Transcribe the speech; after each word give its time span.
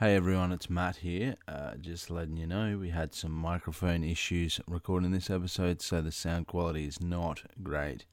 Hey 0.00 0.16
everyone, 0.16 0.50
it's 0.50 0.70
Matt 0.70 0.96
here. 0.96 1.36
Uh, 1.46 1.74
just 1.78 2.08
letting 2.08 2.38
you 2.38 2.46
know 2.46 2.78
we 2.78 2.88
had 2.88 3.14
some 3.14 3.32
microphone 3.32 4.02
issues 4.02 4.58
recording 4.66 5.10
this 5.10 5.28
episode, 5.28 5.82
so 5.82 6.00
the 6.00 6.10
sound 6.10 6.46
quality 6.46 6.86
is 6.86 7.02
not 7.02 7.42
great. 7.62 8.06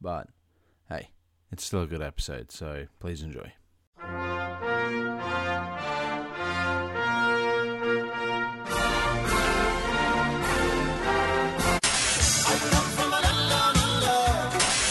But 0.00 0.28
hey, 0.88 1.10
it's 1.52 1.62
still 1.62 1.82
a 1.82 1.86
good 1.86 2.00
episode, 2.00 2.50
so 2.50 2.86
please 3.00 3.20
enjoy. 3.20 3.52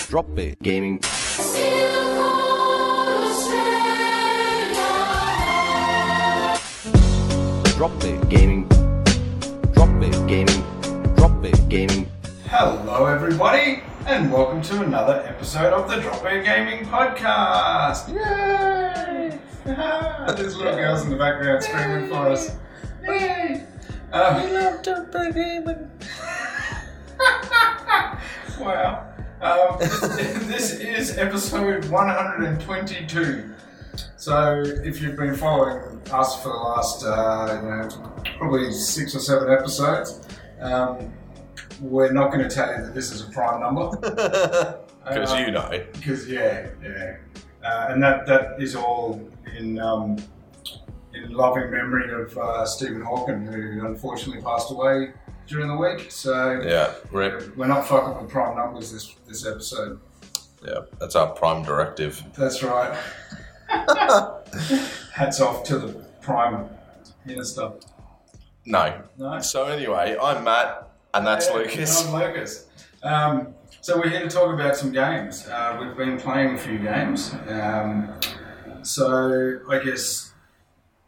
Drop 0.10 0.36
Bear 0.36 0.54
Gaming. 0.62 1.00
Drop 7.76 7.92
Bear 8.00 8.18
Gaming. 8.26 8.70
Drop 9.74 9.90
Bear 10.00 10.28
Gaming. 10.28 10.64
Drop 11.16 11.42
Bear 11.42 11.52
Gaming. 11.68 12.10
Hello, 12.46 13.06
everybody, 13.06 13.84
and 14.08 14.32
welcome 14.32 14.62
to 14.62 14.82
another 14.82 15.22
episode 15.28 15.74
of 15.74 15.90
the 15.90 15.98
Drop 15.98 16.24
Bear 16.24 16.42
Gaming 16.42 16.86
Podcast. 16.86 18.08
Yay! 18.08 19.38
There's 20.38 20.56
little 20.56 20.76
girls 20.76 21.04
in 21.04 21.10
the 21.10 21.18
background 21.18 21.64
screaming 21.64 22.08
for 22.08 22.30
us. 22.30 22.56
Yay! 23.04 23.66
Um, 24.14 24.42
we 24.42 24.52
love 24.52 24.82
Drop 24.82 25.12
Bear 25.12 25.34
Gaming. 25.34 25.92
wow. 28.58 29.06
Um, 29.42 29.78
this 29.80 30.72
is 30.80 31.18
episode 31.18 31.84
122. 31.90 33.55
So, 34.18 34.62
if 34.84 35.02
you've 35.02 35.18
been 35.18 35.36
following 35.36 36.02
us 36.12 36.42
for 36.42 36.50
the 36.50 36.56
last, 36.56 37.04
uh, 37.04 37.60
you 37.62 37.70
know, 37.70 38.14
probably 38.38 38.72
six 38.72 39.16
or 39.16 39.20
seven 39.20 39.52
episodes, 39.52 40.28
um, 40.60 41.14
we're 41.82 42.12
not 42.12 42.32
going 42.32 42.48
to 42.48 42.54
tell 42.54 42.70
you 42.76 42.84
that 42.86 42.94
this 42.96 43.12
is 43.12 43.22
a 43.28 43.32
prime 43.32 43.62
number. 43.62 44.80
Because 45.06 45.34
Uh, 45.34 45.38
you 45.38 45.52
know. 45.52 45.70
Because 45.94 46.28
yeah, 46.28 46.68
yeah, 46.82 47.18
uh, 47.64 47.88
and 47.92 48.02
that 48.02 48.26
that 48.26 48.60
is 48.60 48.76
all 48.76 49.22
in 49.56 49.78
um, 49.80 50.18
in 51.14 51.30
loving 51.32 51.70
memory 51.70 52.12
of 52.12 52.36
uh, 52.40 52.66
Stephen 52.66 53.02
Hawking, 53.02 53.46
who 53.46 53.86
unfortunately 53.86 54.42
passed 54.42 54.72
away 54.72 55.12
during 55.46 55.68
the 55.68 55.78
week. 55.78 56.10
So 56.12 56.60
Yeah, 56.62 56.92
rip. 57.12 57.56
we're 57.56 57.68
not 57.68 57.86
fucking 57.88 58.20
with 58.20 58.32
prime 58.32 58.58
numbers 58.58 58.92
this 58.92 59.14
this 59.28 59.46
episode. 59.46 60.00
Yeah, 60.68 60.80
that's 61.00 61.16
our 61.16 61.28
prime 61.36 61.62
directive. 61.62 62.24
That's 62.36 62.64
right. 62.64 62.98
Hats 65.14 65.42
off 65.42 65.64
to 65.66 65.78
the 65.80 65.88
prime 66.22 66.70
minister. 67.26 67.72
No. 68.66 69.02
No. 69.18 69.40
So 69.42 69.66
anyway, 69.66 70.16
I'm 70.22 70.44
Matt, 70.44 70.90
and 71.14 71.26
that's 71.28 71.48
Yeah, 71.48 71.56
Lucas. 71.58 72.06
I'm 72.06 72.14
Lucas. 72.14 72.68
Um, 73.04 73.54
so 73.82 73.98
we're 73.98 74.10
here 74.10 74.22
to 74.22 74.30
talk 74.30 74.54
about 74.54 74.76
some 74.76 74.92
games. 74.92 75.48
Uh, 75.48 75.78
we've 75.82 75.96
been 75.98 76.18
playing 76.20 76.56
a 76.56 76.58
few 76.58 76.80
games. 76.80 77.34
Um, 77.48 78.10
so 78.82 79.60
I 79.70 79.80
guess 79.80 80.34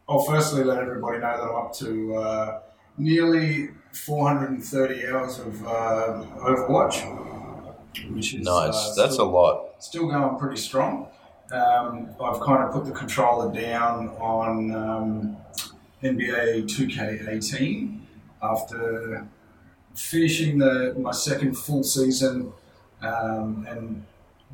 I'll 0.08 0.22
firstly 0.24 0.62
let 0.64 0.78
everybody 0.78 1.18
know 1.18 1.36
that 1.36 1.42
I'm 1.42 1.56
up 1.66 1.72
to 1.76 2.14
uh, 2.16 2.60
nearly 2.96 3.70
430 3.92 5.06
hours 5.08 5.38
of 5.40 5.66
uh, 5.66 6.24
Overwatch, 6.38 7.02
which 8.14 8.34
is 8.34 8.44
Nice. 8.44 8.74
uh, 8.74 8.94
That's 8.96 9.18
a 9.18 9.24
lot. 9.24 9.82
still 9.82 10.08
going 10.08 10.38
pretty 10.38 10.56
strong. 10.60 11.08
Um, 11.52 12.10
I've 12.22 12.40
kind 12.40 12.62
of 12.64 12.72
put 12.72 12.84
the 12.84 12.92
controller 12.92 13.52
down 13.52 14.08
on 14.20 14.74
um, 14.74 15.36
NBA 16.02 16.64
2K18 16.64 17.98
after 18.42 19.26
finishing 19.94 20.58
the 20.58 20.94
my 20.98 21.10
second 21.10 21.56
full 21.56 21.82
season 21.82 22.52
um, 23.02 23.66
and 23.68 24.04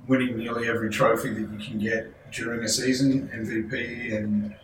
winning 0.06 0.36
nearly 0.38 0.68
every 0.68 0.90
trophy 0.90 1.30
that 1.34 1.40
you 1.40 1.58
can 1.58 1.78
get 1.78 2.12
during 2.32 2.62
a 2.64 2.68
season, 2.68 3.28
MVP 3.34 4.16
and 4.16 4.54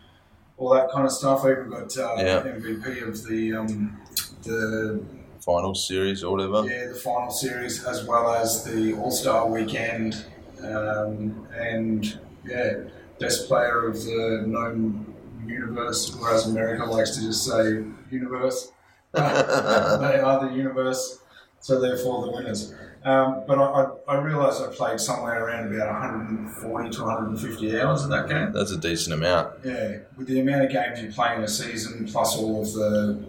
all 0.57 0.71
that 0.71 0.91
kind 0.91 1.05
of 1.07 1.13
stuff. 1.13 1.45
I 1.45 1.53
even 1.53 1.71
got 1.71 1.97
uh, 1.99 2.15
Yeah. 2.19 2.43
MVP 2.43 3.07
of 3.09 3.25
the 3.27 3.55
um, 3.55 4.01
the 4.45 5.03
Final 5.41 5.75
series 5.75 6.23
or 6.23 6.33
whatever. 6.37 6.69
yeah 6.69 6.89
the 6.89 6.95
final 6.95 7.31
series 7.31 7.85
as 7.87 8.05
well 8.05 8.35
as 8.35 8.63
the 8.65 8.93
All 8.99 9.11
Star 9.11 9.49
weekend 9.49 10.27
um, 10.63 11.47
and 11.59 12.19
yeah 12.45 12.75
best 13.21 13.47
player 13.47 13.87
of 13.87 14.03
the 14.03 14.45
known 14.47 15.15
universe, 15.47 16.17
whereas 16.19 16.47
America 16.47 16.85
likes 16.85 17.17
to 17.17 17.23
just 17.23 17.45
say 17.45 17.85
universe. 18.11 18.73
they 19.13 19.21
are 19.21 20.49
the 20.49 20.53
universe, 20.55 21.21
so 21.61 21.81
therefore 21.81 22.27
the 22.27 22.33
winners. 22.33 22.75
Um, 23.03 23.45
but 23.47 23.59
I, 23.59 23.63
I, 23.63 24.15
I 24.15 24.21
realised 24.21 24.63
I 24.63 24.67
played 24.69 25.01
somewhere 25.01 25.47
around 25.47 25.75
about 25.75 25.89
140 25.89 26.91
to 26.91 27.03
150 27.03 27.81
hours 27.81 28.05
of 28.05 28.11
that 28.11 28.29
game. 28.29 28.53
That's 28.53 28.73
a 28.73 28.77
decent 28.77 29.15
amount. 29.15 29.65
Yeah, 29.65 29.99
with 30.17 30.27
the 30.27 30.41
amount 30.41 30.65
of 30.65 30.71
games 30.71 31.03
you 31.03 31.11
play 31.11 31.35
in 31.35 31.43
a 31.43 31.49
season, 31.49 32.07
plus 32.07 32.37
all 32.37 32.63
of 32.63 32.73
the 32.73 33.25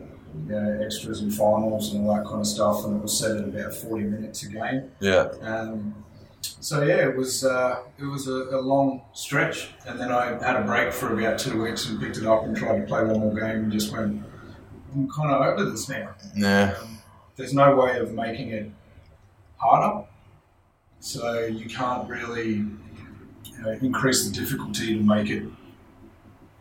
you 0.48 0.52
know, 0.52 0.82
extras 0.84 1.22
and 1.22 1.34
finals 1.34 1.94
and 1.94 2.08
all 2.08 2.16
that 2.16 2.26
kind 2.26 2.42
of 2.42 2.48
stuff, 2.48 2.86
and 2.86 2.98
it 2.98 3.02
was 3.02 3.18
set 3.18 3.38
at 3.38 3.44
about 3.44 3.74
40 3.74 4.04
minutes 4.06 4.44
a 4.44 4.50
game. 4.50 4.92
Yeah. 5.00 5.32
Um, 5.42 6.04
so 6.42 6.84
yeah, 6.84 7.08
it 7.08 7.16
was 7.16 7.44
uh, 7.44 7.82
it 8.00 8.06
was 8.06 8.28
a, 8.28 8.58
a 8.58 8.62
long 8.62 9.02
stretch, 9.14 9.70
and 9.86 10.00
then 10.00 10.12
I 10.12 10.44
had 10.44 10.56
a 10.56 10.64
break 10.64 10.94
for 10.94 11.18
about 11.18 11.40
two 11.40 11.62
weeks 11.62 11.88
and 11.88 12.00
picked 12.00 12.18
it 12.18 12.26
up 12.26 12.44
and 12.44 12.56
tried 12.56 12.80
to 12.80 12.86
play 12.86 13.04
one 13.04 13.20
more 13.20 13.34
game 13.34 13.64
and 13.64 13.72
just 13.72 13.92
went, 13.92 14.24
I'm 14.94 15.10
kind 15.10 15.32
of 15.32 15.42
over 15.42 15.70
this 15.70 15.88
now. 15.90 16.14
Yeah. 16.36 16.76
There's 17.36 17.54
no 17.54 17.76
way 17.76 17.98
of 18.00 18.14
making 18.14 18.50
it 18.50 18.72
harder, 19.58 20.06
so 21.00 21.46
you 21.46 21.66
can't 21.66 22.08
really 22.10 22.66
you 23.46 23.62
know, 23.62 23.72
increase 23.82 24.28
the 24.28 24.34
difficulty 24.34 24.98
to 24.98 25.04
make 25.04 25.30
it 25.30 25.44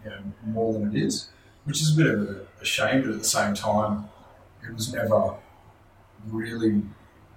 you 0.05 0.11
know, 0.11 0.21
more 0.47 0.73
than 0.73 0.95
it 0.95 1.03
is, 1.03 1.29
which 1.65 1.83
is 1.83 1.95
a 1.95 1.97
bit 1.97 2.07
of 2.07 2.21
a, 2.23 2.47
a 2.61 2.65
shame, 2.65 3.03
but 3.03 3.11
at 3.11 3.19
the 3.19 3.25
same 3.25 3.55
time, 3.55 4.09
it 4.67 4.75
was 4.75 4.93
never 4.93 5.35
really 6.29 6.83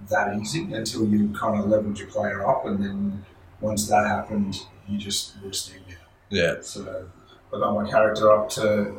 that 0.09 0.37
easy 0.39 0.73
until 0.73 1.05
you 1.07 1.29
kind 1.29 1.59
of 1.59 1.67
leveled 1.69 1.97
your 1.99 2.07
player 2.09 2.45
up, 2.47 2.65
and 2.65 2.83
then 2.83 3.25
once 3.61 3.87
that 3.89 4.05
happened, 4.07 4.59
you 4.87 4.97
just 4.97 5.35
were 5.41 5.47
out. 5.49 5.95
Yeah. 6.29 6.55
So 6.61 7.05
I 7.53 7.59
got 7.59 7.73
my 7.75 7.89
character 7.89 8.31
up 8.31 8.49
to 8.51 8.95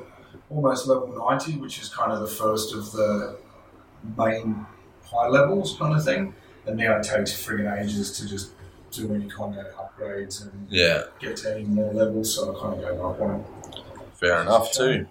almost 0.51 0.87
level 0.87 1.09
90, 1.09 1.59
which 1.59 1.81
is 1.81 1.89
kind 1.89 2.13
of 2.13 2.21
the 2.21 2.27
first 2.29 2.75
of 2.75 2.93
the 2.93 3.37
main 4.17 4.67
high 5.05 5.29
levels 5.29 5.77
kind 5.79 5.95
of 5.95 6.05
thing. 6.05 6.35
And 6.67 6.77
now 6.77 6.97
it 6.99 7.03
takes 7.03 7.33
friggin' 7.33 7.83
ages 7.83 8.17
to 8.19 8.29
just 8.29 8.53
do 8.91 9.13
any 9.15 9.29
kind 9.29 9.59
of 9.59 9.67
upgrades 9.75 10.43
and 10.43 10.67
Yeah. 10.71 11.03
get 11.21 11.37
to 11.39 11.55
any 11.55 11.65
more 11.65 11.93
levels, 11.93 12.35
so 12.35 12.55
I 12.57 12.61
kind 12.61 12.83
of 12.85 12.97
go 12.97 13.11
up 13.11 13.21
on 13.21 13.41
it. 13.41 13.47
Fair 14.15 14.41
enough 14.43 14.73
too. 14.73 15.07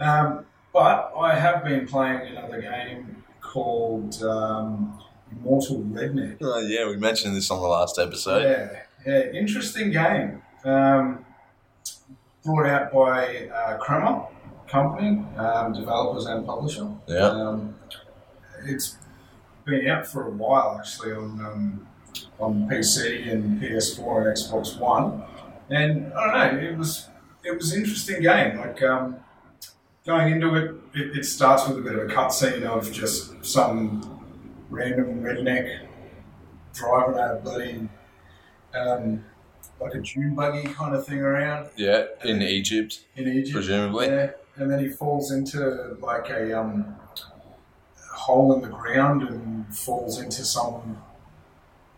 Um, 0.00 0.46
but 0.72 1.12
I 1.18 1.34
have 1.34 1.62
been 1.64 1.86
playing 1.86 2.36
another 2.36 2.60
game 2.60 3.22
called 3.40 4.22
um, 4.22 4.98
Immortal 5.32 5.78
Redneck. 5.82 6.38
Oh, 6.40 6.58
yeah, 6.60 6.88
we 6.88 6.96
mentioned 6.96 7.36
this 7.36 7.50
on 7.50 7.60
the 7.60 7.68
last 7.68 7.98
episode. 7.98 8.42
Yeah, 8.42 8.82
yeah, 9.06 9.30
interesting 9.32 9.90
game. 9.90 10.42
Um, 10.64 11.24
brought 12.44 12.66
out 12.66 12.92
by 12.92 13.48
uh, 13.48 13.76
Crema 13.78 14.26
Company, 14.68 15.24
um, 15.36 15.72
developers 15.72 16.26
and 16.26 16.46
publisher. 16.46 16.90
Yeah. 17.06 17.28
Um, 17.28 17.74
it's 18.64 18.96
been 19.64 19.88
out 19.88 20.06
for 20.06 20.26
a 20.26 20.30
while 20.30 20.76
actually 20.78 21.12
on 21.12 21.44
um, 21.44 21.86
on 22.40 22.68
PC 22.68 23.30
and 23.30 23.60
PS4 23.60 24.26
and 24.26 24.36
Xbox 24.36 24.78
One, 24.78 25.22
and 25.70 26.12
I 26.12 26.48
don't 26.48 26.56
know, 26.56 26.68
it 26.68 26.76
was 26.76 27.08
it 27.44 27.56
was 27.56 27.72
an 27.72 27.82
interesting 27.82 28.22
game. 28.22 28.58
Like 28.58 28.82
um, 28.82 29.16
going 30.06 30.32
into 30.32 30.54
it, 30.54 30.74
it, 30.94 31.18
it 31.18 31.24
starts 31.24 31.68
with 31.68 31.78
a 31.78 31.82
bit 31.82 31.94
of 31.94 32.10
a 32.10 32.12
cutscene 32.12 32.64
of 32.64 32.90
just 32.92 33.44
some 33.44 34.17
random 34.70 35.22
redneck 35.22 35.86
driving 36.74 37.18
a 37.18 37.34
bloody 37.42 37.88
um, 38.74 39.24
like 39.80 39.94
a 39.94 40.00
dune 40.00 40.34
buggy 40.34 40.68
kind 40.68 40.94
of 40.94 41.06
thing 41.06 41.20
around 41.20 41.68
Yeah, 41.76 42.04
in 42.24 42.42
Egypt, 42.42 43.04
in 43.16 43.28
Egypt. 43.28 43.54
presumably. 43.54 44.06
Yeah, 44.06 44.30
and 44.56 44.70
then 44.70 44.78
he 44.80 44.88
falls 44.88 45.30
into 45.32 45.96
like 46.00 46.28
a 46.30 46.58
um, 46.60 46.96
hole 48.12 48.52
in 48.54 48.60
the 48.62 48.68
ground 48.68 49.22
and 49.22 49.74
falls 49.74 50.20
into 50.20 50.44
some. 50.44 50.98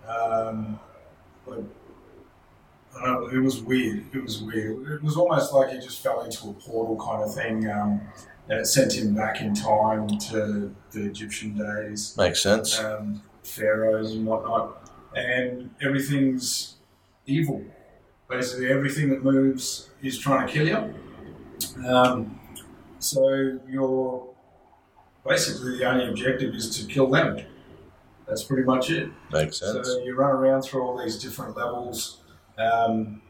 Um, 0.07 0.79
like, 1.47 1.61
I 3.01 3.07
don't 3.07 3.21
know, 3.33 3.37
it 3.39 3.43
was 3.43 3.61
weird. 3.63 4.05
It 4.15 4.23
was 4.23 4.43
weird. 4.43 4.87
It 4.91 5.03
was 5.03 5.17
almost 5.17 5.53
like 5.53 5.71
he 5.71 5.79
just 5.79 6.03
fell 6.03 6.23
into 6.23 6.51
a 6.51 6.53
portal 6.53 6.97
kind 7.03 7.23
of 7.23 7.35
thing, 7.35 7.71
um, 7.71 8.01
and 8.51 8.59
it 8.59 8.67
sent 8.67 8.93
him 8.93 9.15
back 9.15 9.41
in 9.41 9.55
time 9.55 10.09
to 10.19 10.75
the 10.91 11.07
Egyptian 11.07 11.57
days 11.57 12.17
Makes 12.17 12.43
sense. 12.43 12.79
um, 12.81 13.23
pharaohs 13.45 14.13
and 14.13 14.27
whatnot, 14.27 14.91
and 15.15 15.71
everything's 15.81 16.75
evil. 17.27 17.65
Basically, 18.29 18.71
everything 18.71 19.09
that 19.11 19.23
moves 19.23 19.91
is 20.03 20.19
trying 20.19 20.47
to 20.47 20.53
kill 20.53 20.67
you. 20.67 21.87
Um, 21.87 22.41
so 22.99 23.59
your 23.69 24.35
basically 25.27 25.79
the 25.79 25.85
only 25.89 26.09
objective 26.09 26.55
is 26.55 26.77
to 26.79 26.87
kill 26.93 27.09
them. 27.09 27.39
That's 28.27 28.43
pretty 28.45 28.65
much 28.65 28.91
it. 28.91 29.11
Makes 29.33 29.61
sense. 29.61 29.89
So 29.89 30.03
you 30.03 30.15
run 30.17 30.31
around 30.31 30.63
through 30.63 30.83
all 30.83 30.99
these 31.03 31.19
different 31.23 31.57
levels. 31.57 32.21
Um, 32.59 33.23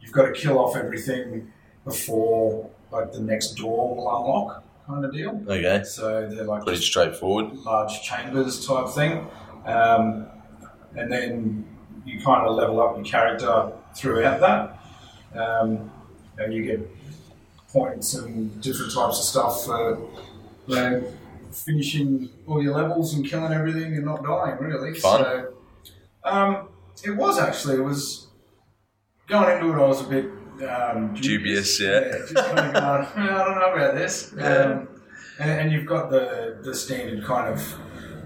you've 0.00 0.12
got 0.12 0.26
to 0.26 0.32
kill 0.32 0.58
off 0.58 0.76
everything 0.76 1.52
before 1.86 2.68
like 2.90 3.12
the 3.12 3.20
next 3.20 3.54
door 3.54 3.96
will 3.96 4.08
unlock, 4.16 4.64
kind 4.86 5.04
of 5.04 5.12
deal. 5.12 5.42
Okay. 5.48 5.82
So 5.84 6.28
they're 6.28 6.44
like 6.44 6.64
Pretty 6.64 6.82
straightforward. 6.82 7.56
large 7.64 8.02
chambers 8.02 8.66
type 8.66 8.88
thing. 8.90 9.26
Um, 9.64 10.26
and 10.94 11.10
then 11.10 11.64
you 12.04 12.20
kind 12.20 12.46
of 12.46 12.54
level 12.54 12.80
up 12.80 12.96
your 12.96 13.04
character 13.04 13.72
throughout 13.94 14.40
that. 14.40 15.40
Um, 15.40 15.90
and 16.38 16.52
you 16.52 16.62
get 16.64 16.80
points 17.68 18.14
and 18.14 18.60
different 18.60 18.92
types 18.92 19.18
of 19.18 19.24
stuff 19.24 19.64
for 19.64 19.98
you 20.66 20.74
know, 20.74 21.04
finishing 21.52 22.28
all 22.46 22.62
your 22.62 22.74
levels 22.74 23.14
and 23.14 23.26
killing 23.26 23.52
everything 23.52 23.94
and 23.94 24.04
not 24.04 24.22
dying, 24.22 24.58
really. 24.58 24.94
Fun. 24.98 25.22
So, 25.22 25.52
um, 26.24 26.68
it 27.04 27.16
was 27.16 27.38
actually, 27.38 27.76
it 27.76 27.82
was 27.84 28.28
going 29.28 29.50
into 29.56 29.72
it, 29.72 29.82
I 29.82 29.86
was 29.86 30.00
a 30.00 30.08
bit 30.08 30.26
um, 30.64 31.14
Dubious, 31.14 31.80
yeah. 31.80 32.00
just 32.18 32.34
kind 32.34 32.58
of 32.58 32.72
going, 32.74 33.04
"Hmm, 33.04 33.20
I 33.34 33.44
don't 33.44 33.54
know 33.58 33.72
about 33.74 33.94
this. 33.94 34.32
Um, 34.38 34.88
and, 35.38 35.50
and 35.50 35.72
you've 35.72 35.84
got 35.86 36.08
the, 36.10 36.56
the 36.62 36.74
standard 36.74 37.22
kind 37.24 37.52
of 37.52 37.60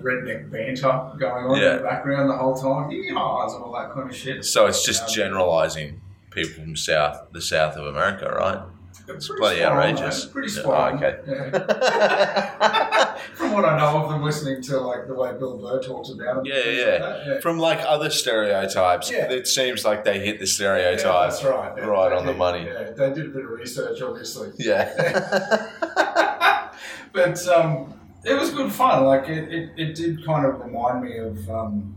redneck 0.01 0.49
banter 0.51 1.13
going 1.19 1.45
on 1.47 1.59
Yeah. 1.61 1.73
in 1.73 1.77
the 1.79 1.83
background 1.83 2.31
the 2.31 2.37
whole 2.37 2.55
time. 2.55 2.89
Yeehaws 2.91 3.55
and 3.57 3.65
all 3.65 3.73
that 3.73 3.91
kind 3.93 4.09
of 4.09 4.15
shit. 4.17 4.45
So 4.45 4.67
it's 4.67 4.85
just 4.85 5.03
Um, 5.03 5.09
generalizing 5.13 6.01
people 6.31 6.63
from 6.63 6.77
south, 6.77 7.27
the 7.33 7.41
south 7.43 7.77
of 7.77 7.87
America, 7.87 8.31
right? 8.33 8.61
It's 9.09 9.27
bloody 9.27 9.65
outrageous. 9.65 10.25
Pretty 10.27 10.53
Yeah, 10.53 10.61
spot 10.63 10.93
on. 10.93 11.05
okay. 11.05 12.87
From 13.35 13.53
what 13.53 13.65
I 13.65 13.79
know 13.79 14.03
of 14.03 14.11
them, 14.11 14.23
listening 14.23 14.63
to 14.63 14.79
like 14.81 15.07
the 15.07 15.15
way 15.15 15.33
Bill 15.39 15.59
Burr 15.59 15.83
talks 15.83 16.11
about 16.11 16.37
them. 16.37 16.45
Yeah, 16.47 16.69
yeah. 16.69 16.85
like 16.85 17.27
yeah. 17.27 17.41
From 17.41 17.59
like 17.59 17.81
other 17.87 18.11
stereotypes, 18.11 19.11
Yeah. 19.11 19.31
it 19.31 19.47
seems 19.47 19.85
like 19.85 20.05
they 20.05 20.19
hit 20.21 20.39
the 20.39 20.47
Yeah, 20.61 20.97
that's 20.97 21.45
right. 21.45 21.73
Yeah, 21.77 21.85
right 21.85 22.13
on 22.13 22.27
the 22.27 22.35
money. 22.35 22.67
Yeah, 22.67 22.91
they 22.91 23.13
did 23.13 23.27
a 23.27 23.31
bit 23.31 23.45
of 23.45 23.51
research, 23.51 24.01
obviously. 24.03 24.53
Yeah. 24.59 25.71
but 27.13 27.47
um, 27.49 27.95
it 28.25 28.35
was 28.39 28.51
good 28.51 28.73
fun. 28.73 29.05
Like 29.05 29.29
it, 29.29 29.53
it, 29.53 29.71
it 29.77 29.95
did 29.95 30.25
kind 30.25 30.47
of 30.47 30.61
remind 30.61 31.03
me 31.03 31.19
of 31.19 31.51
um, 31.51 31.97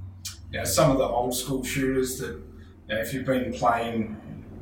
you 0.51 0.59
know, 0.59 0.65
some 0.65 0.91
of 0.91 0.97
the 0.97 1.05
old 1.05 1.35
school 1.35 1.63
shooters 1.63 2.19
that 2.19 2.39
you 2.89 2.95
know, 2.95 3.01
if 3.01 3.13
you've 3.13 3.25
been 3.25 3.53
playing 3.53 4.17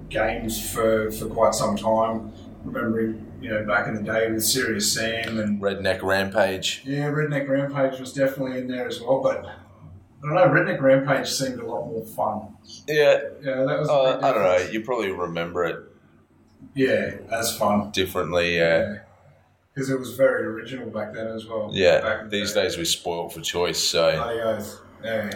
games 0.09 0.71
for, 0.71 1.11
for 1.11 1.27
quite 1.27 1.53
some 1.53 1.75
time, 1.75 2.31
remembering 2.63 3.30
you 3.41 3.49
know 3.49 3.65
back 3.65 3.87
in 3.87 3.95
the 3.95 4.03
day 4.03 4.31
with 4.31 4.43
Serious 4.45 4.93
Sam 4.93 5.39
and 5.39 5.61
Redneck 5.61 6.01
Rampage. 6.03 6.83
yeah, 6.85 7.09
Redneck 7.09 7.47
Rampage 7.49 7.99
was 7.99 8.13
definitely 8.13 8.59
in 8.59 8.67
there 8.67 8.87
as 8.87 9.01
well. 9.01 9.21
But 9.21 9.43
I 9.45 9.53
don't 10.21 10.35
know, 10.35 10.47
Redneck 10.47 10.79
Rampage 10.79 11.27
seemed 11.29 11.59
a 11.59 11.65
lot 11.65 11.87
more 11.87 12.05
fun. 12.05 12.55
Yeah. 12.87 13.19
Yeah, 13.41 13.63
that 13.63 13.79
was. 13.79 13.89
Uh, 13.89 14.19
I 14.21 14.31
don't 14.33 14.43
know. 14.43 14.69
You 14.71 14.81
probably 14.83 15.11
remember 15.11 15.65
it 15.65 15.77
Yeah, 16.75 17.15
as 17.31 17.57
fun. 17.57 17.89
differently. 17.91 18.55
Yeah. 18.57 18.99
Because 19.73 19.89
it 19.89 19.97
was 19.97 20.15
very 20.15 20.45
original 20.45 20.89
back 20.89 21.13
then 21.13 21.27
as 21.27 21.45
well. 21.47 21.69
Yeah. 21.73 22.23
the 22.23 22.29
These 22.29 22.53
day. 22.53 22.63
days 22.63 22.77
we're 22.77 22.83
spoiled 22.85 23.33
for 23.33 23.39
choice. 23.41 23.79
So. 23.79 24.09
Yeah. 25.03 25.31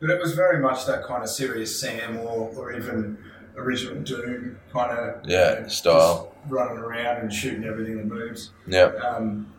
But 0.00 0.10
it 0.10 0.20
was 0.20 0.34
very 0.34 0.60
much 0.60 0.86
that 0.86 1.02
kind 1.04 1.24
of 1.24 1.28
serious 1.28 1.80
Sam 1.80 2.18
or, 2.18 2.50
or 2.56 2.72
even 2.72 3.18
original 3.58 4.02
Doom 4.02 4.58
kind 4.72 4.90
of 4.98 5.28
Yeah, 5.28 5.66
style. 5.68 6.32
running 6.48 6.78
around 6.78 7.16
and 7.22 7.32
shooting 7.32 7.64
everything 7.64 7.96
that 7.98 8.06
moves. 8.06 8.50
yeah. 8.66 8.86
Um, 9.08 9.52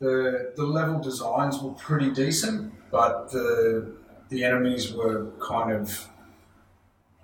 the 0.00 0.52
the 0.56 0.64
level 0.64 1.00
designs 1.00 1.60
were 1.62 1.70
pretty 1.72 2.10
decent, 2.10 2.72
but 2.90 3.30
the 3.32 3.92
the 4.28 4.44
enemies 4.44 4.92
were 4.92 5.30
kind 5.40 5.72
of 5.72 6.08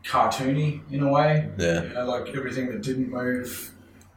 cartoony 0.04 0.80
in 0.90 1.02
a 1.02 1.10
way. 1.10 1.50
Yeah. 1.58 1.82
You 1.82 1.88
know, 1.94 2.04
like 2.06 2.34
everything 2.34 2.66
that 2.72 2.82
didn't 2.82 3.10
move 3.10 3.72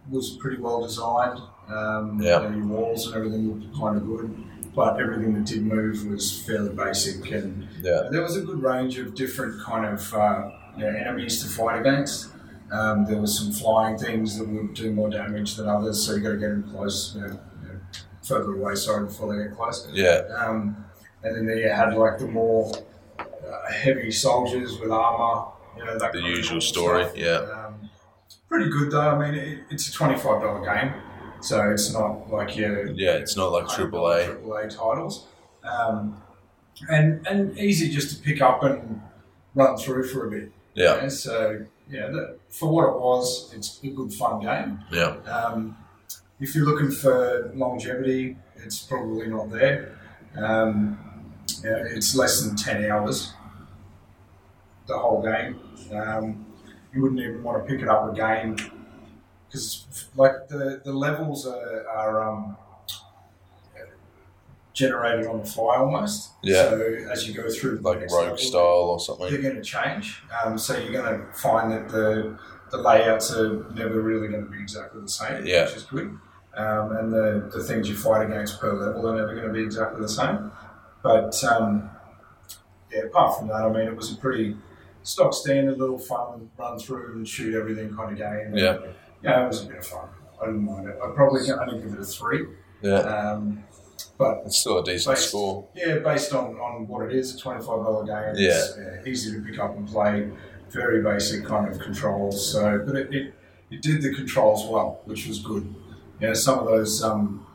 was 0.10 0.38
pretty 0.38 0.62
well 0.62 0.82
designed. 0.84 1.40
Um, 1.68 2.20
Yeah. 2.22 2.42
you 2.44 2.50
know, 2.50 2.56
your 2.58 2.68
walls 2.68 3.08
and 3.08 3.16
everything 3.16 3.50
looked 3.50 3.74
kind 3.78 3.98
of 3.98 4.06
good, 4.06 4.44
but 4.76 5.00
everything 5.00 5.34
that 5.34 5.46
did 5.46 5.66
move 5.66 6.06
was 6.10 6.42
fairly 6.46 6.70
basic. 6.74 7.32
And 7.32 7.68
Yeah. 7.82 8.08
there 8.12 8.22
was 8.22 8.36
a 8.38 8.42
good 8.42 8.62
range 8.62 8.98
of 9.00 9.16
different 9.16 9.62
kind 9.62 9.86
of 9.86 10.14
uh, 10.14 10.52
you 10.78 10.84
know, 10.84 10.90
enemies 10.90 11.42
to 11.44 11.50
fight 11.50 11.80
against. 11.80 12.30
Um, 12.72 13.06
there 13.06 13.18
was 13.18 13.38
some 13.38 13.52
flying 13.52 13.98
things 13.98 14.38
that 14.40 14.48
would 14.48 14.74
do 14.74 14.92
more 14.92 15.10
damage 15.10 15.56
than 15.56 15.68
others, 15.68 16.04
so 16.06 16.16
you 16.16 16.22
got 16.22 16.30
to 16.32 16.38
get 16.38 16.50
them 16.50 16.70
close, 16.72 17.14
you 17.16 17.22
know, 17.22 17.28
you 17.62 17.68
know, 17.68 17.80
further 18.24 18.54
away, 18.56 18.74
sorry, 18.76 19.06
before 19.06 19.36
they 19.36 19.44
get 19.44 19.56
close. 19.56 19.88
Yeah. 19.94 20.22
Um, 20.36 20.84
and 21.22 21.36
then 21.36 21.46
there 21.46 21.60
you 21.60 21.70
had 21.70 21.94
like 21.96 22.18
the 22.18 22.28
more 22.28 22.72
uh, 23.20 23.72
heavy 23.72 24.10
soldiers 24.12 24.80
with 24.80 24.90
armor, 24.92 25.52
you 25.78 25.86
know, 25.86 26.00
that 26.00 26.14
The 26.14 26.20
kind 26.20 26.32
of 26.32 26.38
usual 26.38 26.62
stuff. 26.62 26.74
story, 26.84 27.06
yeah. 27.16 27.38
Um, 27.68 27.90
pretty 28.50 28.70
good 28.72 28.92
though. 28.92 29.02
I 29.02 29.20
mean, 29.20 29.36
it, 29.40 29.60
it's 29.70 29.90
a 29.90 29.94
twenty-five 29.94 30.42
dollar 30.42 30.66
game, 30.66 30.94
so 31.42 31.70
it's 31.70 31.94
not 31.94 32.32
like 32.32 32.58
your 32.58 32.88
Yeah. 32.88 33.14
It's 33.18 33.38
not 33.38 33.52
like 33.52 33.66
AAA 33.66 34.22
A. 34.24 34.26
triple 34.26 34.54
A 34.56 34.64
titles, 34.68 35.28
um, 35.64 36.20
and 36.90 37.26
and 37.28 37.56
easy 37.58 37.90
just 37.92 38.16
to 38.18 38.24
pick 38.24 38.42
up 38.42 38.64
and 38.64 39.02
run 39.54 39.78
through 39.78 40.08
for 40.08 40.28
a 40.28 40.32
bit. 40.32 40.52
Yeah. 40.74 41.04
Yeah, 41.04 41.08
so 41.10 41.66
yeah, 41.90 42.08
that, 42.08 42.40
for 42.50 42.70
what 42.70 42.90
it 42.90 43.00
was, 43.00 43.54
it's 43.56 43.80
a 43.84 43.88
good 43.88 44.14
fun 44.14 44.42
game. 44.42 44.80
Yeah. 44.92 45.18
Um, 45.30 45.78
if 46.40 46.56
you're 46.56 46.66
looking 46.66 46.92
for 46.92 47.52
longevity, 47.56 48.38
it's 48.56 48.80
probably 48.80 49.28
not 49.28 49.52
there. 49.52 49.98
Um, 50.36 50.98
yeah, 51.64 51.84
it's 51.86 52.16
less 52.16 52.42
than 52.42 52.56
10 52.56 52.90
hours, 52.90 53.34
the 54.88 54.98
whole 54.98 55.22
game. 55.22 55.60
Um, 55.94 56.46
you 56.94 57.02
wouldn't 57.02 57.22
even 57.22 57.44
want 57.44 57.64
to 57.64 57.72
pick 57.72 57.82
it 57.82 57.88
up 57.88 58.12
again 58.12 58.58
because, 59.48 59.86
like, 60.16 60.48
the, 60.48 60.82
the 60.84 60.92
levels 60.92 61.46
are, 61.46 61.88
are 61.88 62.30
um, 62.30 62.58
generated 64.74 65.28
on 65.28 65.40
the 65.40 65.46
fly 65.46 65.78
almost. 65.78 66.32
Yeah. 66.42 66.70
So 66.70 66.82
as 67.12 67.28
you 67.28 67.34
go 67.34 67.50
through 67.50 67.78
the 67.78 67.82
Like 67.84 68.02
Rogue 68.02 68.12
level, 68.12 68.38
style 68.38 68.62
or 68.64 69.00
something, 69.00 69.30
they're 69.32 69.42
going 69.42 69.56
to 69.56 69.62
change. 69.62 70.24
Um, 70.44 70.58
so 70.58 70.78
you're 70.78 70.92
going 70.92 71.20
to 71.20 71.26
find 71.34 71.72
that 71.72 71.90
the 71.90 72.38
the 72.72 72.78
layouts 72.80 73.32
are 73.32 73.66
never 73.76 74.02
really 74.02 74.28
going 74.30 74.44
to 74.44 74.50
be 74.50 74.60
exactly 74.60 75.00
the 75.00 75.08
same, 75.08 75.46
Yeah. 75.46 75.66
which 75.66 75.76
is 75.76 75.84
good. 75.84 76.18
Um, 76.56 76.92
and 76.98 77.14
the, 77.14 77.50
the 77.54 77.64
things 77.64 77.88
you 77.88 77.96
fight 77.96 78.26
against 78.28 78.60
per 78.60 78.74
level 78.74 79.08
are 79.10 79.16
never 79.16 79.36
going 79.36 79.48
to 79.48 79.54
be 79.54 79.62
exactly 79.62 80.02
the 80.02 80.10
same. 80.10 80.52
But 81.04 81.44
um, 81.44 81.90
yeah, 82.92 83.02
apart 83.04 83.38
from 83.38 83.48
that, 83.50 83.62
I 83.64 83.70
mean, 83.72 83.88
it 83.88 83.96
was 83.96 84.12
a 84.12 84.16
pretty 84.16 84.58
stock 85.04 85.34
standard 85.36 85.78
little 85.78 86.00
fun 86.00 86.50
run 86.58 86.80
through 86.80 87.14
and 87.14 87.28
shoot 87.28 87.54
everything 87.56 87.94
kind 87.96 88.12
of 88.12 88.18
game. 88.18 88.56
Yeah. 88.56 88.80
Yeah, 89.24 89.44
it 89.46 89.48
was 89.48 89.64
a 89.64 89.68
bit 89.68 89.78
of 89.78 89.86
fun. 89.86 90.08
I 90.42 90.46
didn't 90.48 90.66
mind 90.66 90.88
it. 90.90 90.98
I'd 91.04 91.14
probably 91.16 91.42
only 91.52 91.80
give 91.82 91.94
it 91.94 92.00
a 92.00 92.04
three. 92.06 92.46
Yeah. 92.82 92.96
Um, 93.00 93.64
but 94.18 94.44
It's 94.46 94.58
still 94.58 94.80
a 94.80 94.84
decent 94.84 95.16
Based- 95.16 95.30
score. 95.30 95.66
yeah, 95.76 96.00
based 96.00 96.34
on, 96.34 96.56
on 96.58 96.88
what 96.88 97.06
it 97.06 97.16
is, 97.16 97.36
a 97.36 97.40
twenty-five 97.40 97.66
dollar 97.86 98.04
game. 98.06 98.36
It's 98.38 98.78
uh, 98.78 99.02
easy 99.06 99.32
to 99.34 99.42
pick 99.42 99.60
up 99.60 99.76
and 99.76 99.88
play. 99.88 100.30
Very 100.70 101.02
basic 101.04 101.46
kind 101.46 101.72
of 101.74 101.80
controls. 101.80 102.52
So, 102.52 102.82
but 102.86 102.96
it, 102.96 103.14
it, 103.14 103.34
it 103.70 103.82
did 103.82 104.02
the 104.02 104.14
controls 104.14 104.66
well, 104.68 105.02
which 105.06 105.28
was 105.28 105.40
good. 105.40 105.64
You 106.20 106.28
know, 106.28 106.34
some 106.34 106.60
of 106.60 106.66
those, 106.66 107.04
um, 107.04 107.46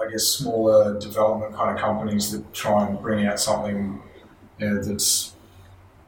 I 0.00 0.10
guess, 0.10 0.24
smaller 0.24 0.98
development 0.98 1.54
kind 1.54 1.76
of 1.76 1.82
companies 1.82 2.30
that 2.32 2.52
try 2.52 2.86
and 2.86 3.00
bring 3.00 3.26
out 3.26 3.40
something 3.40 4.02
you 4.58 4.68
know, 4.70 4.82
that's 4.82 5.32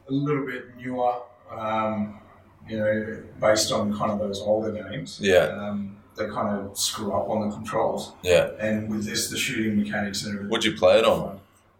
a 0.09 0.11
little 0.13 0.45
bit 0.45 0.75
newer. 0.77 1.15
Um, 1.51 2.19
you 2.67 2.77
know, 2.77 3.23
based 3.39 3.71
on 3.71 3.97
kind 3.97 4.11
of 4.11 4.19
those 4.19 4.41
older 4.41 4.71
games. 4.71 5.19
Yeah. 5.21 5.45
Um, 5.45 5.97
they 6.17 6.27
kind 6.27 6.49
of 6.59 6.77
screw 6.77 7.13
up 7.13 7.29
on 7.29 7.47
the 7.47 7.55
controls. 7.55 8.13
Yeah. 8.23 8.49
And 8.59 8.89
with 8.89 9.05
this, 9.05 9.29
the 9.29 9.37
shooting 9.37 9.77
mechanics 9.77 10.23
and 10.23 10.33
everything. 10.33 10.51
Would 10.51 10.63
you 10.63 10.75
play 10.75 10.99
it 10.99 11.05
on? 11.05 11.39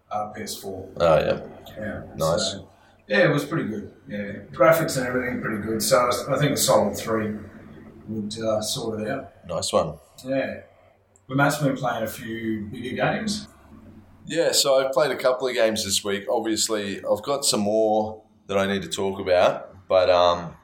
Uh, 0.09 0.33
PS4. 0.33 0.65
Oh 0.65 0.91
yeah. 0.99 1.41
Yeah. 1.77 2.03
Nice. 2.15 2.51
So, 2.51 2.69
yeah, 3.07 3.29
it 3.29 3.33
was 3.33 3.45
pretty 3.45 3.69
good. 3.69 3.93
Yeah, 4.07 4.31
graphics 4.51 4.97
and 4.97 5.07
everything 5.07 5.41
pretty 5.41 5.63
good. 5.63 5.81
So 5.81 6.09
I 6.29 6.37
think 6.37 6.53
a 6.53 6.57
solid 6.57 6.97
three 6.97 7.35
would 8.07 8.37
uh, 8.39 8.61
sort 8.61 9.01
it 9.01 9.09
out. 9.09 9.31
Nice 9.47 9.71
one. 9.71 9.95
Yeah. 10.25 10.61
But 11.27 11.37
Matt's 11.37 11.57
been 11.57 11.75
playing 11.75 12.03
a 12.03 12.07
few 12.07 12.67
bigger 12.71 12.95
games. 12.95 13.47
Yeah, 14.25 14.51
so 14.51 14.75
I've 14.75 14.91
played 14.91 15.11
a 15.11 15.15
couple 15.15 15.47
of 15.47 15.53
games 15.55 15.85
this 15.85 16.03
week. 16.03 16.25
Obviously, 16.29 16.97
I've 16.97 17.23
got 17.23 17.45
some 17.45 17.61
more 17.61 18.23
that 18.47 18.57
I 18.57 18.65
need 18.65 18.81
to 18.81 18.89
talk 18.89 19.19
about, 19.19 19.87
but 19.87 20.09
um, 20.09 20.56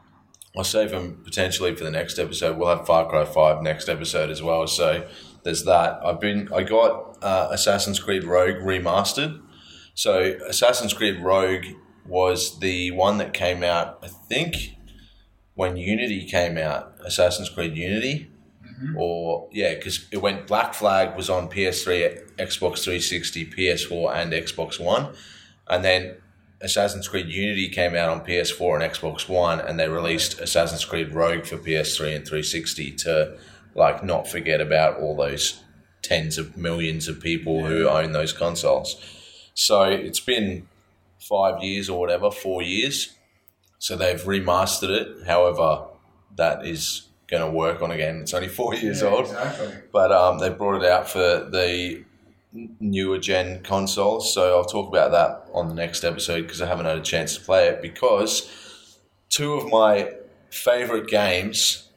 I'll 0.55 0.63
save 0.63 0.91
them 0.91 1.21
potentially 1.23 1.73
for 1.75 1.83
the 1.83 1.91
next 1.91 2.19
episode. 2.19 2.57
We'll 2.57 2.75
have 2.75 2.85
Far 2.85 3.09
Cry 3.09 3.25
Five 3.25 3.61
next 3.63 3.89
episode 3.89 4.29
as 4.29 4.43
well. 4.43 4.67
So 4.67 5.07
there's 5.43 5.63
that. 5.63 5.99
I've 6.05 6.19
been 6.19 6.49
I 6.53 6.63
got 6.63 7.17
uh, 7.21 7.47
Assassin's 7.51 7.99
Creed 7.99 8.23
Rogue 8.23 8.57
remastered. 8.57 9.41
So 9.95 10.19
Assassin's 10.47 10.93
Creed 10.93 11.19
Rogue 11.21 11.65
was 12.05 12.59
the 12.59 12.91
one 12.91 13.17
that 13.17 13.33
came 13.33 13.63
out, 13.63 13.99
I 14.03 14.07
think, 14.07 14.75
when 15.55 15.77
Unity 15.77 16.25
came 16.25 16.57
out. 16.57 16.95
Assassin's 17.03 17.49
Creed 17.49 17.75
Unity. 17.75 18.29
or 18.97 19.47
yeah, 19.51 19.73
because 19.75 20.07
it 20.11 20.17
went 20.17 20.45
Black 20.47 20.73
Flag 20.73 21.15
was 21.15 21.29
on 21.29 21.49
PS3, 21.49 22.35
Xbox 22.37 22.83
360, 22.83 23.45
PS4, 23.51 24.15
and 24.15 24.33
Xbox 24.33 24.79
One, 24.79 25.13
and 25.67 25.83
then 25.85 26.17
Assassin's 26.63 27.07
Creed 27.07 27.27
Unity 27.27 27.67
came 27.69 27.95
out 27.95 28.09
on 28.09 28.25
PS4 28.25 28.81
and 28.81 28.93
Xbox 28.93 29.27
One, 29.27 29.59
and 29.59 29.79
they 29.79 29.89
released 29.89 30.39
Assassin's 30.39 30.85
Creed 30.85 31.13
Rogue 31.13 31.45
for 31.45 31.57
PS3 31.57 32.15
and 32.15 32.25
360 32.25 32.91
to 32.91 33.37
like 33.75 34.03
not 34.03 34.27
forget 34.27 34.61
about 34.61 34.99
all 34.99 35.15
those 35.15 35.61
tens 36.01 36.37
of 36.37 36.57
millions 36.57 37.07
of 37.07 37.19
people 37.19 37.65
who 37.65 37.87
own 37.87 38.11
those 38.13 38.33
consoles. 38.33 39.01
So 39.53 39.83
it's 39.83 40.19
been 40.19 40.67
five 41.19 41.63
years 41.63 41.89
or 41.89 41.99
whatever, 41.99 42.31
four 42.31 42.61
years. 42.61 43.13
So 43.79 43.95
they've 43.95 44.21
remastered 44.21 44.89
it. 44.89 45.27
However, 45.27 45.85
that 46.35 46.65
is 46.65 47.07
going 47.27 47.43
to 47.43 47.51
work 47.51 47.81
on 47.81 47.91
a 47.91 47.97
game 47.97 48.19
that's 48.19 48.33
only 48.33 48.47
four 48.47 48.75
years 48.75 49.01
Yeah, 49.01 49.09
old. 49.09 49.25
Exactly. 49.25 49.73
But 49.91 50.11
um, 50.11 50.39
they 50.39 50.49
brought 50.49 50.81
it 50.81 50.89
out 50.89 51.09
for 51.09 51.19
the 51.19 52.03
newer 52.53 53.17
gen 53.17 53.61
consoles. 53.63 54.33
So 54.33 54.57
I'll 54.57 54.65
talk 54.65 54.87
about 54.87 55.11
that 55.11 55.51
on 55.53 55.67
the 55.69 55.75
next 55.75 56.03
episode 56.03 56.43
because 56.43 56.61
I 56.61 56.67
haven't 56.67 56.85
had 56.85 56.97
a 56.97 57.01
chance 57.01 57.35
to 57.35 57.41
play 57.41 57.67
it. 57.67 57.81
Because 57.81 58.97
two 59.29 59.53
of 59.53 59.69
my 59.69 60.11
favorite 60.49 61.07
games 61.07 61.89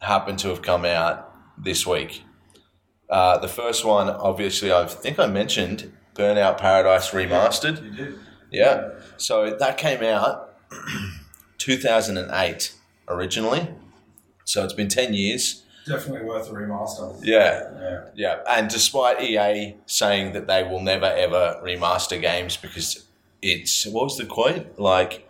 happen 0.00 0.36
to 0.36 0.48
have 0.48 0.62
come 0.62 0.84
out 0.84 1.32
this 1.56 1.86
week. 1.86 2.24
Uh, 3.08 3.38
the 3.38 3.48
first 3.48 3.84
one, 3.84 4.08
obviously, 4.08 4.72
I 4.72 4.86
think 4.86 5.18
I 5.18 5.26
mentioned 5.26 5.92
Burnout 6.14 6.58
Paradise 6.58 7.10
Remastered. 7.10 7.82
You 7.84 7.90
did. 7.90 8.18
Yeah. 8.50 8.90
So 9.16 9.56
that 9.56 9.78
came 9.78 10.02
out 10.02 10.56
2008 11.58 12.74
originally. 13.08 13.68
So 14.44 14.64
it's 14.64 14.72
been 14.72 14.88
10 14.88 15.14
years. 15.14 15.63
Definitely 15.86 16.26
worth 16.26 16.48
a 16.50 16.52
remaster. 16.54 17.14
Yeah. 17.22 17.70
Yeah. 17.80 18.04
Yeah. 18.14 18.36
And 18.48 18.70
despite 18.70 19.20
EA 19.22 19.74
saying 19.86 20.32
that 20.32 20.46
they 20.46 20.62
will 20.62 20.80
never 20.80 21.06
ever 21.06 21.60
remaster 21.62 22.20
games 22.20 22.56
because 22.56 23.04
it's, 23.42 23.86
what 23.86 24.04
was 24.04 24.16
the 24.16 24.26
quote? 24.26 24.78
Like, 24.78 25.28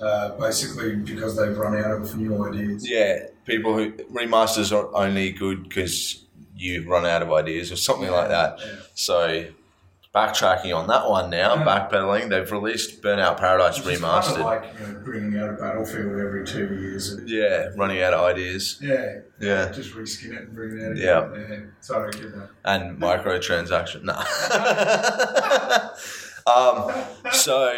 Uh, 0.00 0.30
basically, 0.38 0.96
because 0.96 1.36
they've 1.36 1.56
run 1.56 1.76
out 1.76 1.92
of 2.00 2.16
new 2.16 2.32
ideas. 2.48 2.88
yeah, 2.88 3.26
people 3.44 3.74
who 3.74 3.92
remasters 4.12 4.72
are 4.76 4.88
only 4.94 5.30
good 5.32 5.64
because 5.68 6.24
you've 6.56 6.86
run 6.86 7.04
out 7.04 7.20
of 7.22 7.30
ideas 7.32 7.70
or 7.70 7.76
something 7.76 8.10
like 8.10 8.28
that. 8.28 8.58
Yeah. 8.58 8.66
So 8.94 9.44
backtracking 10.14 10.76
on 10.76 10.86
that 10.88 11.08
one 11.08 11.30
now, 11.30 11.54
Yeah. 11.54 11.64
backpedaling, 11.64 12.28
they've 12.28 12.50
released 12.52 13.00
Burnout 13.02 13.38
Paradise 13.38 13.78
It's 13.78 14.00
kind 14.00 14.24
of 14.26 14.38
like 14.40 14.64
you 14.78 14.86
know, 14.86 15.00
bringing 15.02 15.40
out 15.40 15.50
a 15.50 15.52
battlefield 15.54 16.20
every 16.20 16.44
two 16.44 16.66
years. 16.74 17.18
yeah, 17.24 17.68
running 17.76 18.02
out 18.02 18.12
of 18.12 18.20
ideas. 18.20 18.78
Yeah. 18.80 19.20
Yeah. 19.40 19.72
Just 19.72 19.94
reskin 19.94 20.32
it 20.34 20.42
and 20.42 20.54
bring 20.54 20.78
it 20.78 20.90
out. 20.90 20.96
Yeah. 20.96 21.32
Again. 21.32 21.46
yeah. 21.50 21.58
Sorry, 21.80 22.12
get 22.12 22.32
that. 22.34 22.50
and 22.64 22.98
microtransaction. 23.00 24.02
No. 24.04 24.12
um, 26.46 26.92
so 27.32 27.72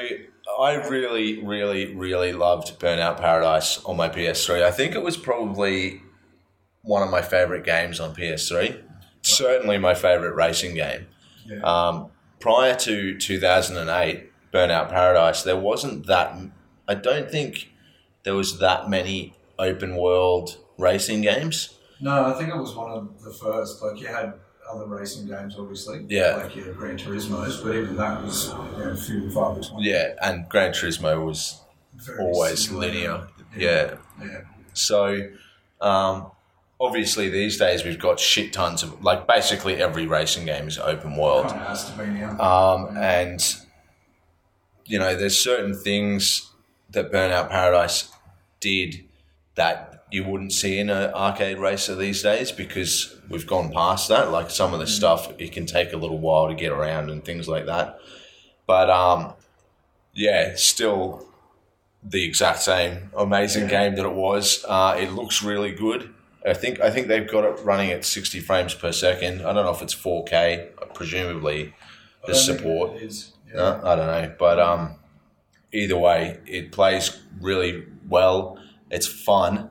I 0.61 0.75
really, 0.89 1.43
really, 1.45 1.95
really 1.95 2.33
loved 2.33 2.79
Burnout 2.81 3.19
Paradise 3.21 3.83
on 3.85 3.97
my 3.97 4.09
PS3. 4.09 4.63
I 4.65 4.71
think 4.73 4.95
it 4.95 5.03
was 5.03 5.17
probably 5.17 6.03
one 6.83 7.03
of 7.03 7.11
my 7.11 7.23
favorite 7.23 7.65
games 7.65 8.01
on 8.01 8.15
PS3. 8.15 8.81
Certainly 9.23 9.79
my 9.79 9.95
favorite 9.95 10.35
racing 10.35 10.75
game. 10.75 11.07
Yeah. 11.47 11.61
Um, 11.61 12.11
prior 12.45 12.77
to 12.77 13.17
2008, 13.17 14.31
Burnout 14.53 14.91
Paradise, 14.91 15.43
there 15.45 15.57
wasn't 15.57 16.05
that. 16.07 16.37
I 16.87 16.95
don't 16.95 17.31
think 17.31 17.73
there 18.25 18.35
was 18.35 18.59
that 18.59 18.91
many 18.91 19.33
open 19.59 19.97
world 19.97 20.59
racing 20.77 21.23
games. 21.23 21.79
No, 22.03 22.27
I 22.27 22.35
think 22.35 22.51
it 22.51 22.57
was 22.59 22.75
one 22.75 22.91
of 22.93 23.25
the 23.25 23.33
first. 23.33 23.83
Like 23.83 23.99
you 23.99 24.09
had 24.09 24.35
other 24.71 24.85
racing 24.87 25.27
games, 25.27 25.57
obviously. 25.59 26.05
Yeah. 26.11 26.37
Like 26.37 26.55
your 26.55 26.75
Gran 26.75 26.99
Turismo's, 26.99 27.63
but 27.63 27.75
even 27.75 27.97
that 27.97 28.23
was 28.23 28.49
you 28.77 28.85
know, 28.85 28.95
few 28.95 29.23
and 29.23 29.33
far 29.33 29.55
between. 29.55 29.81
Yeah, 29.81 30.13
and 30.21 30.47
Gran 30.51 30.73
Turismo 30.73 31.25
was 31.25 31.63
Very 31.95 32.19
always 32.19 32.67
similar. 32.67 32.89
linear. 32.89 33.29
Yeah. 33.57 33.95
Yeah. 34.21 34.43
So, 34.75 35.31
um, 35.81 36.31
obviously 36.81 37.29
these 37.29 37.57
days 37.59 37.85
we've 37.85 37.99
got 37.99 38.19
shit 38.21 38.53
tons 38.53 38.83
of 38.83 39.03
like 39.03 39.27
basically 39.27 39.77
every 39.77 40.07
racing 40.07 40.45
game 40.47 40.69
is 40.69 40.79
open 40.79 41.17
world, 41.17 41.47
Kind 41.49 41.61
of 41.61 41.67
has 41.69 41.91
to 41.91 41.99
be 41.99 42.07
now. 42.07 42.39
um, 42.41 42.97
and 42.97 43.57
you 44.87 44.99
know 44.99 45.15
there's 45.17 45.43
certain 45.43 45.75
things 45.75 46.51
that 46.91 47.11
Burnout 47.11 47.49
Paradise 47.51 48.11
did 48.61 49.05
that 49.55 50.05
you 50.11 50.23
wouldn't 50.25 50.53
see 50.53 50.79
in 50.79 50.91
an 50.91 51.13
arcade 51.15 51.59
racer 51.59 51.95
these 51.97 52.23
days 52.23 52.53
because 52.53 53.17
we've 53.29 53.47
gone 53.47 53.73
past 53.73 54.09
that. 54.09 54.31
Like 54.31 54.51
some 54.51 54.73
of 54.73 54.79
the 54.81 54.87
stuff, 54.87 55.33
it 55.39 55.51
can 55.53 55.67
take 55.67 55.93
a 55.93 55.97
little 55.97 56.19
while 56.19 56.47
to 56.49 56.55
get 56.55 56.71
around 56.71 57.11
and 57.11 57.25
things 57.25 57.49
like 57.49 57.67
that. 57.67 57.99
But 58.67 58.91
um, 58.91 59.33
yeah, 60.13 60.53
still 60.55 61.27
the 62.03 62.23
exact 62.25 62.61
same 62.61 63.11
amazing 63.17 63.67
game 63.67 63.97
that 63.97 64.05
it 64.05 64.13
was. 64.13 64.65
Uh, 64.69 64.97
it 65.01 65.11
looks 65.13 65.43
really 65.43 65.73
good. 65.73 66.14
I 66.47 66.55
think 66.55 66.81
I 66.81 66.91
think 66.91 67.09
they've 67.09 67.29
got 67.29 67.45
it 67.45 67.65
running 67.65 67.91
at 67.91 68.05
sixty 68.05 68.41
frames 68.41 68.75
per 68.75 68.93
second. 68.93 69.41
I 69.43 69.53
don't 69.53 69.65
know 69.65 69.73
if 69.75 69.83
it's 69.83 69.95
four 69.95 70.25
K. 70.25 70.69
Presumably, 70.95 71.75
the 72.27 72.35
support. 72.35 72.97
is. 73.03 73.33
Yeah. 73.49 73.55
No, 73.57 73.81
I 73.85 73.97
don't 73.97 74.07
know, 74.07 74.35
but 74.39 74.59
um, 74.59 74.97
either 75.73 75.97
way, 75.97 76.39
it 76.47 76.73
plays 76.73 77.19
really 77.41 77.85
well. 78.09 78.59
It's 78.91 79.07
fun, 79.07 79.71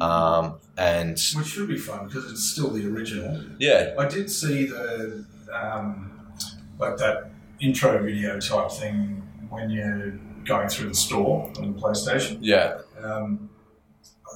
um, 0.00 0.58
and 0.76 1.18
Which 1.36 1.46
should 1.46 1.68
be 1.68 1.78
fun 1.78 2.06
because 2.06 2.30
it's 2.30 2.44
still 2.44 2.70
the 2.70 2.86
original. 2.88 3.42
yeah, 3.58 3.94
I 3.98 4.06
did 4.08 4.30
see 4.30 4.66
the 4.66 5.24
um, 5.52 6.32
like 6.78 6.96
that 6.98 7.30
intro 7.60 8.02
video 8.02 8.40
type 8.40 8.70
thing 8.70 9.22
when 9.48 9.70
you're 9.70 10.18
going 10.44 10.68
through 10.68 10.88
the 10.88 10.94
store 10.94 11.50
on 11.58 11.74
the 11.74 11.80
PlayStation. 11.80 12.38
yeah, 12.40 12.78
Um, 13.02 13.48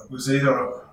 it 0.05 0.11
was 0.11 0.29
either 0.31 0.83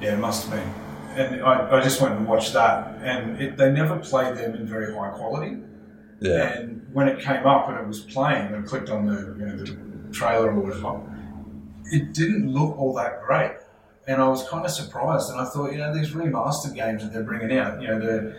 yeah, 0.00 0.14
it 0.14 0.18
must 0.18 0.48
have 0.48 0.58
been. 0.58 0.74
And 1.18 1.42
I, 1.42 1.78
I 1.78 1.82
just 1.82 2.00
went 2.00 2.14
and 2.14 2.26
watched 2.26 2.52
that, 2.52 2.98
and 3.02 3.40
it, 3.40 3.56
they 3.56 3.70
never 3.72 3.98
played 3.98 4.36
them 4.36 4.54
in 4.54 4.66
very 4.66 4.94
high 4.94 5.10
quality. 5.10 5.56
yeah, 6.20 6.52
And 6.58 6.86
when 6.92 7.08
it 7.08 7.20
came 7.20 7.46
up 7.46 7.68
and 7.68 7.78
it 7.78 7.86
was 7.86 8.00
playing, 8.00 8.46
and 8.46 8.56
I 8.56 8.62
clicked 8.62 8.90
on 8.90 9.06
the 9.06 9.18
you 9.38 9.46
know 9.46 9.56
the 9.56 10.12
trailer 10.12 10.50
or 10.52 10.60
whatever, 10.60 11.00
it 11.86 12.14
didn't 12.14 12.52
look 12.52 12.78
all 12.78 12.94
that 12.94 13.22
great. 13.22 13.56
And 14.06 14.20
I 14.22 14.28
was 14.28 14.48
kind 14.48 14.64
of 14.64 14.70
surprised, 14.70 15.30
and 15.30 15.40
I 15.40 15.44
thought, 15.44 15.72
you 15.72 15.78
know, 15.78 15.92
these 15.94 16.10
remastered 16.10 16.74
games 16.74 17.02
that 17.02 17.12
they're 17.12 17.22
bringing 17.24 17.56
out, 17.58 17.80
you 17.82 17.88
know, 17.88 17.98
the 17.98 18.36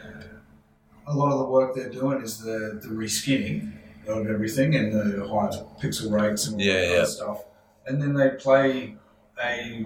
a 1.08 1.13
lot 1.13 1.32
of 1.32 1.39
the 1.39 1.46
work 1.46 1.75
they're 1.75 1.89
doing 1.89 2.22
is 2.22 2.39
the 2.39 2.80
the 2.82 2.89
reskinning 2.89 3.74
of 4.08 4.27
everything 4.27 4.75
and 4.75 4.91
the 4.94 5.27
high 5.27 5.50
pixel 5.82 6.12
rates 6.12 6.48
and 6.48 6.56
all 6.56 6.62
Yeah, 6.62 6.82
that 6.82 6.91
yeah. 6.91 7.06
stuff, 7.06 7.44
and 7.86 8.01
then 8.01 8.13
they 8.13 8.30
play 8.32 8.96
a 9.44 9.86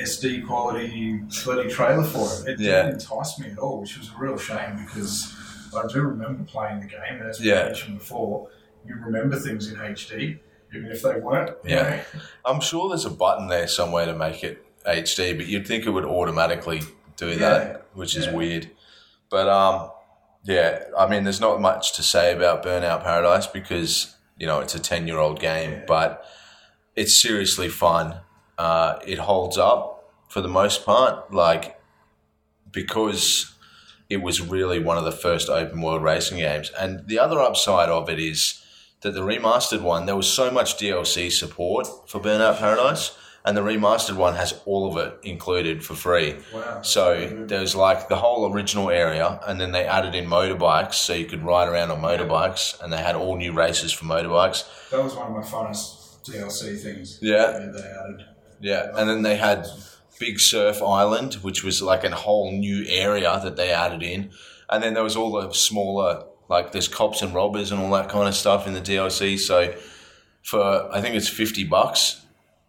SD 0.00 0.46
quality 0.46 1.20
bloody 1.44 1.68
trailer 1.68 2.04
for 2.04 2.26
it. 2.48 2.52
It 2.54 2.60
Yeah. 2.60 2.82
didn't 2.82 3.02
entice 3.02 3.38
me 3.38 3.50
at 3.50 3.58
all, 3.58 3.80
which 3.80 3.98
was 3.98 4.08
a 4.08 4.18
real 4.18 4.36
shame 4.38 4.76
because 4.84 5.34
I 5.76 5.86
do 5.86 6.00
remember 6.00 6.44
playing 6.44 6.80
the 6.80 6.86
game, 6.86 7.20
and 7.20 7.28
as 7.28 7.40
we 7.40 7.48
Yeah. 7.50 7.64
mentioned 7.64 7.98
before, 7.98 8.48
you 8.86 8.96
remember 8.96 9.36
things 9.38 9.70
in 9.70 9.80
HD, 9.80 10.40
even 10.74 10.90
if 10.90 11.02
they 11.02 11.14
weren't. 11.20 11.56
Yeah. 11.64 11.82
know. 11.82 12.00
I'm 12.44 12.60
sure 12.60 12.88
there's 12.88 13.04
a 13.04 13.10
button 13.10 13.48
there 13.48 13.68
somewhere 13.68 14.06
to 14.06 14.14
make 14.14 14.42
it 14.42 14.64
HD, 14.86 15.32
but 15.34 15.46
you'd 15.46 15.66
think 15.66 15.86
it 15.86 15.90
would 15.90 16.04
automatically 16.06 16.82
do 17.16 17.28
Yeah. 17.28 17.36
that, 17.38 17.86
which 17.94 18.16
is 18.16 18.28
weird. 18.28 18.70
But 19.28 19.48
um, 19.48 19.90
yeah, 20.44 20.84
I 20.98 21.06
mean, 21.06 21.24
there's 21.24 21.40
not 21.40 21.60
much 21.60 21.92
to 21.96 22.02
say 22.02 22.32
about 22.32 22.64
Burnout 22.64 23.02
Paradise 23.04 23.46
because 23.46 24.14
you 24.38 24.46
know 24.46 24.60
it's 24.60 24.74
a 24.74 24.80
ten 24.80 25.06
year 25.06 25.18
old 25.18 25.38
game, 25.38 25.82
but 25.86 26.24
it's 26.96 27.20
seriously 27.20 27.68
fun. 27.68 28.20
Uh, 28.60 28.98
it 29.06 29.18
holds 29.18 29.56
up 29.56 30.12
for 30.28 30.42
the 30.42 30.48
most 30.60 30.84
part, 30.84 31.32
like 31.32 31.80
because 32.70 33.54
it 34.10 34.18
was 34.18 34.42
really 34.42 34.78
one 34.78 34.98
of 34.98 35.04
the 35.04 35.12
first 35.26 35.48
open 35.48 35.80
world 35.80 36.02
racing 36.02 36.36
games. 36.36 36.70
And 36.78 37.06
the 37.06 37.18
other 37.18 37.40
upside 37.40 37.88
of 37.88 38.10
it 38.10 38.18
is 38.18 38.62
that 39.00 39.12
the 39.12 39.22
remastered 39.22 39.80
one, 39.80 40.04
there 40.04 40.14
was 40.14 40.28
so 40.28 40.50
much 40.50 40.76
DLC 40.76 41.32
support 41.32 41.86
for 42.06 42.20
Burnout 42.20 42.58
Paradise, 42.58 43.16
and 43.46 43.56
the 43.56 43.62
remastered 43.62 44.16
one 44.16 44.34
has 44.34 44.60
all 44.66 44.90
of 44.90 45.06
it 45.06 45.18
included 45.22 45.82
for 45.82 45.94
free. 45.94 46.36
Wow. 46.52 46.82
So 46.82 47.44
there's 47.48 47.74
like 47.74 48.10
the 48.10 48.16
whole 48.16 48.52
original 48.52 48.90
area, 48.90 49.40
and 49.46 49.58
then 49.58 49.72
they 49.72 49.86
added 49.86 50.14
in 50.14 50.26
motorbikes, 50.26 50.94
so 50.94 51.14
you 51.14 51.24
could 51.24 51.42
ride 51.42 51.66
around 51.66 51.90
on 51.90 52.02
motorbikes, 52.02 52.78
and 52.82 52.92
they 52.92 52.98
had 52.98 53.16
all 53.16 53.38
new 53.38 53.54
races 53.54 53.90
for 53.90 54.04
motorbikes. 54.04 54.64
That 54.90 55.02
was 55.02 55.14
one 55.14 55.28
of 55.28 55.32
my 55.32 55.42
funnest 55.42 56.20
DLC 56.28 56.78
things. 56.78 57.18
Yeah. 57.22 57.52
that 57.52 57.72
they 57.72 57.88
added. 57.88 58.26
Yeah, 58.60 58.90
and 58.94 59.08
then 59.08 59.22
they 59.22 59.36
had 59.36 59.66
Big 60.18 60.38
Surf 60.38 60.82
Island, 60.82 61.34
which 61.42 61.64
was 61.64 61.80
like 61.80 62.04
a 62.04 62.14
whole 62.14 62.52
new 62.52 62.84
area 62.88 63.40
that 63.42 63.56
they 63.56 63.70
added 63.70 64.02
in, 64.02 64.30
and 64.68 64.82
then 64.82 64.94
there 64.94 65.02
was 65.02 65.16
all 65.16 65.32
the 65.32 65.52
smaller, 65.52 66.24
like 66.48 66.72
there's 66.72 66.88
cops 66.88 67.22
and 67.22 67.34
robbers 67.34 67.72
and 67.72 67.80
all 67.80 67.90
that 67.92 68.08
kind 68.10 68.28
of 68.28 68.34
stuff 68.34 68.66
in 68.66 68.74
the 68.74 68.80
DLC. 68.80 69.38
So 69.38 69.74
for 70.42 70.88
I 70.92 71.00
think 71.00 71.14
it's 71.16 71.28
fifty 71.28 71.64
bucks 71.64 72.24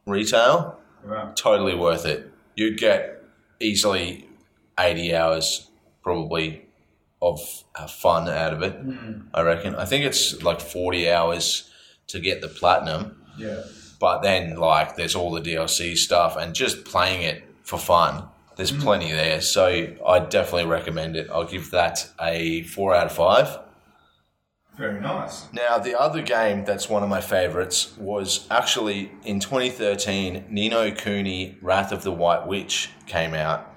retail, 0.05 0.79
Wow. 1.05 1.31
totally 1.36 1.75
worth 1.75 2.05
it. 2.05 2.31
You'd 2.55 2.77
get 2.77 3.24
easily 3.60 4.27
eighty 4.79 5.13
hours 5.15 5.69
probably 6.03 6.65
of 7.21 7.39
uh, 7.75 7.86
fun 7.88 8.27
out 8.29 8.53
of 8.53 8.62
it. 8.63 8.75
I 9.33 9.41
reckon. 9.41 9.75
I 9.75 9.86
think 9.86 10.05
it's 10.05 10.41
like 10.41 10.62
forty 10.62 11.10
hours 11.12 11.69
to 12.07 12.19
get 12.19 12.41
the 12.41 12.48
platinum, 12.48 13.21
Yeah. 13.38 13.62
But 14.01 14.22
then 14.24 14.58
like 14.58 14.98
there's 14.98 15.15
all 15.15 15.31
the 15.31 15.39
DLC 15.39 15.96
stuff 15.96 16.36
and 16.36 16.53
just 16.53 16.84
playing 16.84 17.22
it 17.22 17.43
for 17.63 17.77
fun. 17.77 18.24
There's 18.58 18.72
plenty 18.72 19.12
there, 19.12 19.39
so 19.41 19.96
I 20.05 20.20
definitely 20.20 20.65
recommend 20.65 21.15
it. 21.15 21.29
I'll 21.31 21.46
give 21.46 21.72
that 21.72 22.10
a 22.20 22.63
four 22.63 22.93
out 22.93 23.05
of 23.05 23.13
five. 23.13 23.60
Very 24.77 25.00
nice. 25.00 25.51
Now, 25.53 25.77
the 25.77 26.00
other 26.00 26.22
game 26.22 26.65
that's 26.65 26.89
one 26.89 27.03
of 27.03 27.10
my 27.10 27.22
favorites 27.22 27.96
was 27.98 28.48
actually 28.50 29.12
in 29.24 29.39
2013, 29.39 30.46
Ni 30.50 30.70
no 30.70 30.91
Kuni 30.91 31.58
Wrath 31.62 31.91
of 31.91 32.03
the 32.03 32.12
White 32.12 32.48
Witch 32.48 32.89
came 33.05 33.34
out 33.34 33.72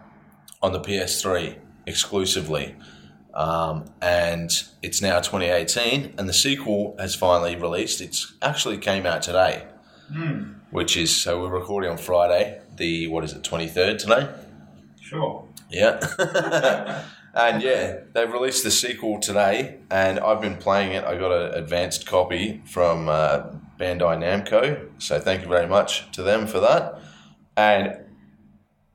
on 0.63 0.73
the 0.73 0.81
PS3 0.81 1.57
exclusively. 1.87 2.75
Um, 3.35 3.87
and 4.01 4.51
it's 4.83 5.03
now 5.03 5.21
2018, 5.21 6.15
and 6.17 6.29
the 6.29 6.33
sequel 6.33 6.95
has 6.99 7.15
finally 7.15 7.57
released. 7.57 8.01
It's 8.01 8.33
actually 8.41 8.79
came 8.79 9.05
out 9.07 9.23
today, 9.23 9.67
which 10.71 10.97
is 10.97 11.15
so 11.15 11.43
we're 11.43 11.51
recording 11.51 11.91
on 11.91 11.99
Friday, 11.99 12.61
the 12.77 13.07
what 13.09 13.25
is 13.25 13.33
it, 13.33 13.43
23rd 13.43 13.99
today? 13.99 14.29
Sure. 15.01 15.47
Yeah. 15.71 16.01
and 17.35 17.63
yeah, 17.63 17.99
they've 18.13 18.33
released 18.33 18.65
the 18.65 18.71
sequel 18.71 19.21
today, 19.21 19.79
and 19.91 20.21
I've 20.21 20.41
been 20.41 20.57
playing 20.57 20.93
it. 20.93 21.05
I 21.05 21.17
got 21.17 21.33
an 21.33 21.55
advanced 21.55 22.07
copy 22.07 22.63
from 22.67 23.09
uh, 23.09 23.51
Bandai 23.79 24.19
Namco, 24.19 24.89
so 24.99 25.19
thank 25.19 25.43
you 25.43 25.49
very 25.49 25.67
much 25.67 26.11
to 26.13 26.23
them 26.23 26.47
for 26.47 26.61
that. 26.61 27.01
And 27.57 27.99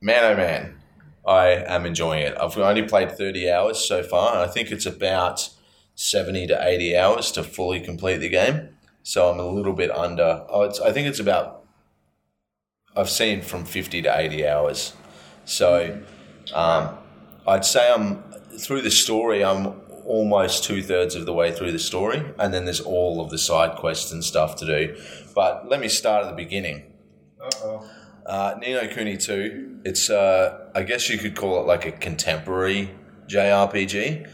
man, 0.00 0.24
oh 0.24 0.36
man, 0.36 0.80
I 1.26 1.48
am 1.66 1.86
enjoying 1.86 2.22
it. 2.22 2.36
I've 2.40 2.56
only 2.56 2.82
played 2.82 3.12
30 3.12 3.50
hours 3.50 3.86
so 3.86 4.02
far, 4.02 4.32
and 4.32 4.40
I 4.40 4.46
think 4.46 4.70
it's 4.70 4.86
about 4.86 5.50
70 5.94 6.46
to 6.48 6.58
80 6.60 6.96
hours 6.96 7.30
to 7.32 7.42
fully 7.42 7.80
complete 7.80 8.18
the 8.18 8.28
game. 8.28 8.70
So 9.02 9.30
I'm 9.30 9.40
a 9.40 9.46
little 9.46 9.72
bit 9.72 9.90
under. 9.90 10.44
Oh, 10.48 10.62
it's, 10.62 10.80
I 10.80 10.92
think 10.92 11.08
it's 11.08 11.20
about. 11.20 11.64
I've 12.96 13.10
seen 13.10 13.42
from 13.42 13.64
50 13.64 14.02
to 14.02 14.18
80 14.18 14.46
hours. 14.46 14.94
So 15.44 16.02
um, 16.52 16.98
I'd 17.46 17.64
say 17.64 17.90
I'm 17.92 18.22
through 18.58 18.82
the 18.82 18.90
story. 18.90 19.44
I'm 19.44 19.80
almost 20.04 20.64
two 20.64 20.82
thirds 20.82 21.14
of 21.14 21.24
the 21.24 21.32
way 21.32 21.52
through 21.52 21.72
the 21.72 21.78
story, 21.78 22.32
and 22.38 22.52
then 22.52 22.64
there's 22.64 22.80
all 22.80 23.20
of 23.20 23.30
the 23.30 23.38
side 23.38 23.76
quests 23.76 24.12
and 24.12 24.24
stuff 24.24 24.56
to 24.56 24.66
do. 24.66 25.00
But 25.34 25.68
let 25.68 25.80
me 25.80 25.88
start 25.88 26.24
at 26.24 26.30
the 26.30 26.36
beginning. 26.36 26.92
Uh 27.40 27.50
oh. 27.62 27.90
Uh, 28.26 28.54
Ni 28.60 28.72
no 28.74 28.86
Kuni 28.86 29.16
2, 29.16 29.80
it's, 29.84 30.10
uh, 30.10 30.68
I 30.74 30.82
guess 30.82 31.08
you 31.08 31.18
could 31.18 31.34
call 31.34 31.60
it 31.60 31.66
like 31.66 31.86
a 31.86 31.90
contemporary 31.90 32.90
JRPG. 33.28 34.28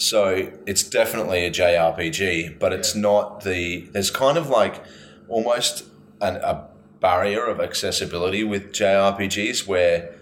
So 0.00 0.50
it's 0.66 0.82
definitely 0.82 1.44
a 1.44 1.50
JRPG, 1.50 2.58
but 2.58 2.72
it's 2.72 2.94
not 2.94 3.42
the, 3.44 3.80
there's 3.92 4.10
kind 4.10 4.38
of 4.38 4.48
like 4.48 4.82
almost 5.28 5.84
an, 6.22 6.36
a 6.36 6.68
barrier 7.00 7.44
of 7.44 7.60
accessibility 7.60 8.42
with 8.42 8.72
JRPGs 8.72 9.66
where 9.66 10.14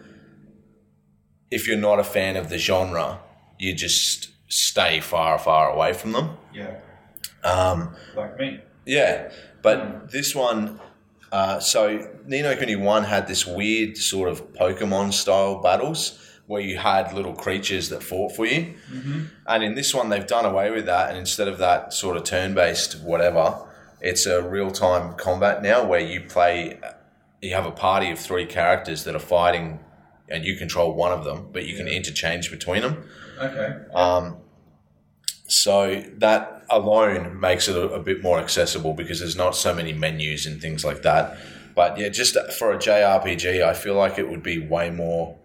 if 1.52 1.68
you're 1.68 1.76
not 1.76 2.00
a 2.00 2.04
fan 2.04 2.36
of 2.36 2.48
the 2.48 2.58
genre, 2.58 3.20
you 3.58 3.72
just 3.72 4.30
stay 4.48 4.98
far, 4.98 5.38
far 5.38 5.70
away 5.70 5.92
from 5.92 6.10
them. 6.10 6.36
Yeah. 6.52 6.78
Um, 7.44 7.94
Like 8.16 8.36
me. 8.36 8.60
yeah, 8.84 9.30
but 9.62 10.10
this 10.10 10.34
one, 10.34 10.80
uh, 11.30 11.60
so 11.60 12.04
Ni 12.26 12.42
no 12.42 12.56
Kuni 12.56 12.74
1 12.74 13.04
had 13.04 13.28
this 13.28 13.46
weird 13.46 13.96
sort 13.96 14.28
of 14.28 14.52
Pokemon 14.54 15.12
style 15.12 15.62
battles 15.62 16.18
where 16.48 16.60
you 16.60 16.78
had 16.78 17.12
little 17.12 17.34
creatures 17.34 17.90
that 17.90 18.02
fought 18.02 18.34
for 18.34 18.46
you. 18.46 18.74
And 19.46 19.62
in 19.62 19.74
this 19.74 19.94
one, 19.94 20.08
they've 20.08 20.26
done 20.26 20.44
away 20.44 20.70
with 20.70 20.86
that. 20.86 21.10
And 21.10 21.18
instead 21.18 21.46
of 21.46 21.58
that 21.58 21.92
sort 21.92 22.16
of 22.16 22.24
turn 22.24 22.54
based 22.54 23.00
whatever, 23.00 23.64
it's 24.00 24.26
a 24.26 24.42
real 24.42 24.70
time 24.70 25.14
combat 25.16 25.62
now 25.62 25.86
where 25.86 26.00
you 26.00 26.22
play, 26.22 26.80
you 27.40 27.54
have 27.54 27.66
a 27.66 27.70
party 27.70 28.10
of 28.10 28.18
three 28.18 28.46
characters 28.46 29.04
that 29.04 29.14
are 29.14 29.20
fighting 29.20 29.78
and 30.28 30.44
you 30.44 30.56
control 30.56 30.94
one 30.94 31.12
of 31.12 31.24
them, 31.24 31.48
but 31.52 31.66
you 31.66 31.76
can 31.76 31.86
interchange 31.86 32.50
between 32.50 32.82
them. 32.82 33.08
Okay. 33.38 33.76
Um, 33.94 34.38
so 35.48 36.02
that 36.16 36.64
alone 36.70 37.38
makes 37.38 37.68
it 37.68 37.76
a, 37.76 37.90
a 37.90 38.00
bit 38.00 38.22
more 38.22 38.38
accessible 38.38 38.94
because 38.94 39.20
there's 39.20 39.36
not 39.36 39.54
so 39.54 39.74
many 39.74 39.92
menus 39.92 40.46
and 40.46 40.60
things 40.60 40.84
like 40.84 41.02
that. 41.02 41.38
But 41.74 41.98
yeah, 41.98 42.08
just 42.08 42.36
for 42.58 42.72
a 42.72 42.78
JRPG, 42.78 43.62
I 43.62 43.74
feel 43.74 43.94
like 43.94 44.18
it 44.18 44.28
would 44.28 44.42
be 44.42 44.58
way 44.58 44.90
more. 44.90 45.36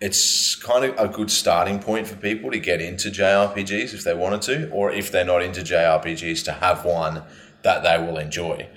It's 0.00 0.54
kind 0.56 0.84
of 0.84 0.98
a 0.98 1.08
good 1.08 1.30
starting 1.30 1.78
point 1.78 2.06
for 2.06 2.16
people 2.16 2.50
to 2.50 2.58
get 2.58 2.80
into 2.80 3.10
JRPGs 3.10 3.92
if 3.92 4.02
they 4.02 4.14
wanted 4.14 4.42
to, 4.42 4.70
or 4.70 4.90
if 4.90 5.12
they're 5.12 5.24
not 5.26 5.42
into 5.42 5.60
JRPGs, 5.60 6.44
to 6.46 6.52
have 6.52 6.84
one 6.84 7.22
that 7.62 7.82
they 7.82 7.98
will 7.98 8.16
enjoy. 8.16 8.68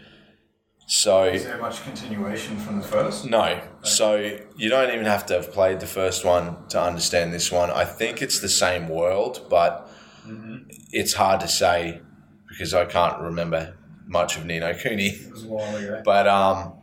So 0.86 1.24
Is 1.24 1.46
there 1.46 1.58
much 1.58 1.82
continuation 1.84 2.58
from 2.58 2.82
the 2.82 2.86
first? 2.86 3.26
no. 3.26 3.62
So 3.84 4.38
you 4.58 4.70
don't 4.70 4.94
even 4.94 5.06
have 5.06 5.26
to 5.28 5.34
have 5.36 5.52
played 5.54 5.80
the 5.80 5.88
first 5.88 6.26
one 6.26 6.68
to 6.70 6.82
understand 6.82 7.34
this 7.34 7.52
one. 7.52 7.72
I 7.72 7.86
think 7.86 8.22
it's 8.22 8.40
the 8.42 8.50
same 8.50 8.90
world, 8.90 9.48
but 9.50 9.90
it's 10.92 11.14
hard 11.14 11.40
to 11.40 11.48
say 11.48 12.02
because 12.50 12.74
I 12.74 12.86
can't 12.86 13.20
remember 13.22 13.78
much 14.06 14.38
of 14.38 14.46
Ni 14.46 14.60
no 14.60 14.74
Kuni. 14.74 15.08
It 15.08 15.32
was 15.32 15.44
a 15.46 15.48
while 15.48 15.76
ago. 15.76 16.02
But 16.06 16.28
um, 16.28 16.74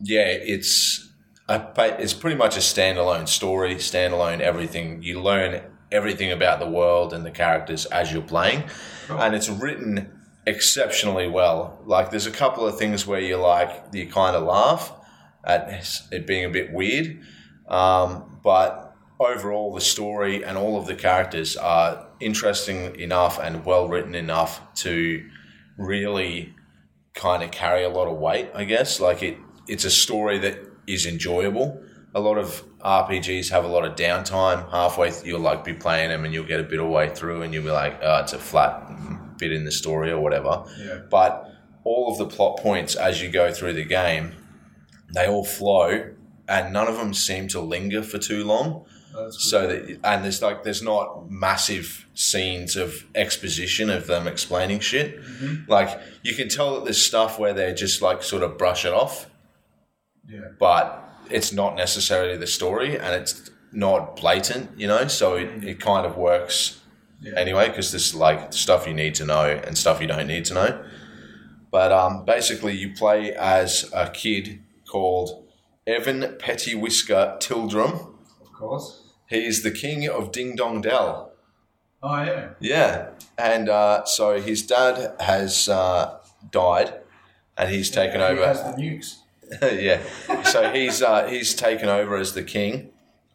yeah, 0.00 0.26
it's 0.26 1.05
it's 1.48 2.14
pretty 2.14 2.36
much 2.36 2.56
a 2.56 2.60
standalone 2.60 3.28
story, 3.28 3.76
standalone 3.76 4.40
everything. 4.40 5.02
You 5.02 5.20
learn 5.20 5.62
everything 5.92 6.32
about 6.32 6.58
the 6.58 6.68
world 6.68 7.12
and 7.12 7.24
the 7.24 7.30
characters 7.30 7.86
as 7.86 8.12
you're 8.12 8.22
playing, 8.22 8.64
and 9.08 9.34
it's 9.34 9.48
written 9.48 10.12
exceptionally 10.46 11.28
well. 11.28 11.80
Like 11.84 12.10
there's 12.10 12.26
a 12.26 12.32
couple 12.32 12.66
of 12.66 12.78
things 12.78 13.06
where 13.06 13.20
you 13.20 13.36
like 13.36 13.84
you 13.92 14.06
kind 14.08 14.36
of 14.36 14.44
laugh 14.44 14.92
at 15.44 16.06
it 16.10 16.26
being 16.26 16.44
a 16.44 16.50
bit 16.50 16.72
weird, 16.72 17.20
um, 17.68 18.40
but 18.42 18.94
overall 19.18 19.72
the 19.72 19.80
story 19.80 20.44
and 20.44 20.58
all 20.58 20.78
of 20.78 20.86
the 20.86 20.94
characters 20.94 21.56
are 21.56 22.06
interesting 22.20 22.98
enough 23.00 23.38
and 23.38 23.64
well 23.64 23.88
written 23.88 24.14
enough 24.14 24.60
to 24.74 25.28
really 25.78 26.54
kind 27.14 27.42
of 27.42 27.50
carry 27.50 27.82
a 27.82 27.88
lot 27.88 28.08
of 28.08 28.16
weight, 28.18 28.48
I 28.54 28.64
guess. 28.64 29.00
Like 29.00 29.22
it, 29.22 29.38
it's 29.68 29.84
a 29.84 29.90
story 29.90 30.38
that 30.38 30.58
is 30.86 31.06
enjoyable. 31.06 31.82
A 32.14 32.20
lot 32.20 32.38
of 32.38 32.64
RPGs 32.80 33.50
have 33.50 33.64
a 33.64 33.68
lot 33.68 33.84
of 33.84 33.94
downtime. 33.94 34.70
Halfway, 34.70 35.10
th- 35.10 35.24
you'll 35.24 35.40
like 35.40 35.64
be 35.64 35.74
playing 35.74 36.10
them, 36.10 36.24
and 36.24 36.32
you'll 36.32 36.46
get 36.46 36.60
a 36.60 36.64
bit 36.64 36.80
of 36.80 36.88
way 36.88 37.14
through, 37.14 37.42
and 37.42 37.52
you'll 37.52 37.64
be 37.64 37.70
like, 37.70 37.98
"Oh, 38.02 38.20
it's 38.20 38.32
a 38.32 38.38
flat 38.38 38.90
bit 39.38 39.52
in 39.52 39.64
the 39.64 39.72
story 39.72 40.10
or 40.10 40.20
whatever." 40.20 40.64
Yeah. 40.78 41.00
But 41.10 41.50
all 41.84 42.10
of 42.10 42.18
the 42.18 42.26
plot 42.26 42.58
points 42.58 42.94
as 42.94 43.22
you 43.22 43.30
go 43.30 43.52
through 43.52 43.74
the 43.74 43.84
game, 43.84 44.32
they 45.14 45.26
all 45.26 45.44
flow, 45.44 46.10
and 46.48 46.72
none 46.72 46.88
of 46.88 46.96
them 46.96 47.14
seem 47.14 47.48
to 47.48 47.60
linger 47.60 48.02
for 48.02 48.18
too 48.18 48.44
long 48.44 48.84
oh, 49.14 49.24
good. 49.24 49.34
so 49.34 49.66
that 49.66 49.98
and 50.04 50.24
there's 50.24 50.42
like 50.42 50.62
there's 50.62 50.82
not 50.82 51.30
massive 51.30 52.06
scenes 52.14 52.76
of 52.76 53.04
exposition 53.14 53.90
of 53.90 54.06
them 54.06 54.26
explaining 54.26 54.80
shit 54.80 55.20
mm-hmm. 55.20 55.70
like 55.70 56.00
you 56.22 56.34
can 56.34 56.48
tell 56.48 56.74
that 56.74 56.84
there's 56.84 57.04
stuff 57.04 57.38
where 57.38 57.52
they 57.52 57.72
just 57.74 58.02
like 58.02 58.22
sort 58.22 58.42
of 58.42 58.56
brush 58.56 58.84
it 58.84 58.92
off 58.92 59.28
yeah. 60.28 60.40
but 60.58 61.02
it's 61.30 61.52
not 61.52 61.76
necessarily 61.76 62.36
the 62.36 62.46
story 62.46 62.96
and 62.98 63.14
it's 63.14 63.50
not 63.72 64.16
blatant 64.16 64.70
you 64.78 64.86
know 64.86 65.06
so 65.08 65.34
it, 65.34 65.64
it 65.64 65.80
kind 65.80 66.06
of 66.06 66.16
works 66.16 66.80
Yeah. 67.20 67.34
anyway 67.36 67.68
because 67.68 67.90
there's 67.92 68.14
like 68.14 68.52
stuff 68.52 68.86
you 68.86 68.94
need 68.94 69.14
to 69.16 69.24
know 69.24 69.44
and 69.66 69.76
stuff 69.76 70.00
you 70.00 70.06
don't 70.06 70.26
need 70.28 70.44
to 70.46 70.54
know 70.54 70.84
but 71.70 71.90
um, 71.92 72.24
basically 72.24 72.74
you 72.76 72.94
play 72.94 73.32
as 73.34 73.90
a 73.92 74.08
kid 74.10 74.60
called 74.90 75.44
Evan 75.86 76.20
Pettiwhisker 76.38 77.38
Tildrum 77.40 78.14
Of 78.40 78.52
course. 78.52 79.02
he 79.28 79.44
is 79.46 79.62
the 79.62 79.70
king 79.70 80.08
of 80.08 80.32
Ding 80.32 80.56
Dong 80.56 80.80
Dell. 80.80 81.32
Oh 82.02 82.22
yeah. 82.22 82.50
Yeah, 82.60 83.08
and 83.38 83.68
uh, 83.68 84.04
so 84.04 84.40
his 84.40 84.64
dad 84.66 85.14
has 85.20 85.68
uh, 85.68 86.18
died, 86.50 86.94
and 87.58 87.70
he's 87.70 87.90
taken 87.90 88.20
He 88.20 88.26
has 88.42 88.60
over. 88.60 88.72
the 88.76 88.82
nukes. 88.82 89.16
yeah, 89.62 90.02
so 90.42 90.72
he's 90.72 91.02
uh, 91.02 91.28
he's 91.28 91.54
taken 91.54 91.88
over 91.88 92.16
as 92.16 92.34
the 92.34 92.42
king 92.42 92.90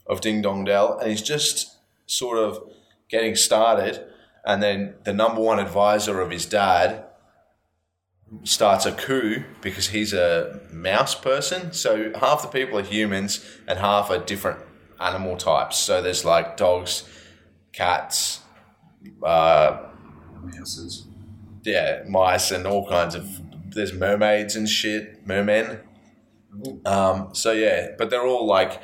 of 0.07 0.21
Ding 0.21 0.41
Dong 0.41 0.65
Dell, 0.65 0.97
and 0.99 1.09
he's 1.09 1.21
just 1.21 1.77
sort 2.05 2.37
of 2.37 2.59
getting 3.09 3.35
started. 3.35 4.05
And 4.43 4.61
then 4.61 4.95
the 5.03 5.13
number 5.13 5.39
one 5.39 5.59
advisor 5.59 6.19
of 6.19 6.31
his 6.31 6.45
dad 6.45 7.05
starts 8.43 8.85
a 8.85 8.91
coup 8.91 9.43
because 9.61 9.89
he's 9.89 10.13
a 10.13 10.59
mouse 10.71 11.15
person. 11.15 11.73
So 11.73 12.11
half 12.15 12.41
the 12.41 12.47
people 12.47 12.79
are 12.79 12.83
humans 12.83 13.45
and 13.67 13.77
half 13.79 14.09
are 14.09 14.17
different 14.17 14.59
animal 14.99 15.37
types. 15.37 15.77
So 15.77 16.01
there's 16.01 16.25
like 16.25 16.57
dogs, 16.57 17.03
cats, 17.71 18.39
uh, 19.23 19.87
Mouses. 20.43 21.05
yeah, 21.63 22.03
mice, 22.07 22.51
and 22.51 22.65
all 22.65 22.87
kinds 22.87 23.15
of. 23.15 23.27
There's 23.73 23.93
mermaids 23.93 24.55
and 24.55 24.67
shit, 24.67 25.25
mermen. 25.25 25.79
Um, 26.85 27.29
so 27.33 27.51
yeah, 27.51 27.89
but 27.97 28.09
they're 28.09 28.25
all 28.25 28.45
like 28.45 28.81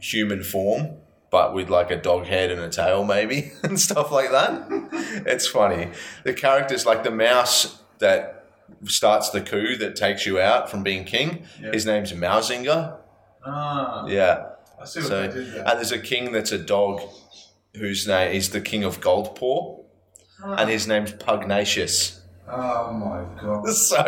human 0.00 0.42
form, 0.42 0.96
but 1.30 1.54
with 1.54 1.68
like 1.68 1.90
a 1.90 1.96
dog 1.96 2.26
head 2.26 2.50
and 2.50 2.60
a 2.60 2.68
tail, 2.68 3.04
maybe, 3.04 3.52
and 3.62 3.78
stuff 3.78 4.10
like 4.12 4.30
that. 4.30 4.66
it's 5.26 5.46
funny. 5.46 5.90
The 6.24 6.32
characters, 6.32 6.86
like 6.86 7.04
the 7.04 7.10
mouse 7.10 7.82
that 7.98 8.46
starts 8.84 9.30
the 9.30 9.40
coup 9.40 9.76
that 9.76 9.96
takes 9.96 10.24
you 10.26 10.38
out 10.40 10.70
from 10.70 10.82
being 10.82 11.04
king, 11.04 11.44
his 11.72 11.84
name's 11.86 12.12
Mausinger. 12.12 12.98
Ah, 13.44 14.06
Yeah. 14.06 14.50
I 14.80 14.84
see 14.84 15.00
what 15.00 15.08
So, 15.08 15.26
they 15.26 15.34
did 15.34 15.52
there. 15.54 15.64
and 15.66 15.76
there's 15.78 15.90
a 15.90 15.98
king 15.98 16.30
that's 16.30 16.52
a 16.52 16.58
dog 16.58 17.00
whose 17.74 18.06
name 18.06 18.32
is 18.32 18.50
the 18.50 18.60
king 18.60 18.84
of 18.84 19.00
Goldpaw, 19.00 19.84
and 20.44 20.70
his 20.70 20.86
name's 20.86 21.12
Pugnacious. 21.12 22.17
Oh 22.50 22.92
my 22.92 23.24
god. 23.40 23.68
So 23.74 24.02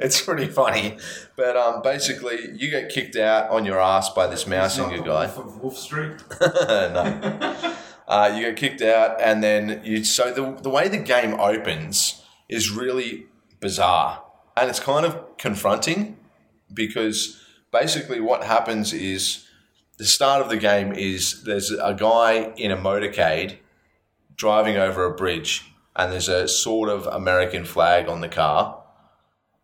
it's 0.00 0.20
pretty 0.20 0.46
funny. 0.46 0.98
But 1.36 1.56
um, 1.56 1.82
basically, 1.82 2.50
you 2.54 2.70
get 2.70 2.90
kicked 2.90 3.16
out 3.16 3.50
on 3.50 3.64
your 3.64 3.80
ass 3.80 4.10
by 4.10 4.26
this 4.26 4.46
mouse 4.46 4.78
Mausinger 4.78 4.98
the 4.98 5.02
guy. 5.02 5.26
Wolf 5.26 5.38
of 5.38 5.62
Wolf 5.62 5.76
Street. 5.76 6.16
no. 6.40 7.56
Uh, 8.08 8.30
you 8.36 8.42
get 8.42 8.56
kicked 8.56 8.82
out, 8.82 9.18
and 9.22 9.42
then 9.42 9.80
you. 9.84 10.04
So 10.04 10.32
the 10.34 10.60
the 10.60 10.68
way 10.68 10.88
the 10.88 10.98
game 10.98 11.34
opens 11.34 12.22
is 12.48 12.70
really 12.70 13.26
bizarre, 13.60 14.22
and 14.56 14.68
it's 14.68 14.80
kind 14.80 15.06
of 15.06 15.38
confronting 15.38 16.18
because 16.74 17.40
basically 17.70 18.20
what 18.20 18.44
happens 18.44 18.92
is 18.92 19.46
the 19.98 20.04
start 20.04 20.42
of 20.42 20.48
the 20.48 20.56
game 20.56 20.92
is 20.92 21.44
there's 21.44 21.70
a 21.70 21.94
guy 21.94 22.52
in 22.56 22.70
a 22.70 22.76
motorcade 22.76 23.56
driving 24.36 24.76
over 24.76 25.04
a 25.04 25.14
bridge, 25.14 25.71
and 25.96 26.12
there's 26.12 26.28
a 26.28 26.48
sort 26.48 26.88
of 26.88 27.06
American 27.06 27.64
flag 27.64 28.08
on 28.08 28.20
the 28.20 28.28
car, 28.28 28.82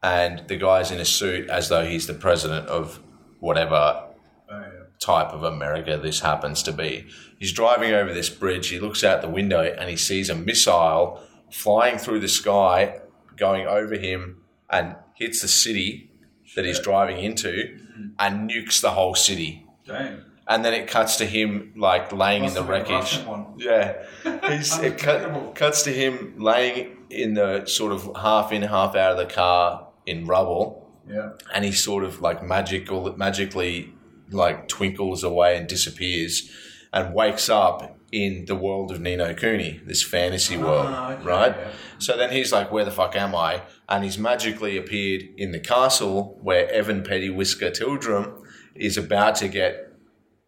and 0.02 0.46
the 0.48 0.56
guy's 0.56 0.90
in 0.90 1.00
a 1.00 1.04
suit 1.04 1.48
as 1.48 1.68
though 1.68 1.84
he's 1.84 2.06
the 2.06 2.14
president 2.14 2.66
of 2.68 3.00
whatever 3.40 4.04
Oh, 4.50 4.60
yeah. 4.60 4.84
type 4.98 5.28
of 5.34 5.42
America 5.42 5.98
this 6.02 6.20
happens 6.20 6.62
to 6.62 6.72
be. 6.72 7.06
He's 7.38 7.52
driving 7.52 7.92
over 7.92 8.14
this 8.14 8.30
bridge. 8.30 8.68
He 8.68 8.80
looks 8.80 9.04
out 9.04 9.20
the 9.20 9.28
window 9.28 9.60
and 9.60 9.90
he 9.90 9.96
sees 9.96 10.30
a 10.30 10.34
missile 10.34 11.20
flying 11.52 11.98
through 11.98 12.20
the 12.20 12.28
sky, 12.28 13.00
going 13.36 13.66
over 13.66 13.96
him, 13.96 14.42
and 14.70 14.96
hits 15.14 15.42
the 15.42 15.48
city 15.48 16.10
that 16.56 16.64
he's 16.64 16.80
driving 16.80 17.18
into, 17.22 17.78
hmm. 17.94 18.06
and 18.18 18.50
nukes 18.50 18.80
the 18.80 18.90
whole 18.92 19.14
city. 19.14 19.66
Damn. 19.86 20.24
And 20.48 20.64
then 20.64 20.72
it 20.72 20.88
cuts 20.88 21.16
to 21.16 21.26
him 21.26 21.74
like 21.76 22.10
laying 22.10 22.42
Must 22.42 22.56
in 22.56 22.64
the 22.66 22.72
have 22.72 22.84
been 22.86 22.94
a 22.94 22.98
wreckage. 22.98 23.20
Yeah, 23.58 24.48
he's 24.56 24.78
it 24.78 24.96
cut, 24.98 25.54
cuts 25.54 25.82
to 25.82 25.92
him 25.92 26.34
laying 26.38 26.96
in 27.10 27.34
the 27.34 27.66
sort 27.66 27.92
of 27.92 28.10
half 28.16 28.50
in, 28.52 28.62
half 28.62 28.94
out 28.96 29.12
of 29.12 29.18
the 29.18 29.26
car 29.26 29.88
in 30.06 30.26
rubble 30.26 30.90
Yeah. 31.06 31.32
and 31.54 31.64
he 31.64 31.72
sort 31.72 32.02
of 32.04 32.20
like 32.22 32.42
magical 32.42 33.14
magically 33.16 33.92
like 34.30 34.68
twinkles 34.68 35.22
away 35.22 35.56
and 35.58 35.66
disappears 35.68 36.50
and 36.92 37.14
wakes 37.14 37.48
up 37.50 37.96
in 38.10 38.46
the 38.46 38.54
world 38.54 38.90
of 38.90 39.00
Ni 39.02 39.16
no 39.16 39.34
Kuni, 39.34 39.82
this 39.84 40.02
fantasy 40.02 40.56
world, 40.56 40.86
Ah, 40.88 41.12
okay, 41.12 41.24
right? 41.24 41.54
yeah. 41.58 41.70
So 41.98 42.16
then 42.16 42.30
he's 42.30 42.52
like, 42.52 42.72
"Where 42.72 42.86
the 42.86 42.90
fuck 42.90 43.14
am 43.16 43.34
I?" 43.34 43.62
And 43.86 44.02
he's 44.02 44.16
magically 44.16 44.78
appeared 44.78 45.24
in 45.36 45.52
the 45.52 45.60
castle 45.60 46.38
where 46.40 46.70
Evan 46.72 47.02
Pettiwhisker 47.02 47.70
Tildrum 47.78 48.42
is 48.74 48.96
about 48.96 49.34
to 49.36 49.48
get 49.48 49.87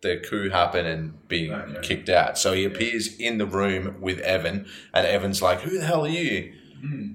the 0.03 0.17
coup 0.19 0.49
happen 0.51 0.87
and 0.87 1.29
be 1.29 1.51
Okay. 1.53 1.81
kicked 1.83 2.09
out. 2.09 2.39
So 2.39 2.53
he 2.53 2.65
appears 2.65 3.17
in 3.19 3.39
the 3.39 3.47
room 3.47 3.97
with 4.01 4.19
Evan, 4.21 4.67
and 4.95 5.07
Evan's 5.07 5.43
like, 5.43 5.61
"Who 5.61 5.79
the 5.79 5.85
hell 5.85 6.05
are 6.05 6.09
you?" 6.09 6.55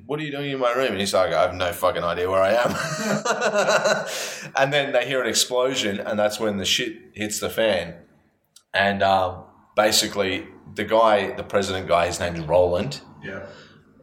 what 0.05 0.19
are 0.19 0.23
you 0.23 0.29
doing 0.31 0.51
in 0.51 0.59
my 0.59 0.71
room? 0.73 0.91
And 0.91 0.99
he's 0.99 1.11
like, 1.15 1.33
I 1.33 1.41
have 1.41 1.55
no 1.55 1.71
fucking 1.73 2.03
idea 2.03 2.29
where 2.29 2.39
I 2.39 2.51
am. 2.53 4.05
and 4.55 4.71
then 4.71 4.91
they 4.93 5.07
hear 5.07 5.21
an 5.23 5.27
explosion, 5.27 5.99
and 5.99 6.19
that's 6.19 6.39
when 6.39 6.57
the 6.57 6.65
shit 6.65 6.97
hits 7.13 7.39
the 7.39 7.49
fan. 7.49 7.95
And 8.75 9.01
um, 9.01 9.43
basically, 9.75 10.45
the 10.75 10.83
guy, 10.83 11.31
the 11.31 11.43
president 11.43 11.87
guy, 11.87 12.05
his 12.05 12.19
name's 12.19 12.41
Roland. 12.41 13.01
Yeah. 13.23 13.47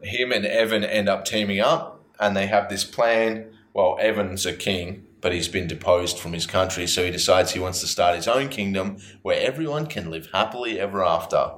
Him 0.01 0.33
and 0.33 0.45
Evan 0.45 0.83
end 0.83 1.07
up 1.07 1.23
teaming 1.23 1.61
up, 1.61 2.03
and 2.19 2.35
they 2.35 2.47
have 2.47 2.67
this 2.69 2.83
plan. 2.83 3.53
Well, 3.73 3.97
Evan's 4.01 4.45
a 4.45 4.51
king, 4.53 5.05
but 5.23 5.31
he's 5.31 5.47
been 5.47 5.67
deposed 5.67 6.19
from 6.19 6.33
his 6.33 6.45
country, 6.45 6.85
so 6.85 7.03
he 7.03 7.09
decides 7.09 7.53
he 7.53 7.59
wants 7.59 7.79
to 7.79 7.87
start 7.87 8.13
his 8.17 8.27
own 8.27 8.49
kingdom 8.49 8.97
where 9.21 9.39
everyone 9.39 9.87
can 9.87 10.11
live 10.11 10.27
happily 10.33 10.77
ever 10.81 11.01
after. 11.03 11.49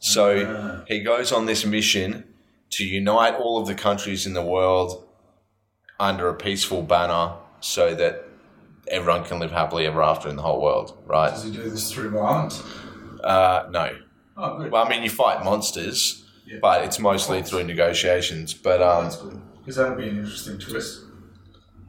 So 0.00 0.84
he 0.86 1.00
goes 1.00 1.32
on 1.32 1.46
this 1.46 1.64
mission 1.64 2.24
to 2.72 2.84
unite 2.84 3.34
all 3.34 3.58
of 3.60 3.66
the 3.66 3.74
countries 3.74 4.26
in 4.26 4.34
the 4.34 4.42
world 4.42 5.08
under 5.98 6.28
a 6.28 6.34
peaceful 6.34 6.82
banner 6.82 7.32
so 7.60 7.94
that 7.94 8.26
everyone 8.88 9.24
can 9.24 9.38
live 9.38 9.50
happily 9.50 9.86
ever 9.86 10.02
after 10.02 10.28
in 10.28 10.36
the 10.36 10.42
whole 10.42 10.60
world, 10.60 10.96
right? 11.06 11.30
Does 11.30 11.44
he 11.44 11.50
do 11.50 11.70
this 11.70 11.90
through 11.90 12.10
violence? 12.10 12.62
Uh, 13.24 13.66
no. 13.70 13.96
Oh, 14.36 14.58
good. 14.58 14.72
Well, 14.72 14.84
I 14.84 14.88
mean, 14.90 15.02
you 15.02 15.10
fight 15.10 15.42
monsters, 15.42 16.24
Yeah. 16.46 16.58
but 16.60 16.84
it's 16.84 16.98
mostly 16.98 17.42
through 17.42 17.64
negotiations. 17.64 18.52
But 18.52 18.82
um, 18.82 19.04
That's 19.04 19.16
good. 19.16 19.40
Because 19.58 19.76
that 19.76 19.88
would 19.88 19.98
be 19.98 20.08
an 20.08 20.18
interesting 20.18 20.58
twist. 20.58 21.04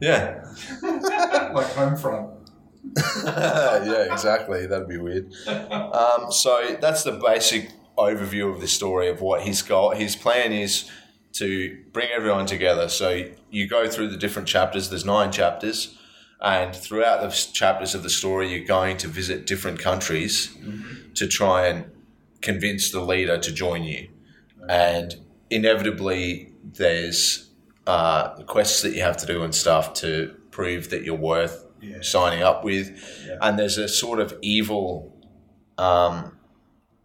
Yeah, 0.02 0.44
like 0.82 1.66
Homefront. 1.74 2.50
yeah, 3.24 4.12
exactly. 4.12 4.66
That'd 4.66 4.88
be 4.88 4.98
weird. 4.98 5.32
Um, 5.46 6.32
so 6.32 6.76
that's 6.80 7.04
the 7.04 7.12
basic 7.12 7.70
overview 7.96 8.52
of 8.52 8.60
the 8.60 8.66
story 8.66 9.08
of 9.08 9.20
what 9.20 9.42
his 9.42 9.62
goal, 9.62 9.90
his 9.90 10.16
plan 10.16 10.52
is 10.52 10.90
to 11.34 11.78
bring 11.92 12.08
everyone 12.10 12.46
together. 12.46 12.88
So 12.88 13.28
you 13.50 13.68
go 13.68 13.88
through 13.88 14.08
the 14.08 14.16
different 14.16 14.48
chapters. 14.48 14.90
There's 14.90 15.04
nine 15.04 15.30
chapters, 15.30 15.96
and 16.40 16.74
throughout 16.74 17.22
the 17.22 17.30
chapters 17.52 17.94
of 17.94 18.02
the 18.02 18.10
story, 18.10 18.52
you're 18.52 18.66
going 18.66 18.96
to 18.98 19.08
visit 19.08 19.46
different 19.46 19.78
countries 19.78 20.54
to 21.14 21.28
try 21.28 21.68
and 21.68 21.84
convince 22.40 22.90
the 22.90 23.00
leader 23.00 23.38
to 23.38 23.52
join 23.52 23.84
you. 23.84 24.08
And 24.68 25.14
inevitably, 25.48 26.52
there's 26.64 27.51
uh, 27.86 28.30
quests 28.44 28.82
that 28.82 28.92
you 28.94 29.02
have 29.02 29.16
to 29.18 29.26
do 29.26 29.42
and 29.42 29.54
stuff 29.54 29.94
to 29.94 30.34
prove 30.50 30.90
that 30.90 31.02
you're 31.04 31.16
worth 31.16 31.64
Yeah. 31.80 31.98
signing 32.02 32.42
up 32.42 32.62
with. 32.64 32.90
Yeah. 33.26 33.38
And 33.40 33.58
there's 33.58 33.78
a 33.78 33.88
sort 33.88 34.20
of 34.20 34.34
evil 34.42 35.16
um, 35.78 36.36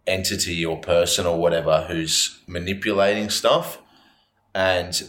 entity 0.05 0.63
or 0.65 0.79
person 0.79 1.25
or 1.25 1.37
whatever 1.39 1.85
who's 1.87 2.39
manipulating 2.47 3.29
stuff. 3.29 3.79
And 4.53 5.01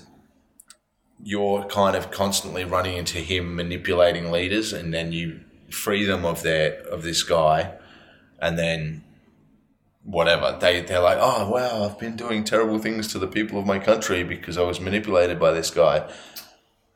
you're 1.23 1.65
kind 1.65 1.97
of 1.97 2.11
constantly 2.11 2.65
running 2.65 2.97
into 2.97 3.19
him 3.19 3.57
manipulating 3.57 4.31
leaders, 4.31 4.73
and 4.73 4.95
then 4.95 5.13
you 5.13 5.41
free 5.71 6.05
them 6.05 6.25
of 6.25 6.43
their 6.43 6.81
of 6.89 7.03
this 7.03 7.23
guy, 7.23 7.75
and 8.41 8.59
then 8.59 9.03
whatever 10.11 10.57
they 10.59 10.81
they're 10.81 11.01
like, 11.01 11.19
oh 11.21 11.51
wow, 11.51 11.85
I've 11.85 11.99
been 11.99 12.17
doing 12.17 12.43
terrible 12.43 12.79
things 12.79 13.09
to 13.13 13.19
the 13.19 13.27
people 13.27 13.59
of 13.59 13.67
my 13.67 13.79
country 13.79 14.25
because 14.25 14.57
I 14.57 14.63
was 14.63 14.81
manipulated 14.81 15.39
by 15.39 15.53
this 15.53 15.71
guy. 15.71 16.11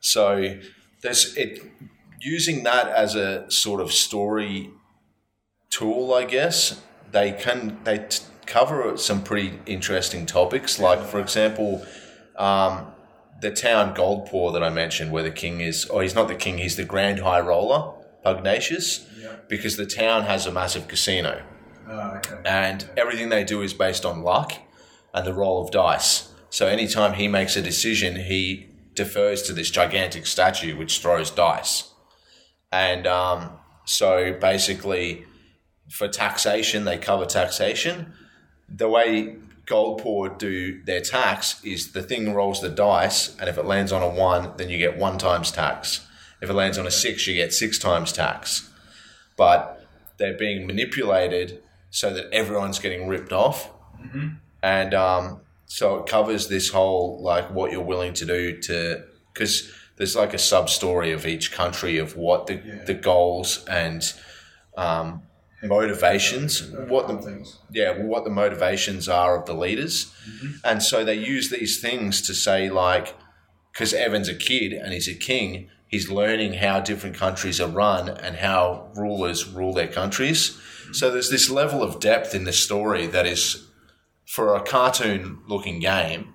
So 0.01 0.57
there's 1.03 1.37
it 1.37 1.61
using 2.21 2.63
that 2.65 2.89
as 2.89 3.15
a 3.15 3.51
sort 3.51 3.81
of 3.81 3.93
story 3.93 4.71
tool, 5.71 6.15
I 6.15 6.25
guess. 6.25 6.81
They 7.11 7.33
can 7.33 7.79
they 7.85 7.99
t- 7.99 8.25
cover 8.47 8.97
some 8.97 9.23
pretty 9.23 9.61
interesting 9.67 10.25
topics, 10.27 10.79
like 10.79 11.03
for 11.05 11.21
example. 11.21 11.85
Um, 12.37 12.87
the 13.43 13.51
town 13.51 13.93
Goldpaw 13.93 14.53
that 14.53 14.63
I 14.63 14.71
mentioned, 14.71 15.11
where 15.11 15.25
the 15.25 15.31
king 15.33 15.61
is, 15.61 15.85
or 15.87 16.01
he's 16.03 16.15
not 16.15 16.29
the 16.29 16.37
king, 16.37 16.59
he's 16.59 16.77
the 16.77 16.85
Grand 16.85 17.19
High 17.19 17.41
Roller, 17.41 17.93
Pugnacious, 18.23 19.05
Yeah. 19.21 19.35
because 19.49 19.77
the 19.77 19.85
town 19.85 20.23
has 20.23 20.47
a 20.47 20.53
massive 20.53 20.87
casino 20.87 21.43
Oh, 21.89 22.15
okay. 22.17 22.41
and 22.45 22.89
everything 22.97 23.29
they 23.29 23.45
do 23.45 23.63
is 23.63 23.75
based 23.75 24.05
on 24.05 24.23
luck 24.23 24.53
and 25.15 25.27
the 25.27 25.35
roll 25.35 25.63
of 25.63 25.71
dice. 25.71 26.33
So 26.51 26.67
anytime 26.67 27.15
he 27.15 27.29
makes 27.29 27.57
a 27.57 27.63
decision, 27.63 28.17
he 28.17 28.69
defers 28.95 29.43
to 29.43 29.53
this 29.53 29.71
gigantic 29.71 30.27
statue 30.27 30.77
which 30.77 31.01
throws 31.01 31.31
dice. 31.31 31.91
And 32.71 33.07
um, 33.07 33.51
so 33.85 34.33
basically, 34.41 35.25
for 35.91 36.09
taxation, 36.09 36.85
they 36.85 36.99
cover 36.99 37.27
taxation. 37.27 38.13
The 38.69 38.89
way 38.89 39.37
Goldpaw 39.67 40.39
do 40.39 40.83
their 40.85 41.01
tax 41.01 41.63
is 41.65 41.93
the 41.93 42.03
thing 42.03 42.35
rolls 42.35 42.61
the 42.61 42.69
dice, 42.69 43.37
and 43.39 43.49
if 43.49 43.59
it 43.59 43.65
lands 43.65 43.93
on 43.93 44.03
a 44.03 44.09
one, 44.09 44.53
then 44.57 44.71
you 44.71 44.79
get 44.79 44.97
one 44.97 45.19
times 45.19 45.51
tax. 45.51 46.07
If 46.41 46.51
it 46.51 46.55
lands 46.55 46.79
on 46.79 46.87
a 46.87 46.91
six, 46.91 47.27
you 47.27 47.35
get 47.35 47.53
six 47.53 47.79
times 47.79 48.13
tax. 48.13 48.69
But 49.37 49.87
they're 50.19 50.37
being 50.37 50.67
manipulated 50.67 51.63
so 51.93 52.13
that 52.13 52.27
everyone's 52.33 52.81
getting 52.81 53.07
ripped 53.07 53.33
off. 53.33 53.71
And 54.65 54.93
um, 54.95 55.41
so 55.67 55.99
it 55.99 56.07
covers 56.07 56.49
this 56.49 56.71
whole 56.71 57.23
like 57.23 57.51
what 57.53 57.71
you're 57.71 57.81
willing 57.95 58.15
to 58.15 58.25
do 58.27 58.59
to 58.63 59.05
because 59.33 59.71
there's 59.97 60.17
like 60.17 60.35
a 60.35 60.39
sub 60.39 60.69
story 60.69 61.13
of 61.13 61.25
each 61.27 61.53
country 61.53 61.99
of 61.99 62.17
what 62.17 62.47
the, 62.49 62.55
Yeah. 62.55 62.85
the 62.85 62.95
goals 62.95 63.65
and 63.69 64.03
um, 64.77 65.23
motivations, 65.63 66.63
what 66.89 67.07
the 67.09 67.19
things. 67.19 67.59
yeah, 67.71 68.03
what 68.03 68.25
the 68.25 68.31
motivations 68.31 69.09
are 69.09 69.39
of 69.39 69.47
the 69.47 69.55
leaders. 69.55 70.13
And 70.65 70.83
so 70.83 71.05
they 71.05 71.15
use 71.15 71.51
these 71.51 71.81
things 71.81 72.21
to 72.23 72.35
say, 72.35 72.71
like, 72.71 73.15
because 73.73 73.93
Evan's 73.95 74.29
a 74.29 74.35
kid 74.35 74.73
and 74.73 74.93
he's 74.93 75.09
a 75.09 75.15
king, 75.15 75.69
he's 75.87 76.11
learning 76.11 76.55
how 76.55 76.81
different 76.81 77.17
countries 77.17 77.61
are 77.61 77.69
run 77.69 78.09
and 78.09 78.37
how 78.37 78.91
rulers 78.97 79.47
rule 79.49 79.73
their 79.73 79.89
countries. 79.89 80.59
So 80.93 81.11
there's 81.11 81.31
this 81.31 81.51
level 81.51 81.83
of 81.83 82.01
depth 82.01 82.35
in 82.35 82.45
the 82.45 82.53
story 82.53 83.07
that 83.07 83.27
is, 83.27 83.69
for 84.27 84.55
a 84.55 84.63
cartoon 84.63 85.41
looking 85.47 85.81
game, 85.81 86.33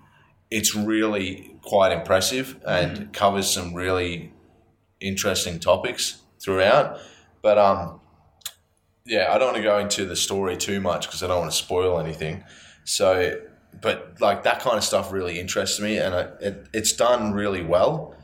it's 0.49 0.75
really 0.75 1.55
quite 1.61 1.91
impressive 1.91 2.59
and 2.65 3.11
covers 3.13 3.49
some 3.49 3.73
really 3.73 4.33
interesting 4.99 5.59
topics 5.59 6.21
throughout. 6.41 6.99
But 7.41 7.57
um, 7.57 7.99
yeah, 9.05 9.31
I 9.31 9.37
don't 9.37 9.47
want 9.47 9.57
to 9.57 9.63
go 9.63 9.79
into 9.79 10.05
the 10.05 10.15
story 10.15 10.57
too 10.57 10.79
much 10.79 11.07
because 11.07 11.23
I 11.23 11.27
don't 11.27 11.39
want 11.39 11.51
to 11.51 11.57
spoil 11.57 11.99
anything. 11.99 12.43
So, 12.83 13.41
but 13.81 14.19
like 14.19 14.43
that 14.43 14.61
kind 14.61 14.77
of 14.77 14.83
stuff 14.83 15.11
really 15.11 15.39
interests 15.39 15.79
me, 15.79 15.97
and 15.97 16.15
I, 16.15 16.21
it, 16.41 16.67
it's 16.73 16.93
done 16.93 17.33
really 17.33 17.63
well. 17.63 18.15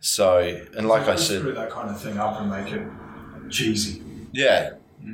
So, 0.00 0.38
and 0.76 0.88
like 0.88 1.08
I 1.08 1.16
said, 1.16 1.40
screw 1.40 1.54
that 1.54 1.70
kind 1.70 1.90
of 1.90 2.00
thing 2.00 2.18
up 2.18 2.40
and 2.40 2.50
make 2.50 2.72
it 2.72 2.86
cheesy. 3.50 4.02
yeah, 4.32 4.70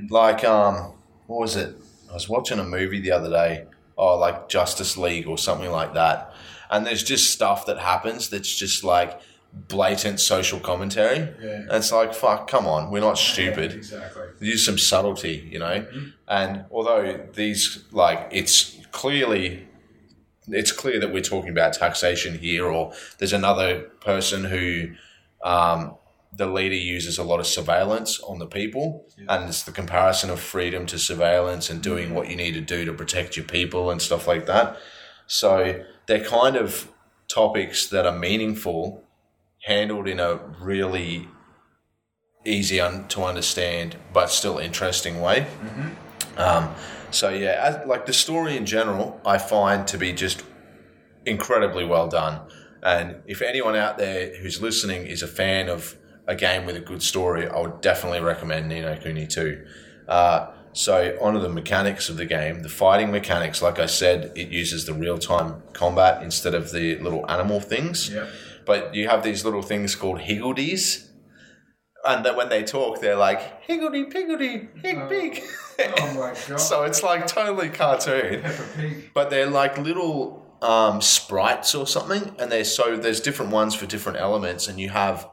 like 0.09 0.45
um, 0.45 0.95
what 1.27 1.41
was 1.41 1.57
it? 1.57 1.75
I 2.11 2.15
was 2.15 2.29
watching 2.29 2.59
a 2.59 2.65
movie 2.65 3.01
the 3.01 3.13
other 3.13 3.31
day, 3.31 3.67
oh, 3.97 4.19
like 4.19 4.49
Justice 4.49 4.97
League 4.97 5.27
or 5.27 5.39
something 5.39 5.71
like 5.71 5.95
that, 5.95 6.35
and 6.71 6.87
there's 6.87 7.03
just 7.03 7.33
stuff 7.33 7.67
that 7.67 7.79
happens 7.79 8.29
that's 8.31 8.55
just 8.55 8.85
like 8.85 9.21
blatant 9.53 10.21
social 10.21 10.61
commentary. 10.61 11.19
Yeah. 11.43 11.51
And 11.51 11.73
it's 11.73 11.93
like, 11.93 12.15
fuck, 12.15 12.49
come 12.49 12.67
on, 12.67 12.91
we're 12.91 13.01
not 13.01 13.19
stupid. 13.19 13.73
Yeah, 13.73 13.79
exactly. 13.79 14.23
use 14.41 14.65
some 14.65 14.79
subtlety, 14.79 15.49
you 15.51 15.59
know. 15.59 15.87
And 16.29 16.65
although 16.71 17.27
these, 17.35 17.85
like, 17.91 18.29
it's 18.31 18.79
clearly, 18.93 19.67
it's 20.49 20.73
clear 20.73 21.01
that 21.01 21.13
we're 21.13 21.23
talking 21.23 21.51
about 21.51 21.73
taxation 21.73 22.39
here, 22.39 22.67
or 22.67 22.93
there's 23.19 23.33
another 23.33 23.81
person 24.01 24.45
who, 24.45 24.91
um, 25.43 25.97
the 26.33 26.47
leader 26.47 26.77
uses 26.77 27.19
a 27.19 27.25
lot 27.25 27.41
of 27.41 27.47
surveillance 27.47 28.21
on 28.21 28.39
the 28.39 28.47
people, 28.47 29.05
and 29.29 29.49
it's 29.49 29.63
the 29.65 29.73
comparison 29.73 30.31
of 30.31 30.39
freedom 30.41 30.87
to 30.87 30.99
surveillance 30.99 31.69
and 31.69 31.83
doing 31.83 32.15
what 32.15 32.31
you 32.31 32.37
need 32.37 32.55
to 32.55 32.61
do 32.61 32.85
to 32.85 32.93
protect 32.93 33.37
your 33.37 33.47
people 33.47 33.91
and 33.91 34.01
stuff 34.01 34.29
like 34.29 34.47
that. 34.47 34.77
So 35.27 35.85
they're 36.07 36.25
kind 36.25 36.57
of 36.57 36.91
topics 37.29 37.87
that 37.89 38.07
are 38.07 38.17
meaningful, 38.17 39.05
handled 39.65 40.09
in 40.09 40.21
a 40.21 40.37
really 40.61 41.29
easy 42.45 42.81
un- 42.81 43.07
to 43.09 43.23
understand 43.23 43.97
but 44.13 44.31
still 44.31 44.59
interesting 44.59 45.21
way. 45.21 45.47
Um, 46.37 46.75
so 47.11 47.29
yeah, 47.31 47.61
as, 47.61 47.87
like 47.87 48.07
the 48.07 48.13
story 48.13 48.57
in 48.57 48.67
general, 48.67 49.21
I 49.27 49.39
find 49.39 49.87
to 49.89 49.99
be 49.99 50.13
just 50.13 50.45
incredibly 51.27 51.85
well 51.85 52.09
done. 52.09 52.41
And 52.83 53.17
if 53.27 53.43
anyone 53.43 53.77
out 53.77 53.99
there 53.99 54.37
who's 54.37 54.63
listening 54.63 55.07
is 55.07 55.23
a 55.23 55.29
fan 55.29 55.69
of 55.69 55.97
a 56.27 56.35
game 56.35 56.67
with 56.67 56.77
a 56.77 56.81
good 56.81 57.03
story, 57.03 57.49
I 57.49 57.61
would 57.61 57.81
definitely 57.81 58.21
recommend 58.21 58.69
Ni 58.69 58.81
no 58.81 58.97
Kuni 58.97 59.27
2. 59.27 59.65
Uh, 60.09 60.51
so 60.73 61.17
onto 61.21 61.41
the 61.41 61.49
mechanics 61.49 62.09
of 62.09 62.17
the 62.17 62.27
game, 62.27 62.63
the 62.63 62.69
fighting 62.69 63.11
mechanics, 63.11 63.61
like 63.61 63.79
I 63.79 63.87
said, 63.87 64.33
it 64.37 64.49
uses 64.49 64.85
the 64.87 64.95
real 64.95 65.19
time 65.19 65.63
combat 65.73 66.23
instead 66.23 66.55
of 66.55 66.71
the 66.71 66.97
little 66.99 67.29
animal 67.31 67.61
things. 67.61 68.09
Yeah. 68.11 68.27
But 68.67 68.95
you 68.95 69.09
have 69.09 69.25
these 69.25 69.45
little 69.45 69.63
things 69.63 69.97
called 69.97 70.21
higgledies. 70.21 71.09
And 72.03 72.25
that 72.25 72.35
when 72.35 72.49
they 72.49 72.63
talk, 72.63 73.01
they're 73.01 73.17
like 73.17 73.63
higgledy 73.63 74.05
piggledy, 74.05 74.69
hig 74.83 75.09
pig. 75.09 75.43
Oh 75.99 76.15
my 76.15 76.35
god. 76.49 76.57
so 76.59 76.85
it's 76.85 77.03
like 77.03 77.27
totally 77.27 77.69
cartoon 77.69 78.43
but 79.15 79.29
they're 79.31 79.51
like 79.51 79.77
little 79.77 80.57
um, 80.63 81.01
sprites 81.01 81.75
or 81.75 81.87
something, 81.87 82.35
and 82.39 82.51
they're 82.51 82.65
so 82.65 82.97
there's 82.97 83.21
different 83.21 83.51
ones 83.53 83.75
for 83.75 83.87
different 83.87 84.19
elements, 84.19 84.69
and 84.69 84.79
you 84.79 84.91
have 84.91 85.29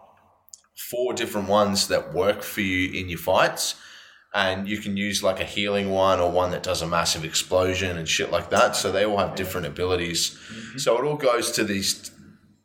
four 0.77 1.13
different 1.13 1.49
ones 1.49 1.87
that 1.87 2.13
work 2.13 2.43
for 2.43 2.61
you 2.61 2.99
in 2.99 3.09
your 3.09 3.17
fights, 3.17 3.75
and 4.33 4.67
you 4.69 4.77
can 4.77 4.95
use 4.95 5.23
like 5.23 5.39
a 5.39 5.43
healing 5.43 5.89
one 5.89 6.19
or 6.19 6.31
one 6.31 6.51
that 6.51 6.61
does 6.61 6.81
a 6.81 6.87
massive 6.87 7.25
explosion 7.25 7.97
and 7.97 8.07
shit 8.07 8.31
like 8.31 8.49
that. 8.51 8.75
So 8.75 8.91
they 8.91 9.03
all 9.05 9.17
have 9.17 9.35
different 9.35 9.65
abilities. 9.67 10.37
So 10.77 10.97
it 10.97 11.03
all 11.03 11.17
goes 11.17 11.51
to 11.53 11.63
this 11.63 12.11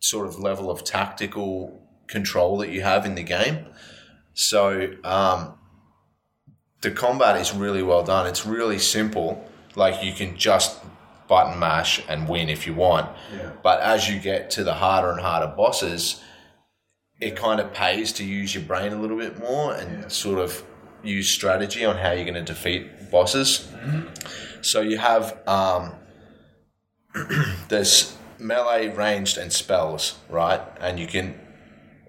sort 0.01 0.27
of 0.27 0.39
level 0.39 0.71
of 0.71 0.85
tactical 0.85 1.81
control 2.09 2.59
that 2.59 2.69
you 2.71 2.83
have 2.83 3.07
in 3.07 3.15
the 3.15 3.23
game. 3.23 3.65
So 4.35 4.93
um, 5.05 5.55
the 6.83 6.91
combat 6.91 7.41
is 7.41 7.55
really 7.55 7.83
well 7.83 8.03
done. 8.03 8.27
It's 8.27 8.45
really 8.45 8.79
simple. 8.79 9.49
Like 9.75 10.05
you 10.05 10.13
can 10.13 10.37
just 10.37 10.79
button 11.29 11.59
mash 11.59 12.03
and 12.09 12.29
win 12.29 12.51
if 12.51 12.67
you 12.67 12.75
want. 12.75 13.09
Yeah. 13.35 13.53
But 13.63 13.81
as 13.81 14.11
you 14.11 14.21
get 14.21 14.51
to 14.51 14.65
the 14.65 14.75
harder 14.75 15.11
and 15.11 15.21
harder 15.21 15.55
bosses, 15.57 16.21
it 17.23 17.37
kind 17.37 17.61
of 17.61 17.73
pays 17.73 18.13
to 18.15 18.25
use 18.25 18.55
your 18.55 18.65
brain 18.65 18.93
a 18.93 19.01
little 19.01 19.17
bit 19.19 19.39
more 19.39 19.75
and 19.75 20.03
Yeah. 20.03 20.09
sort 20.09 20.39
of 20.39 20.63
use 21.05 21.29
strategy 21.31 21.85
on 21.85 21.97
how 21.97 22.11
you're 22.13 22.25
going 22.33 22.45
to 22.47 22.53
defeat 22.55 23.11
bosses. 23.11 23.69
So 24.63 24.81
you 24.81 24.99
have 24.99 25.39
um, 25.47 25.93
there's 27.69 28.17
melee, 28.39 28.89
ranged, 28.89 29.37
and 29.39 29.53
spells, 29.53 30.19
right? 30.29 30.61
And 30.81 30.99
you 30.99 31.07
can 31.07 31.39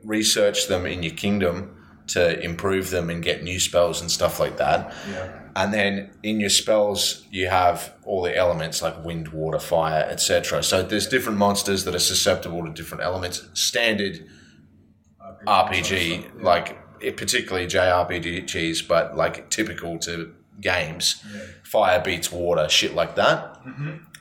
research 0.04 0.67
them 0.67 0.86
in 0.86 1.04
your 1.04 1.13
kingdom 1.13 1.78
to 2.08 2.39
improve 2.41 2.89
them 2.89 3.10
and 3.10 3.23
get 3.23 3.43
new 3.43 3.60
spells 3.60 4.02
and 4.02 4.12
stuff 4.12 4.39
like 4.39 4.58
that. 4.58 4.93
Yeah. 5.10 5.39
And 5.56 5.73
then 5.73 6.12
in 6.23 6.39
your 6.39 6.49
spells, 6.49 7.26
you 7.32 7.47
have 7.47 7.93
all 8.04 8.21
the 8.23 8.36
elements 8.36 8.82
like 8.82 9.04
wind, 9.06 9.30
water, 9.30 9.60
fire, 9.60 10.06
etc. 10.10 10.63
So 10.63 10.84
there's 10.84 11.08
different 11.08 11.38
monsters 11.38 11.86
that 11.86 11.95
are 11.95 11.99
susceptible 11.99 12.63
to 12.65 12.71
different 12.71 13.04
elements. 13.04 13.47
Standard 13.54 14.26
RPG, 15.45 16.21
Yeah. 16.23 16.27
like 16.41 16.79
it, 16.99 17.17
particularly 17.17 17.67
JRPGs, 17.67 18.88
but 18.88 19.15
like 19.15 19.49
typical 19.49 19.97
to 19.99 20.34
games. 20.62 21.23
Yeah. 21.34 21.41
Fire 21.63 22.01
beats 22.01 22.32
water, 22.32 22.69
shit 22.69 22.93
like 22.93 23.15
that. 23.15 23.60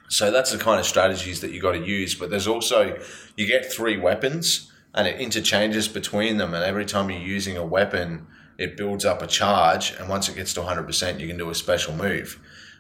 So 0.09 0.31
that's 0.31 0.53
the 0.53 0.59
kind 0.59 0.79
of 0.81 0.87
strategies 0.87 1.41
that 1.41 1.53
you 1.53 1.61
got 1.61 1.73
to 1.73 1.79
use. 1.85 2.15
But 2.15 2.31
there's 2.31 2.47
also 2.47 2.99
you 3.37 3.47
get 3.47 3.71
three 3.73 3.97
weapons, 3.99 4.71
and 4.95 5.07
it 5.09 5.21
interchanges 5.21 5.89
between 5.89 6.37
them. 6.39 6.53
And 6.55 6.65
every 6.65 6.85
time 6.85 7.09
you're 7.11 7.21
using 7.21 7.57
a 7.57 7.65
weapon, 7.65 8.27
it 8.59 8.77
builds 8.77 9.05
up 9.05 9.23
a 9.23 9.27
charge. 9.27 9.93
And 9.99 10.09
once 10.09 10.29
it 10.29 10.35
gets 10.37 10.53
to 10.55 10.61
100, 10.61 10.83
percent 10.85 11.21
you 11.21 11.29
can 11.29 11.39
do 11.39 11.49
a 11.51 11.55
special 11.55 11.95
move. 11.95 12.39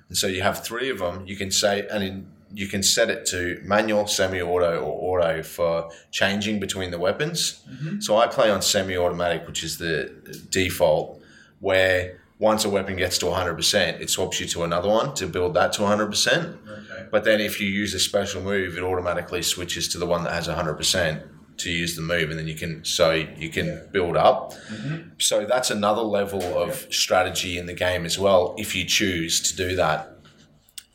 And 0.09 0.17
so 0.19 0.27
you 0.27 0.43
have 0.43 0.63
three 0.65 0.91
of 0.91 0.99
them. 0.99 1.25
You 1.27 1.37
can 1.37 1.51
say, 1.51 1.87
and 1.91 2.03
in, 2.05 2.27
you 2.55 2.69
can 2.69 2.83
set 2.83 3.11
it 3.11 3.27
to 3.27 3.61
manual, 3.65 4.07
semi-auto, 4.07 4.81
or 4.81 5.21
auto 5.21 5.43
for 5.43 5.91
changing 6.11 6.61
between 6.61 6.91
the 6.91 6.99
weapons. 6.99 7.63
Mm-hmm. 7.71 8.01
So 8.01 8.17
I 8.17 8.27
play 8.27 8.51
on 8.51 8.63
semi-automatic, 8.63 9.47
which 9.47 9.65
is 9.65 9.79
the 9.79 10.13
default, 10.51 11.23
where 11.61 12.21
once 12.39 12.65
a 12.65 12.69
weapon 12.69 12.97
gets 12.97 13.19
to 13.19 13.27
100%, 13.27 14.01
it 14.01 14.11
swaps 14.11 14.41
you 14.41 14.47
to 14.49 14.65
another 14.65 14.89
one 14.89 15.15
to 15.15 15.27
build 15.27 15.55
that 15.55 15.73
to 15.75 15.83
100%. 15.83 16.69
Okay. 16.69 17.09
But 17.11 17.25
then 17.25 17.41
if 17.41 17.61
you 17.61 17.69
use 17.69 17.95
a 17.95 18.01
special 18.01 18.43
move, 18.43 18.77
it 18.77 18.83
automatically 18.83 19.43
switches 19.43 19.89
to 19.89 19.99
the 19.99 20.07
one 20.07 20.25
that 20.25 20.33
has 20.33 20.49
100% 20.49 21.29
to 21.59 21.71
use 21.71 21.95
the 21.97 22.03
move, 22.03 22.31
and 22.31 22.39
then 22.39 22.49
you 22.49 22.55
can 22.55 22.85
so 22.85 23.13
you 23.13 23.51
can 23.51 23.89
build 23.93 24.17
up. 24.17 24.53
Mm-hmm. 24.53 25.11
So 25.19 25.45
that's 25.47 25.71
another 25.71 26.03
level 26.03 26.43
of 26.59 26.87
strategy 26.91 27.59
in 27.59 27.67
the 27.67 27.75
game 27.75 28.05
as 28.05 28.19
well. 28.19 28.55
If 28.59 28.75
you 28.75 28.85
choose 28.85 29.41
to 29.43 29.57
do 29.57 29.77
that, 29.77 30.12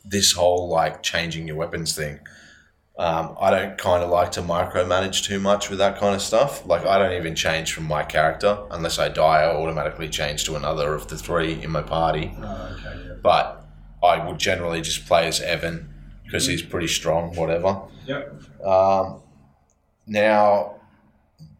this 0.08 0.32
whole 0.32 0.68
like 0.68 1.02
changing 1.02 1.46
your 1.46 1.56
weapons 1.56 1.94
thing. 1.94 2.18
Um, 2.98 3.36
I 3.40 3.50
don't 3.50 3.78
kind 3.78 4.02
of 4.02 4.10
like 4.10 4.32
to 4.32 4.42
micromanage 4.42 5.22
too 5.24 5.38
much 5.38 5.70
with 5.70 5.78
that 5.78 5.98
kind 5.98 6.16
of 6.16 6.22
stuff. 6.22 6.66
Like 6.66 6.84
I 6.84 6.98
don't 6.98 7.12
even 7.12 7.36
change 7.36 7.72
from 7.72 7.84
my 7.84 8.02
character 8.02 8.58
unless 8.72 8.98
I 8.98 9.08
die. 9.08 9.42
I 9.42 9.54
automatically 9.54 10.08
change 10.08 10.44
to 10.46 10.56
another 10.56 10.94
of 10.94 11.06
the 11.06 11.16
three 11.16 11.62
in 11.62 11.70
my 11.70 11.82
party 11.82 12.32
Oh, 12.36 12.76
okay. 12.76 13.04
Yeah. 13.06 13.14
but 13.22 13.64
I 14.02 14.24
would 14.26 14.38
generally 14.38 14.80
just 14.80 15.06
play 15.06 15.28
as 15.28 15.40
Evan 15.40 15.92
because 16.24 16.46
he's 16.46 16.62
pretty 16.62 16.88
strong, 16.88 17.36
whatever. 17.36 17.82
Yep. 18.06 18.42
Um, 18.64 19.22
now, 20.06 20.76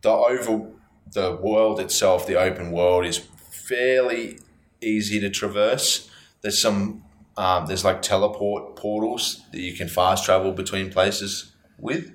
the 0.02 0.10
over 0.10 0.66
the 1.12 1.36
world 1.36 1.78
itself, 1.80 2.26
the 2.26 2.34
open 2.38 2.70
world, 2.72 3.04
is 3.06 3.18
fairly 3.18 4.38
easy 4.80 5.20
to 5.20 5.30
traverse. 5.30 6.10
There's 6.42 6.60
some 6.60 7.04
um, 7.38 7.66
there's 7.66 7.84
like 7.84 8.02
teleport 8.02 8.74
portals 8.74 9.42
that 9.52 9.60
you 9.60 9.72
can 9.72 9.86
fast 9.86 10.24
travel 10.24 10.50
between 10.50 10.90
places 10.90 11.52
with. 11.78 12.12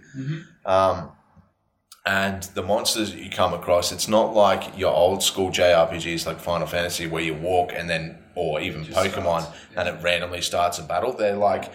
Um, 0.65 1.11
and 2.05 2.43
the 2.55 2.61
monsters 2.61 3.13
that 3.13 3.23
you 3.23 3.29
come 3.29 3.53
across, 3.53 3.93
it's 3.93 4.09
not 4.09 4.35
like 4.35 4.77
your 4.77 4.93
old 4.93 5.23
school 5.23 5.49
JRPGs 5.49 6.25
like 6.25 6.41
Final 6.41 6.67
Fantasy 6.67 7.07
where 7.07 7.23
you 7.23 7.33
walk 7.33 7.71
and 7.73 7.89
then, 7.89 8.17
or 8.35 8.59
even 8.59 8.83
Just 8.83 8.97
Pokemon, 8.97 9.43
starts, 9.43 9.57
and 9.77 9.87
it 9.87 10.03
randomly 10.03 10.41
starts 10.41 10.77
a 10.79 10.83
battle. 10.83 11.13
They're 11.13 11.37
like 11.37 11.71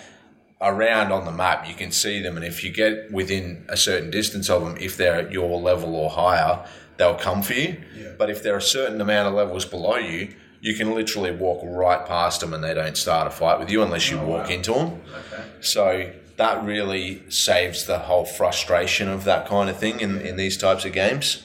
around 0.60 1.10
on 1.10 1.24
the 1.24 1.32
map, 1.32 1.66
you 1.66 1.74
can 1.74 1.90
see 1.90 2.20
them, 2.20 2.36
and 2.36 2.44
if 2.44 2.62
you 2.62 2.70
get 2.70 3.10
within 3.10 3.64
a 3.70 3.78
certain 3.78 4.10
distance 4.10 4.50
of 4.50 4.62
them, 4.62 4.76
if 4.78 4.98
they're 4.98 5.14
at 5.14 5.32
your 5.32 5.58
level 5.58 5.96
or 5.96 6.10
higher, 6.10 6.66
they'll 6.98 7.14
come 7.14 7.42
for 7.42 7.54
you. 7.54 7.80
Yeah. 7.96 8.12
But 8.18 8.28
if 8.28 8.42
they're 8.42 8.58
a 8.58 8.62
certain 8.62 9.00
amount 9.00 9.28
of 9.28 9.34
levels 9.34 9.64
below 9.64 9.96
you, 9.96 10.34
you 10.60 10.74
can 10.74 10.94
literally 10.94 11.30
walk 11.30 11.60
right 11.62 12.04
past 12.06 12.40
them 12.40 12.52
and 12.54 12.62
they 12.64 12.74
don't 12.74 12.96
start 12.96 13.26
a 13.26 13.30
fight 13.30 13.58
with 13.60 13.70
you 13.70 13.82
unless 13.82 14.10
you 14.10 14.18
Oh, 14.18 14.26
walk 14.26 14.46
wow. 14.48 14.54
into 14.54 14.72
them. 14.72 15.00
Okay. 15.32 15.44
So 15.60 16.12
that 16.36 16.64
really 16.64 17.28
saves 17.30 17.86
the 17.86 17.98
whole 17.98 18.24
frustration 18.24 19.08
of 19.08 19.24
that 19.24 19.46
kind 19.46 19.68
of 19.70 19.78
thing 19.78 20.00
in, 20.00 20.20
in 20.20 20.36
these 20.36 20.56
types 20.56 20.84
of 20.84 20.92
games. 20.92 21.44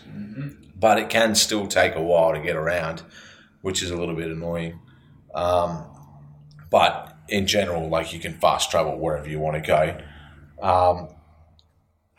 but 0.76 0.98
it 1.00 1.10
can 1.10 1.34
still 1.36 1.66
take 1.68 1.96
a 1.96 2.02
while 2.02 2.34
to 2.34 2.40
get 2.42 2.56
around, 2.56 3.02
which 3.62 3.82
is 3.82 3.90
a 3.90 3.96
little 3.96 4.16
bit 4.16 4.30
annoying. 4.30 4.80
Um, 5.34 5.86
but 6.70 7.16
in 7.30 7.48
general, 7.48 7.88
like 7.90 8.14
you 8.14 8.20
can 8.20 8.34
fast 8.34 8.70
travel 8.72 8.98
wherever 8.98 9.30
you 9.30 9.40
want 9.40 9.56
to 9.56 9.62
go. 9.66 9.98
Um, 10.62 11.08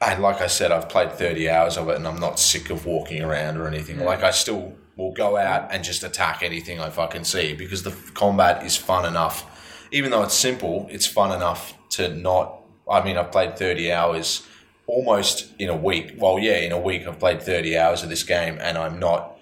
and 0.00 0.22
like 0.22 0.40
I 0.40 0.46
said, 0.46 0.72
I've 0.72 0.88
played 0.88 1.12
30 1.12 1.48
hours 1.50 1.76
of 1.76 1.88
it 1.88 1.96
and 1.96 2.06
I'm 2.06 2.18
not 2.18 2.38
sick 2.38 2.70
of 2.70 2.86
walking 2.86 3.22
around 3.22 3.56
or 3.58 3.66
anything. 3.68 3.98
Like, 4.04 4.22
I 4.22 4.30
still 4.32 4.74
will 4.96 5.12
go 5.12 5.36
out 5.36 5.72
and 5.72 5.82
just 5.84 6.04
attack 6.04 6.42
anything 6.42 6.80
I 6.80 6.90
fucking 6.90 7.24
see 7.24 7.52
because 7.54 7.82
the 7.82 7.90
combat 8.14 8.64
is 8.64 8.76
fun 8.76 9.04
enough. 9.04 9.50
Even 9.90 10.10
though 10.10 10.22
it's 10.22 10.34
simple, 10.34 10.86
it's 10.90 11.06
fun 11.06 11.32
enough 11.32 11.74
to 11.90 12.08
not. 12.14 12.60
I 12.90 13.02
mean, 13.04 13.16
I've 13.16 13.32
played 13.32 13.56
30 13.56 13.92
hours 13.92 14.46
almost 14.86 15.52
in 15.58 15.68
a 15.68 15.76
week. 15.76 16.14
Well, 16.18 16.38
yeah, 16.38 16.56
in 16.58 16.72
a 16.72 16.80
week, 16.80 17.06
I've 17.06 17.18
played 17.18 17.42
30 17.42 17.76
hours 17.78 18.02
of 18.02 18.08
this 18.10 18.22
game 18.22 18.58
and 18.60 18.76
I'm 18.76 18.98
not 18.98 19.38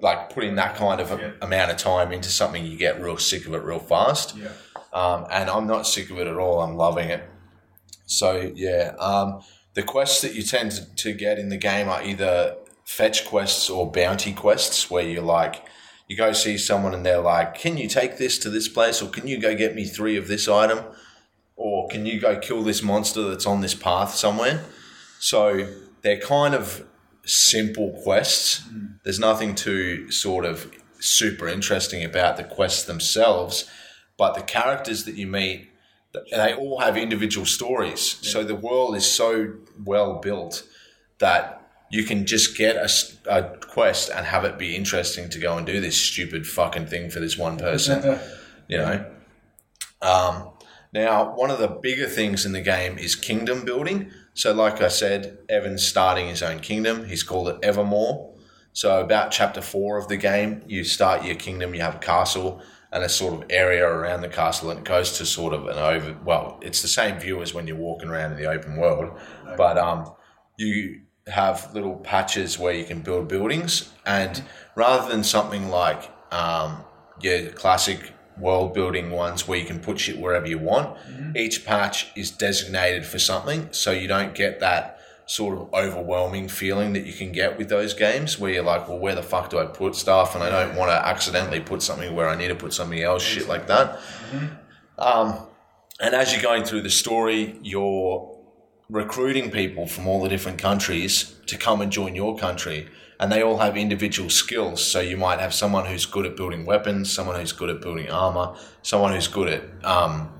like 0.00 0.30
putting 0.30 0.54
that 0.56 0.76
kind 0.76 1.00
of 1.00 1.10
a, 1.12 1.16
Yeah. 1.16 1.30
amount 1.42 1.70
of 1.70 1.76
time 1.78 2.12
into 2.12 2.28
something 2.28 2.64
you 2.64 2.76
get 2.76 3.00
real 3.00 3.16
sick 3.16 3.46
of 3.46 3.54
it 3.54 3.62
real 3.62 3.78
fast 3.78 4.36
Yeah. 4.36 4.48
um, 4.92 5.26
and 5.30 5.48
I'm 5.48 5.66
not 5.66 5.86
sick 5.86 6.10
of 6.10 6.18
it 6.18 6.26
at 6.26 6.36
all. 6.36 6.60
I'm 6.60 6.76
loving 6.76 7.08
it. 7.10 7.22
So 8.06 8.52
yeah, 8.54 8.94
um, 8.98 9.40
the 9.74 9.82
quests 9.82 10.20
that 10.22 10.34
you 10.34 10.42
tend 10.42 10.72
to, 10.72 10.94
to 10.96 11.12
get 11.12 11.38
in 11.38 11.48
the 11.48 11.56
game 11.56 11.88
are 11.88 12.02
either 12.02 12.56
fetch 12.86 13.26
quests 13.26 13.68
or 13.68 13.90
bounty 13.90 14.32
quests, 14.32 14.90
where 14.90 15.04
you're 15.04 15.22
like 15.22 15.62
you 16.08 16.16
go 16.16 16.32
see 16.32 16.56
someone 16.56 16.94
and 16.94 17.04
they're 17.04 17.20
like, 17.20 17.58
"Can 17.58 17.76
you 17.76 17.88
take 17.88 18.16
this 18.16 18.38
to 18.38 18.48
this 18.48 18.68
place?" 18.68 19.02
or 19.02 19.10
"Can 19.10 19.26
you 19.26 19.38
go 19.38 19.54
get 19.54 19.74
me 19.74 19.84
three 19.84 20.16
of 20.16 20.28
this 20.28 20.48
item?" 20.48 20.84
or 21.56 21.88
"Can 21.88 22.06
you 22.06 22.20
go 22.20 22.38
kill 22.38 22.62
this 22.62 22.82
monster 22.82 23.28
that's 23.28 23.46
on 23.46 23.60
this 23.60 23.74
path 23.74 24.14
somewhere?" 24.14 24.64
So 25.18 25.68
they're 26.02 26.20
kind 26.20 26.54
of 26.54 26.84
simple 27.24 28.00
quests. 28.04 28.60
Hmm. 28.60 28.86
There's 29.02 29.18
nothing 29.18 29.54
too 29.56 30.10
sort 30.10 30.44
of 30.44 30.70
super 31.00 31.48
interesting 31.48 32.04
about 32.04 32.36
the 32.36 32.44
quests 32.44 32.84
themselves, 32.84 33.64
but 34.16 34.34
the 34.34 34.42
characters 34.42 35.04
that 35.04 35.16
you 35.16 35.26
meet, 35.26 35.68
they 36.30 36.54
all 36.54 36.80
have 36.80 36.96
individual 36.96 37.46
stories. 37.46 38.18
So 38.22 38.44
the 38.44 38.54
world 38.54 38.96
is 38.96 39.10
so 39.10 39.54
well 39.84 40.20
built 40.20 40.62
that 41.18 41.65
you 41.90 42.04
can 42.04 42.26
just 42.26 42.56
get 42.56 42.76
a, 42.76 42.90
a, 43.28 43.56
quest 43.58 44.10
and 44.10 44.26
have 44.26 44.44
it 44.44 44.58
be 44.58 44.74
interesting 44.74 45.28
to 45.30 45.38
go 45.38 45.56
and 45.56 45.66
do 45.66 45.80
this 45.80 45.96
stupid 45.96 46.46
fucking 46.46 46.86
thing 46.86 47.10
for 47.10 47.20
this 47.20 47.38
one 47.38 47.56
person 47.56 48.18
you 48.68 48.78
know. 48.78 49.04
Um, 50.02 50.50
now, 50.92 51.34
one 51.34 51.50
of 51.50 51.58
the 51.58 51.68
bigger 51.68 52.06
things 52.06 52.46
in 52.46 52.52
the 52.52 52.60
game 52.60 52.98
is 52.98 53.14
kingdom 53.14 53.64
building. 53.64 54.10
So, 54.34 54.52
like 54.52 54.80
I 54.80 54.88
said, 54.88 55.38
Evan's 55.48 55.86
starting 55.86 56.28
his 56.28 56.42
own 56.42 56.60
kingdom. 56.60 57.06
He's 57.06 57.22
called 57.22 57.48
it 57.48 57.58
Evermore. 57.62 58.34
So, 58.72 59.00
about 59.00 59.30
chapter 59.30 59.60
four 59.60 59.98
of 59.98 60.08
the 60.08 60.16
game, 60.16 60.62
you 60.66 60.84
start 60.84 61.24
your 61.24 61.34
kingdom, 61.34 61.74
you 61.74 61.80
have 61.80 61.96
a 61.96 61.98
castle 61.98 62.62
and 62.92 63.02
a 63.02 63.08
sort 63.08 63.34
of 63.34 63.50
area 63.50 63.86
around 63.86 64.20
the 64.20 64.28
castle, 64.28 64.70
and 64.70 64.80
it 64.80 64.84
goes 64.84 65.18
to 65.18 65.26
sort 65.26 65.52
of 65.52 65.66
an 65.66 65.76
over. 65.76 66.16
Well, 66.24 66.58
it's 66.62 66.82
the 66.82 66.88
same 66.88 67.18
view 67.18 67.42
as 67.42 67.52
when 67.52 67.66
you're 67.66 67.76
walking 67.76 68.08
around 68.08 68.32
in 68.32 68.38
the 68.38 68.46
open 68.46 68.76
world, 68.76 69.18
but 69.56 69.76
um, 69.76 70.12
you 70.56 71.02
have 71.26 71.74
little 71.74 71.96
patches 71.96 72.58
where 72.58 72.72
you 72.72 72.84
can 72.84 73.00
build 73.00 73.28
buildings, 73.28 73.92
and 74.04 74.42
rather 74.74 75.08
than 75.10 75.24
something 75.24 75.68
like 75.68 76.10
um, 76.32 76.84
your 77.20 77.50
classic 77.50 78.12
world 78.38 78.74
building 78.74 79.10
ones 79.10 79.48
where 79.48 79.58
you 79.58 79.64
can 79.64 79.80
put 79.80 79.98
shit 79.98 80.18
wherever 80.18 80.46
you 80.46 80.58
want, 80.58 80.96
each 81.34 81.64
patch 81.64 82.08
is 82.14 82.30
designated 82.30 83.04
for 83.04 83.18
something, 83.18 83.68
so 83.72 83.90
you 83.90 84.06
don't 84.06 84.34
get 84.34 84.60
that 84.60 85.00
sort 85.28 85.58
of 85.58 85.74
overwhelming 85.74 86.46
feeling 86.46 86.92
that 86.92 87.04
you 87.04 87.12
can 87.12 87.32
get 87.32 87.58
with 87.58 87.68
those 87.68 87.92
games 87.92 88.38
where 88.38 88.52
you're 88.52 88.62
like, 88.62 88.88
well, 88.88 88.98
where 88.98 89.16
the 89.16 89.22
fuck 89.22 89.50
do 89.50 89.58
I 89.58 89.66
put 89.66 89.96
stuff? 89.96 90.36
And 90.36 90.44
I 90.44 90.50
don't 90.50 90.76
want 90.76 90.90
to 90.90 90.94
accidentally 91.08 91.58
put 91.58 91.82
something 91.82 92.14
where 92.14 92.28
I 92.28 92.36
need 92.36 92.48
to 92.48 92.54
put 92.54 92.72
something 92.72 93.00
else, 93.00 93.22
shit 93.24 93.48
like 93.48 93.66
that. 93.66 93.98
Um, 94.96 95.48
and 95.98 96.14
as 96.14 96.32
you're 96.32 96.42
going 96.42 96.62
through 96.62 96.82
the 96.82 96.90
story, 96.90 97.58
you're 97.62 98.35
recruiting 98.88 99.50
people 99.50 99.86
from 99.86 100.06
all 100.06 100.22
the 100.22 100.28
different 100.28 100.58
countries 100.58 101.34
to 101.46 101.56
come 101.56 101.80
and 101.80 101.90
join 101.90 102.14
your 102.14 102.36
country. 102.36 102.88
And 103.18 103.32
they 103.32 103.42
all 103.42 103.58
have 103.58 103.76
individual 103.76 104.28
skills. 104.28 104.84
So 104.84 105.00
you 105.00 105.16
might 105.16 105.40
have 105.40 105.54
someone 105.54 105.86
who's 105.86 106.04
good 106.06 106.26
at 106.26 106.36
building 106.36 106.66
weapons, 106.66 107.12
someone 107.12 107.40
who's 107.40 107.52
good 107.52 107.70
at 107.70 107.80
building 107.80 108.10
armor, 108.10 108.54
someone 108.82 109.12
who's 109.12 109.28
good 109.28 109.48
at 109.48 109.84
um, 109.84 110.30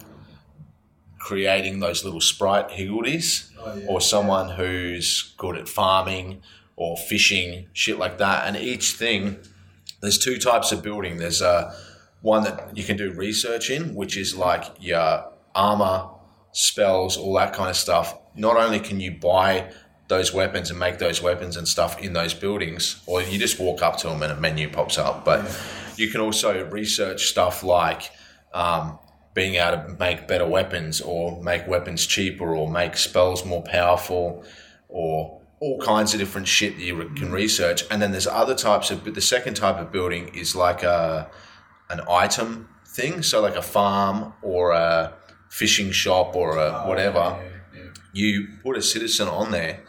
creating 1.18 1.80
those 1.80 2.04
little 2.04 2.20
sprite 2.20 2.68
higgledies, 2.68 3.50
or 3.88 4.00
someone 4.00 4.50
who's 4.50 5.34
good 5.38 5.56
at 5.56 5.68
farming 5.68 6.42
or 6.76 6.96
fishing, 6.96 7.66
shit 7.72 7.98
like 7.98 8.18
that. 8.18 8.46
And 8.46 8.56
each 8.56 8.92
thing, 8.92 9.38
there's 10.02 10.18
two 10.18 10.36
types 10.38 10.70
of 10.70 10.82
building. 10.82 11.16
There's 11.16 11.40
a 11.40 11.74
one 12.20 12.44
that 12.44 12.76
you 12.76 12.84
can 12.84 12.96
do 12.98 13.10
research 13.12 13.70
in, 13.70 13.94
which 13.94 14.16
is 14.16 14.36
like 14.36 14.64
your 14.78 15.32
armor, 15.54 16.10
spells, 16.52 17.16
all 17.16 17.34
that 17.34 17.54
kind 17.54 17.70
of 17.70 17.76
stuff. 17.76 18.18
Not 18.36 18.56
only 18.56 18.80
can 18.80 19.00
you 19.00 19.12
buy 19.12 19.72
those 20.08 20.32
weapons 20.32 20.70
and 20.70 20.78
make 20.78 20.98
those 20.98 21.20
weapons 21.20 21.56
and 21.56 21.66
stuff 21.66 21.98
in 22.00 22.12
those 22.12 22.34
buildings, 22.34 23.02
or 23.06 23.22
you 23.22 23.38
just 23.38 23.58
walk 23.58 23.82
up 23.82 23.96
to 23.98 24.08
them 24.08 24.22
and 24.22 24.32
a 24.32 24.36
menu 24.36 24.70
pops 24.70 24.98
up, 24.98 25.24
but 25.24 25.44
you 25.96 26.08
can 26.10 26.20
also 26.20 26.64
research 26.66 27.26
stuff 27.26 27.64
like 27.64 28.10
um, 28.52 28.98
being 29.34 29.56
able 29.56 29.82
to 29.82 29.96
make 29.98 30.28
better 30.28 30.46
weapons 30.46 31.00
or 31.00 31.42
make 31.42 31.66
weapons 31.66 32.06
cheaper 32.06 32.54
or 32.54 32.70
make 32.70 32.96
spells 32.96 33.44
more 33.44 33.62
powerful 33.62 34.44
or 34.88 35.40
all 35.60 35.78
kinds 35.80 36.12
of 36.14 36.20
different 36.20 36.46
shit 36.46 36.76
that 36.76 36.82
you 36.82 36.96
can 37.16 37.32
research. 37.32 37.84
And 37.90 38.00
then 38.00 38.12
there's 38.12 38.26
other 38.26 38.54
types 38.54 38.90
of, 38.90 39.04
but 39.04 39.14
the 39.14 39.20
second 39.20 39.54
type 39.54 39.76
of 39.76 39.90
building 39.90 40.28
is 40.34 40.54
like 40.54 40.82
a, 40.82 41.30
an 41.90 42.00
item 42.08 42.68
thing. 42.86 43.22
So 43.22 43.40
like 43.40 43.56
a 43.56 43.62
farm 43.62 44.34
or 44.42 44.72
a 44.72 45.14
fishing 45.48 45.90
shop 45.90 46.36
or 46.36 46.58
a 46.58 46.84
whatever. 46.86 47.55
You 48.16 48.48
put 48.62 48.78
a 48.78 48.82
citizen 48.82 49.28
on 49.28 49.50
there, 49.50 49.80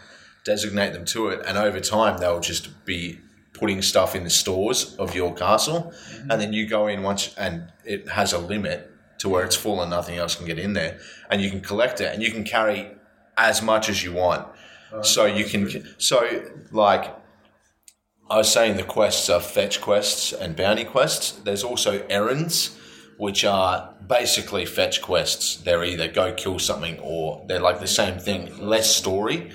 designate 0.44 0.92
them 0.92 1.06
to 1.06 1.30
it, 1.30 1.40
and 1.46 1.58
over 1.58 1.80
time 1.80 2.18
they'll 2.18 2.42
just 2.42 2.86
be 2.86 3.20
putting 3.54 3.82
stuff 3.82 4.16
in 4.16 4.24
the 4.24 4.30
stores 4.30 4.96
of 4.98 5.16
your 5.16 5.34
castle, 5.34 5.94
mm-hmm. 5.94 6.32
and 6.32 6.42
then 6.42 6.52
you 6.52 6.68
go 6.68 6.88
in 6.88 7.04
once, 7.04 7.34
and 7.38 7.72
it 7.86 8.10
has 8.10 8.34
a 8.34 8.38
limit 8.38 8.92
to 9.20 9.30
where 9.30 9.46
it's 9.46 9.56
full 9.56 9.82
and 9.82 9.90
nothing 9.90 10.18
else 10.18 10.36
can 10.36 10.46
get 10.46 10.60
in 10.60 10.74
there, 10.74 11.00
and 11.30 11.42
you 11.42 11.50
can 11.50 11.62
collect 11.62 12.02
it, 12.02 12.14
and 12.14 12.22
you 12.22 12.32
can 12.32 12.44
carry 12.44 12.92
as 13.38 13.62
much 13.62 13.88
as 13.90 14.04
you 14.04 14.12
want. 14.12 14.46
Oh, 14.92 15.02
so 15.02 15.26
you 15.26 15.46
can, 15.46 15.88
so 15.98 16.44
like 16.72 17.16
I 18.30 18.38
was 18.38 18.52
saying, 18.52 18.76
the 18.76 18.84
quests 18.84 19.30
are 19.30 19.40
fetch 19.40 19.80
quests 19.80 20.34
and 20.34 20.56
bounty 20.56 20.84
quests. 20.84 21.32
There's 21.32 21.64
also 21.64 22.06
errands, 22.10 22.77
which 23.18 23.44
are 23.44 23.94
basically 24.08 24.66
fetch 24.66 25.02
quests. 25.02 25.58
They're 25.58 25.84
either 25.84 26.08
go 26.08 26.34
kill 26.34 26.60
something 26.60 27.00
or 27.00 27.44
they're 27.48 27.60
like 27.60 27.80
the 27.80 27.88
same 27.88 28.20
thing, 28.20 28.58
less 28.60 28.96
story. 28.96 29.52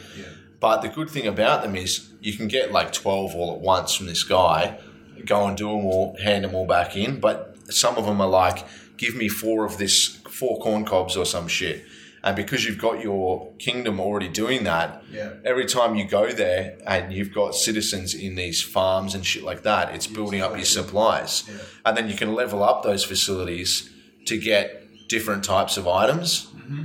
But 0.61 0.83
the 0.83 0.88
good 0.88 1.11
thing 1.11 1.27
about 1.27 1.62
them 1.62 1.75
is 1.75 2.09
you 2.20 2.37
can 2.37 2.48
get 2.48 2.70
like 2.70 2.92
12 2.92 3.35
all 3.35 3.55
at 3.55 3.61
once 3.61 3.94
from 3.94 4.07
this 4.07 4.22
guy, 4.22 4.79
go 5.25 5.46
and 5.46 5.57
do 5.57 5.66
them 5.66 5.85
all, 5.87 6.16
hand 6.22 6.44
them 6.44 6.55
all 6.55 6.66
back 6.66 6.96
in. 6.96 7.18
But 7.18 7.57
some 7.72 7.96
of 7.96 8.05
them 8.07 8.20
are 8.20 8.29
like, 8.29 8.64
give 8.96 9.16
me 9.16 9.29
four 9.29 9.64
of 9.64 9.79
this, 9.79 10.07
four 10.29 10.61
corn 10.61 10.85
cobs 10.85 11.16
or 11.16 11.25
some 11.25 11.48
shit. 11.48 11.85
And 12.24 12.37
because 12.37 12.64
you've 12.64 12.78
got 12.78 13.02
your 13.02 13.52
kingdom 13.58 13.98
already 13.98 14.28
doing 14.28 14.62
that, 14.64 15.02
Yeah. 15.12 15.30
every 15.44 15.66
time 15.66 15.96
you 15.96 16.04
go 16.06 16.30
there 16.30 16.76
and 16.87 17.12
you've 17.12 17.32
got 17.35 17.54
citizens 17.54 18.14
in 18.14 18.37
these 18.37 18.62
farms 18.62 19.14
and 19.14 19.26
shit 19.26 19.42
like 19.42 19.62
that, 19.62 19.94
it's 19.94 20.06
building 20.06 20.40
up 20.40 20.54
your 20.56 20.64
supplies. 20.64 21.42
And 21.85 21.96
then 21.96 22.08
you 22.08 22.16
can 22.16 22.35
level 22.35 22.62
up 22.62 22.82
those 22.85 23.04
facilities 23.04 23.90
to 24.26 24.38
get 24.38 25.08
different 25.08 25.42
types 25.42 25.76
of 25.76 25.88
items. 25.88 26.46
Mm-hmm. 26.56 26.82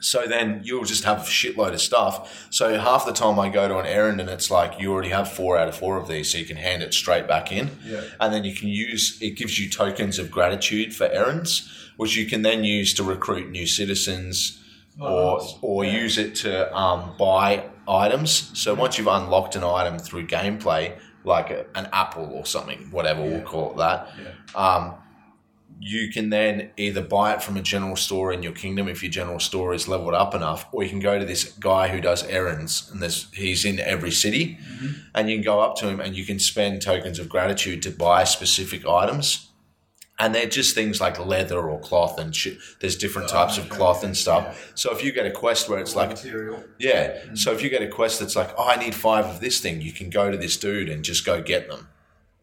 So 0.00 0.26
then 0.28 0.60
you'll 0.62 0.84
just 0.84 1.02
have 1.02 1.18
a 1.18 1.22
shitload 1.22 1.72
of 1.72 1.80
stuff. 1.80 2.46
So 2.50 2.78
half 2.78 3.04
the 3.04 3.12
time 3.12 3.36
I 3.40 3.48
go 3.48 3.66
to 3.66 3.78
an 3.78 3.86
errand 3.86 4.20
and 4.20 4.30
it's 4.30 4.48
like 4.48 4.78
you 4.80 4.92
already 4.92 5.08
have 5.08 5.28
four 5.32 5.58
out 5.58 5.66
of 5.66 5.74
four 5.74 5.96
of 5.96 6.06
these, 6.06 6.30
so 6.30 6.38
you 6.38 6.44
can 6.44 6.56
hand 6.56 6.84
it 6.84 6.94
straight 6.94 7.26
back 7.26 7.50
in. 7.50 7.70
Yeah. 7.84 8.02
And 8.20 8.32
then 8.32 8.44
you 8.44 8.54
can 8.54 8.68
use 8.68 9.18
it 9.20 9.30
gives 9.30 9.58
you 9.58 9.68
tokens 9.68 10.20
of 10.20 10.30
gratitude 10.30 10.94
for 10.94 11.06
errands, 11.06 11.68
which 11.96 12.16
you 12.16 12.26
can 12.26 12.42
then 12.42 12.62
use 12.62 12.94
to 12.94 13.02
recruit 13.02 13.50
new 13.50 13.66
citizens 13.66 14.57
or 15.00 15.40
or 15.62 15.84
use 15.84 16.18
it 16.18 16.34
to 16.36 16.74
um, 16.76 17.14
buy 17.18 17.64
items. 17.88 18.50
So 18.58 18.74
once 18.74 18.98
you've 18.98 19.06
unlocked 19.06 19.56
an 19.56 19.64
item 19.64 19.98
through 19.98 20.26
gameplay, 20.26 20.98
like 21.24 21.50
a, 21.50 21.66
an 21.74 21.88
apple 21.92 22.30
or 22.32 22.44
something, 22.44 22.88
whatever 22.90 23.22
we'll 23.22 23.42
call 23.42 23.72
it 23.72 23.76
that, 23.78 24.08
um, 24.54 24.94
you 25.80 26.10
can 26.10 26.30
then 26.30 26.70
either 26.76 27.00
buy 27.00 27.32
it 27.34 27.42
from 27.42 27.56
a 27.56 27.62
general 27.62 27.94
store 27.94 28.32
in 28.32 28.42
your 28.42 28.52
kingdom 28.52 28.88
if 28.88 29.00
your 29.02 29.12
general 29.12 29.38
store 29.38 29.72
is 29.72 29.86
leveled 29.86 30.14
up 30.14 30.34
enough, 30.34 30.66
or 30.72 30.82
you 30.82 30.88
can 30.90 30.98
go 30.98 31.18
to 31.18 31.24
this 31.24 31.44
guy 31.44 31.88
who 31.88 32.00
does 32.00 32.24
errands, 32.24 32.90
and 32.90 33.00
there's 33.00 33.28
he's 33.32 33.64
in 33.64 33.78
every 33.78 34.10
city, 34.10 34.58
and 35.14 35.30
you 35.30 35.36
can 35.36 35.44
go 35.44 35.60
up 35.60 35.76
to 35.76 35.88
him 35.88 36.00
and 36.00 36.16
you 36.16 36.24
can 36.24 36.38
spend 36.40 36.82
tokens 36.82 37.18
of 37.20 37.28
gratitude 37.28 37.82
to 37.82 37.90
buy 37.90 38.24
specific 38.24 38.86
items. 38.86 39.47
And 40.18 40.34
they're 40.34 40.48
just 40.48 40.74
things 40.74 41.00
like 41.00 41.18
leather 41.24 41.60
or 41.60 41.78
cloth 41.80 42.18
and 42.18 42.34
shit. 42.34 42.58
There's 42.80 42.96
different 42.96 43.28
oh, 43.30 43.34
types 43.34 43.56
of 43.56 43.68
cloth 43.68 44.02
and 44.02 44.16
stuff. 44.16 44.44
yeah. 44.44 44.72
So 44.74 44.92
if 44.92 45.04
you 45.04 45.12
get 45.12 45.26
a 45.26 45.30
quest 45.30 45.68
where 45.68 45.78
it's 45.78 45.94
like 45.94 46.10
material. 46.10 46.64
yeah. 46.78 47.10
Mm-hmm. 47.10 47.36
So 47.36 47.52
if 47.52 47.62
you 47.62 47.70
get 47.70 47.82
a 47.82 47.88
quest 47.88 48.18
that's 48.18 48.34
like, 48.34 48.50
oh, 48.58 48.68
I 48.68 48.76
need 48.76 48.94
five 48.94 49.26
of 49.26 49.40
this 49.40 49.60
thing, 49.60 49.80
you 49.80 49.92
can 49.92 50.10
go 50.10 50.30
to 50.30 50.36
this 50.36 50.56
dude 50.56 50.88
and 50.88 51.04
just 51.04 51.24
go 51.24 51.40
get 51.40 51.68
them 51.68 51.88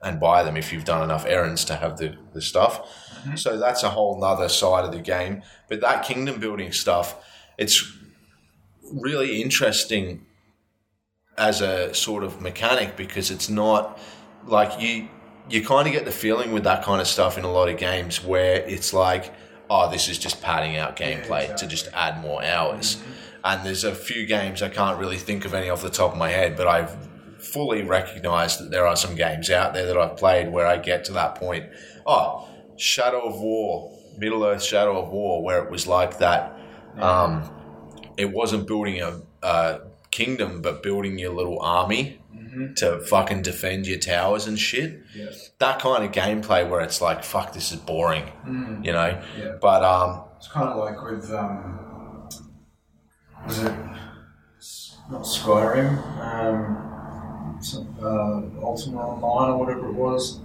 and 0.02 0.20
buy 0.20 0.44
them 0.44 0.56
if 0.56 0.72
you've 0.72 0.86
done 0.86 1.04
enough 1.04 1.26
errands 1.26 1.66
to 1.66 1.76
have 1.76 1.98
the, 1.98 2.16
the 2.34 2.42
stuff. 2.42 2.80
Mm-hmm. 3.24 3.36
So 3.36 3.58
that's 3.58 3.84
a 3.84 3.90
whole 3.90 4.20
nother 4.20 4.48
side 4.48 4.86
of 4.86 4.92
the 4.94 5.02
game. 5.02 5.42
But 5.68 5.82
that 5.82 6.06
kingdom 6.06 6.40
building 6.40 6.72
stuff, 6.72 7.26
it's 7.58 7.92
really 8.94 9.42
interesting 9.42 10.26
as 11.38 11.60
a 11.60 11.94
sort 11.94 12.24
of 12.24 12.40
mechanic 12.42 12.96
because 12.96 13.32
it's 13.32 13.50
not 13.50 14.00
like 14.46 14.80
you 14.82 15.10
you 15.50 15.64
kind 15.64 15.88
of 15.88 15.94
get 15.94 16.06
the 16.06 16.12
feeling 16.12 16.52
with 16.52 16.64
that 16.64 16.84
kind 16.84 17.02
of 17.02 17.08
stuff 17.08 17.38
in 17.38 17.44
a 17.44 17.52
lot 17.52 17.70
of 17.70 17.78
games 17.78 18.24
where 18.24 18.56
it's 18.68 18.94
like 18.94 19.34
oh 19.70 19.90
this 19.90 20.08
is 20.08 20.18
just 20.18 20.42
padding 20.42 20.78
out 20.78 20.96
gameplay 20.96 21.56
to 21.56 21.68
just 21.68 21.88
add 21.94 22.22
more 22.22 22.44
hours. 22.44 23.02
And 23.44 23.64
there's 23.64 23.84
a 23.84 23.94
few 23.94 24.26
games 24.26 24.64
i 24.64 24.70
can't 24.70 25.00
really 25.00 25.18
think 25.18 25.46
of 25.46 25.54
any 25.54 25.70
off 25.70 25.84
the 25.84 25.90
top 25.92 26.14
of 26.14 26.18
my 26.18 26.30
head 26.30 26.58
but 26.58 26.68
i've 26.68 26.96
fully 27.38 27.84
recognized 27.84 28.60
that 28.60 28.72
there 28.72 28.88
are 28.88 28.96
some 28.96 29.16
games 29.16 29.52
out 29.52 29.76
there 29.76 29.86
that 29.86 29.98
i've 29.98 30.18
played 30.18 30.52
where 30.52 30.66
i 30.66 30.78
get 30.78 31.06
to 31.06 31.14
that 31.14 31.36
point. 31.36 31.66
Oh 32.08 32.50
shadow 32.76 33.22
of 33.22 33.40
war 33.40 33.92
middle 34.18 34.44
earth 34.44 34.64
shadow 34.64 35.00
of 35.00 35.10
war 35.10 35.44
where 35.44 35.64
it 35.64 35.70
was 35.70 35.86
like 35.86 36.18
that 36.18 36.58
um, 36.98 37.44
it 38.18 38.32
wasn't 38.32 38.68
building 38.68 39.02
a, 39.02 39.22
a 39.44 39.82
kingdom, 40.12 40.62
but 40.62 40.82
building 40.82 41.20
your 41.20 41.34
little 41.34 41.60
army 41.60 42.20
to 42.78 43.00
fucking 43.02 43.42
defend 43.42 43.88
your 43.88 44.00
towers 44.00 44.48
and 44.48 44.58
shit. 44.60 45.02
That 45.60 45.80
kind 45.80 46.04
of 46.04 46.12
gameplay 46.12 46.70
where 46.70 46.82
it's 46.82 47.02
like, 47.02 47.24
fuck, 47.24 47.54
this 47.54 47.72
is 47.72 47.80
boring, 47.80 48.26
you 48.84 48.92
know. 48.92 49.22
Yeah. 49.38 49.56
But 49.62 49.84
um, 49.84 50.24
It's 50.38 50.48
kind 50.48 50.68
of 50.70 50.78
like 50.78 51.02
with 51.02 51.32
um, 51.32 51.80
was 53.46 53.60
it 53.64 53.74
not 55.12 55.22
Skyrim, 55.24 55.98
um, 56.20 57.58
some, 57.62 57.96
uh, 58.02 58.66
Ultima 58.66 58.98
Online 59.00 59.52
or 59.52 59.58
whatever 59.60 59.88
it 59.90 59.94
was, 59.94 60.40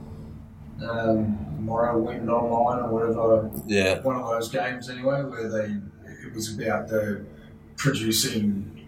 um, 0.82 1.38
Morrowind 1.62 2.28
Online 2.28 2.80
or 2.80 2.88
whatever. 2.92 3.50
yeah, 3.66 4.00
One 4.02 4.16
of 4.16 4.26
those 4.28 4.48
games 4.50 4.88
anyway, 4.90 5.22
where 5.22 5.48
they 5.48 5.76
it 6.26 6.34
was 6.34 6.54
about 6.58 6.88
the 6.88 7.24
producing, 7.76 8.86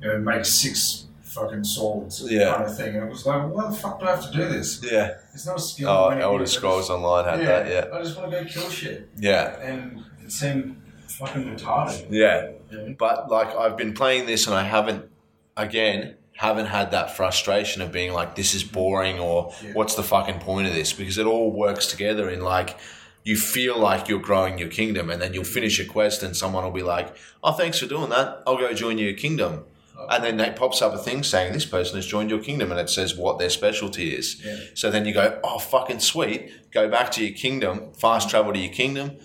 you 0.00 0.08
know, 0.08 0.18
make 0.18 0.44
six 0.46 1.06
fucking 1.34 1.64
swords 1.64 2.22
Yeah. 2.30 2.54
kind 2.54 2.64
of 2.64 2.76
thing. 2.76 2.94
And 2.96 3.04
it 3.06 3.10
was 3.10 3.24
like, 3.26 3.48
why 3.54 3.70
the 3.70 3.76
fuck 3.76 4.00
do 4.00 4.06
I 4.06 4.10
have 4.10 4.30
to 4.30 4.36
do 4.36 4.48
this? 4.48 4.80
yeah. 4.90 5.14
It's 5.34 5.46
not 5.46 5.56
a 5.56 5.60
skill. 5.60 5.88
Oh, 5.88 6.08
Elder 6.10 6.42
I 6.42 6.44
just- 6.44 6.54
Scrolls 6.54 6.90
Online 6.90 7.24
had 7.24 7.40
that. 7.46 7.70
Yeah, 7.70 7.96
I 7.96 8.02
just 8.02 8.16
want 8.16 8.30
to 8.30 8.38
go 8.42 8.44
kill 8.48 8.68
shit, 8.70 9.08
yeah, 9.16 9.58
and 9.60 10.04
it 10.24 10.32
seemed 10.32 10.80
fucking 11.08 11.44
retarded. 11.56 12.06
yeah. 12.10 12.50
Yeah. 12.72 12.92
But 12.98 13.30
like, 13.30 13.54
I've 13.56 13.76
been 13.76 13.94
playing 13.94 14.26
this 14.26 14.46
and 14.46 14.54
I 14.54 14.62
haven't, 14.62 15.08
again, 15.56 16.14
haven't 16.36 16.66
had 16.66 16.92
that 16.92 17.16
frustration 17.16 17.82
of 17.82 17.90
being 17.92 18.12
like, 18.12 18.34
this 18.36 18.54
is 18.54 18.62
boring 18.64 19.18
or 19.18 19.52
Yeah. 19.62 19.72
what's 19.74 19.94
the 19.96 20.02
fucking 20.04 20.38
point 20.38 20.68
of 20.68 20.72
this? 20.74 20.92
Because 20.92 21.18
it 21.18 21.26
all 21.26 21.50
works 21.52 21.86
together 21.88 22.30
in 22.30 22.40
like, 22.40 22.78
you 23.24 23.36
feel 23.36 23.76
like 23.78 24.08
you're 24.08 24.20
growing 24.20 24.56
your 24.56 24.68
kingdom 24.68 25.10
and 25.10 25.20
then 25.20 25.34
you'll 25.34 25.44
finish 25.44 25.78
a 25.80 25.84
quest 25.84 26.22
and 26.22 26.34
someone 26.34 26.64
will 26.64 26.70
be 26.70 26.82
like, 26.82 27.14
oh, 27.44 27.52
thanks 27.52 27.78
for 27.78 27.86
doing 27.86 28.08
that. 28.10 28.42
I'll 28.46 28.56
go 28.56 28.72
join 28.72 28.96
your 28.96 29.12
kingdom. 29.12 29.64
And 30.10 30.24
then 30.24 30.40
it 30.40 30.56
pops 30.56 30.82
up 30.82 30.92
a 30.92 30.98
thing 30.98 31.22
saying 31.22 31.52
this 31.52 31.64
person 31.64 31.94
has 31.94 32.04
joined 32.04 32.30
your 32.30 32.40
kingdom 32.40 32.72
and 32.72 32.80
it 32.80 32.90
says 32.90 33.14
what 33.14 33.38
their 33.38 33.48
specialty 33.48 34.12
is. 34.12 34.44
Yeah. 34.44 34.56
So 34.74 34.90
then 34.90 35.06
you 35.06 35.14
go, 35.14 35.38
oh, 35.44 35.60
fucking 35.60 36.00
sweet. 36.00 36.72
Go 36.72 36.88
back 36.90 37.12
to 37.12 37.24
your 37.24 37.32
kingdom, 37.32 37.92
fast 37.92 38.28
travel 38.28 38.52
to 38.52 38.58
your 38.58 38.72
kingdom, 38.72 39.18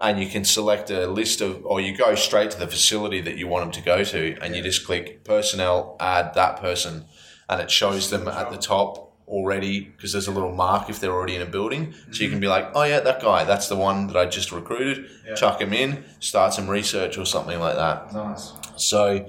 and 0.00 0.20
you 0.20 0.28
can 0.28 0.44
select 0.44 0.90
a 0.90 1.06
list 1.06 1.40
of, 1.40 1.64
or 1.64 1.80
you 1.80 1.96
go 1.96 2.16
straight 2.16 2.50
to 2.50 2.58
the 2.58 2.66
facility 2.66 3.20
that 3.20 3.36
you 3.36 3.46
want 3.46 3.64
them 3.64 3.70
to 3.70 3.80
go 3.82 4.02
to, 4.02 4.36
and 4.42 4.56
you 4.56 4.62
just 4.62 4.84
click 4.84 5.22
personnel, 5.22 5.96
add 6.00 6.34
that 6.34 6.60
person, 6.60 7.04
and 7.48 7.60
it 7.60 7.70
shows 7.70 8.10
them 8.10 8.26
at 8.26 8.50
the 8.50 8.58
top 8.58 9.12
already 9.28 9.80
because 9.80 10.10
there's 10.10 10.26
a 10.26 10.32
little 10.32 10.52
mark 10.52 10.90
if 10.90 10.98
they're 10.98 11.12
already 11.12 11.36
in 11.36 11.42
a 11.42 11.46
building. 11.46 11.92
So 11.92 11.98
you 11.98 12.26
mm-hmm. 12.26 12.32
can 12.32 12.40
be 12.40 12.48
like, 12.48 12.72
oh, 12.74 12.82
yeah, 12.82 12.98
that 12.98 13.22
guy, 13.22 13.44
that's 13.44 13.68
the 13.68 13.76
one 13.76 14.08
that 14.08 14.16
I 14.16 14.26
just 14.26 14.50
recruited. 14.50 15.08
Yeah. 15.24 15.34
Chuck 15.34 15.60
him 15.60 15.72
in, 15.72 16.04
start 16.18 16.52
some 16.52 16.68
research 16.68 17.16
or 17.16 17.24
something 17.24 17.60
like 17.60 17.76
that. 17.76 18.12
Nice. 18.12 18.52
So, 18.76 19.28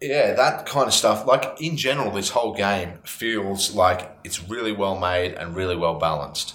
yeah, 0.00 0.34
that 0.34 0.66
kind 0.66 0.86
of 0.86 0.94
stuff. 0.94 1.26
Like 1.26 1.60
in 1.60 1.76
general, 1.76 2.10
this 2.10 2.30
whole 2.30 2.54
game 2.54 2.98
feels 3.04 3.74
like 3.74 4.10
it's 4.24 4.42
really 4.48 4.72
well 4.72 4.98
made 4.98 5.34
and 5.34 5.54
really 5.54 5.76
well 5.76 5.98
balanced. 5.98 6.54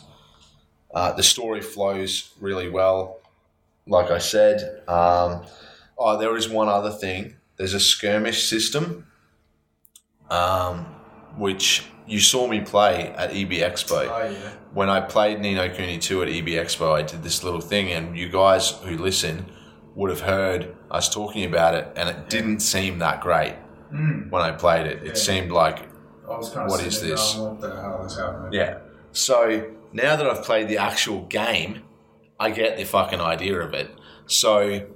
Uh, 0.93 1.11
the 1.11 1.23
story 1.23 1.61
flows 1.61 2.31
really 2.39 2.69
well. 2.69 3.19
Like 3.87 4.09
I 4.11 4.17
said, 4.17 4.81
um, 4.87 5.43
oh, 5.97 6.17
there 6.17 6.35
is 6.35 6.49
one 6.49 6.69
other 6.69 6.89
thing. 6.91 7.35
There's 7.57 7.73
a 7.73 7.79
skirmish 7.79 8.49
system, 8.49 9.05
um, 10.29 10.85
which 11.37 11.85
you 12.07 12.19
saw 12.19 12.47
me 12.47 12.61
play 12.61 13.09
at 13.09 13.31
EB 13.31 13.51
Expo 13.51 14.07
Oh 14.09 14.29
yeah. 14.29 14.51
when 14.73 14.89
I 14.89 15.01
played 15.01 15.39
Ni 15.39 15.55
no 15.55 15.69
Kuni 15.69 15.97
2 15.97 16.21
at 16.23 16.29
EB 16.29 16.47
Expo, 16.47 16.93
I 16.93 17.01
did 17.01 17.23
this 17.23 17.43
little 17.43 17.61
thing, 17.61 17.91
and 17.91 18.17
you 18.17 18.29
guys 18.29 18.71
who 18.71 18.97
listen 18.97 19.45
would 19.95 20.09
have 20.09 20.21
heard 20.21 20.75
us 20.91 21.09
talking 21.09 21.45
about 21.45 21.73
it, 21.75 21.87
and 21.95 22.09
it 22.09 22.29
didn't 22.29 22.59
seem 22.59 22.99
that 22.99 23.21
great 23.21 23.53
hmm. 23.89 24.29
when 24.29 24.41
I 24.41 24.51
played 24.51 24.85
it. 24.85 25.03
It 25.03 25.07
Yeah. 25.07 25.13
seemed 25.13 25.51
like, 25.51 25.79
I 26.29 26.37
was 26.37 26.49
kind 26.49 26.69
What 26.69 26.83
is 26.83 27.01
this? 27.01 27.35
What 27.35 27.61
the 27.61 27.69
hell 27.69 28.03
is 28.05 28.17
happening? 28.17 28.51
yeah. 28.53 28.79
So 29.11 29.71
now 29.93 30.15
that 30.17 30.27
I've 30.27 30.43
played 30.43 30.67
the 30.67 30.77
actual 30.77 31.21
game, 31.21 31.83
I 32.39 32.49
get 32.49 32.77
the 32.77 32.83
fucking 32.83 33.21
idea 33.21 33.57
of 33.61 33.73
it. 33.73 33.89
So 34.27 34.87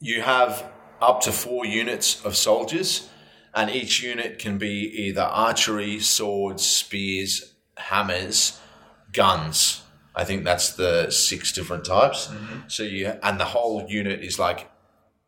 you 0.00 0.22
have 0.22 0.68
up 1.00 1.20
to 1.22 1.32
four 1.32 1.64
units 1.64 2.24
of 2.24 2.34
soldiers, 2.36 3.08
and 3.54 3.70
each 3.70 4.02
unit 4.02 4.40
can 4.40 4.58
be 4.58 4.90
either 5.06 5.22
archery, 5.22 6.00
swords, 6.00 6.66
spears, 6.66 7.54
hammers, 7.76 8.58
guns. 9.12 9.82
I 10.14 10.24
think 10.24 10.44
that's 10.44 10.72
the 10.72 11.10
six 11.10 11.52
different 11.52 11.84
types. 11.84 12.30
So 12.68 12.82
you 12.82 13.14
and 13.22 13.38
the 13.38 13.44
whole 13.44 13.86
unit 13.88 14.22
is 14.22 14.38
like 14.38 14.70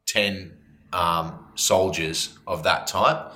ten 0.07 0.57
um, 0.93 1.47
soldiers 1.57 2.39
of 2.47 2.63
that 2.63 2.87
type 2.87 3.33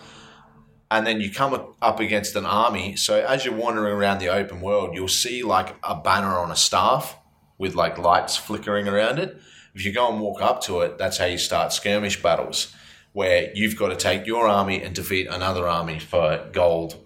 and 0.91 1.07
then 1.07 1.21
you 1.21 1.31
come 1.31 1.75
up 1.81 2.01
against 2.01 2.35
an 2.35 2.45
army. 2.45 2.97
So 2.97 3.21
as 3.25 3.45
you're 3.45 3.55
wandering 3.55 3.95
around 3.95 4.19
the 4.19 4.29
open 4.29 4.61
world, 4.61 4.95
you'll 4.95 5.09
see 5.09 5.43
like 5.43 5.77
a 5.85 5.95
banner 5.95 6.37
on 6.37 6.51
a 6.51 6.57
staff 6.57 7.17
with 7.59 7.75
like 7.75 7.97
lights 7.97 8.37
flickering 8.37 8.89
around 8.89 9.19
it. 9.19 9.41
If 9.73 9.85
you 9.85 9.93
go 9.93 10.11
and 10.11 10.21
walk 10.21 10.43
up 10.43 10.63
to 10.63 10.81
it, 10.81 10.99
that's 10.99 11.19
how 11.19 11.27
you 11.27 11.39
start 11.39 11.73
skirmish 11.73 12.21
battles, 12.21 12.75
where 13.13 13.53
you've 13.55 13.77
got 13.77 13.91
to 13.91 13.97
take 13.97 14.27
your 14.27 14.49
army 14.49 14.83
and 14.83 14.93
defeat 14.93 15.29
another 15.29 15.69
army 15.69 16.01
for 16.01 16.49
gold, 16.51 16.97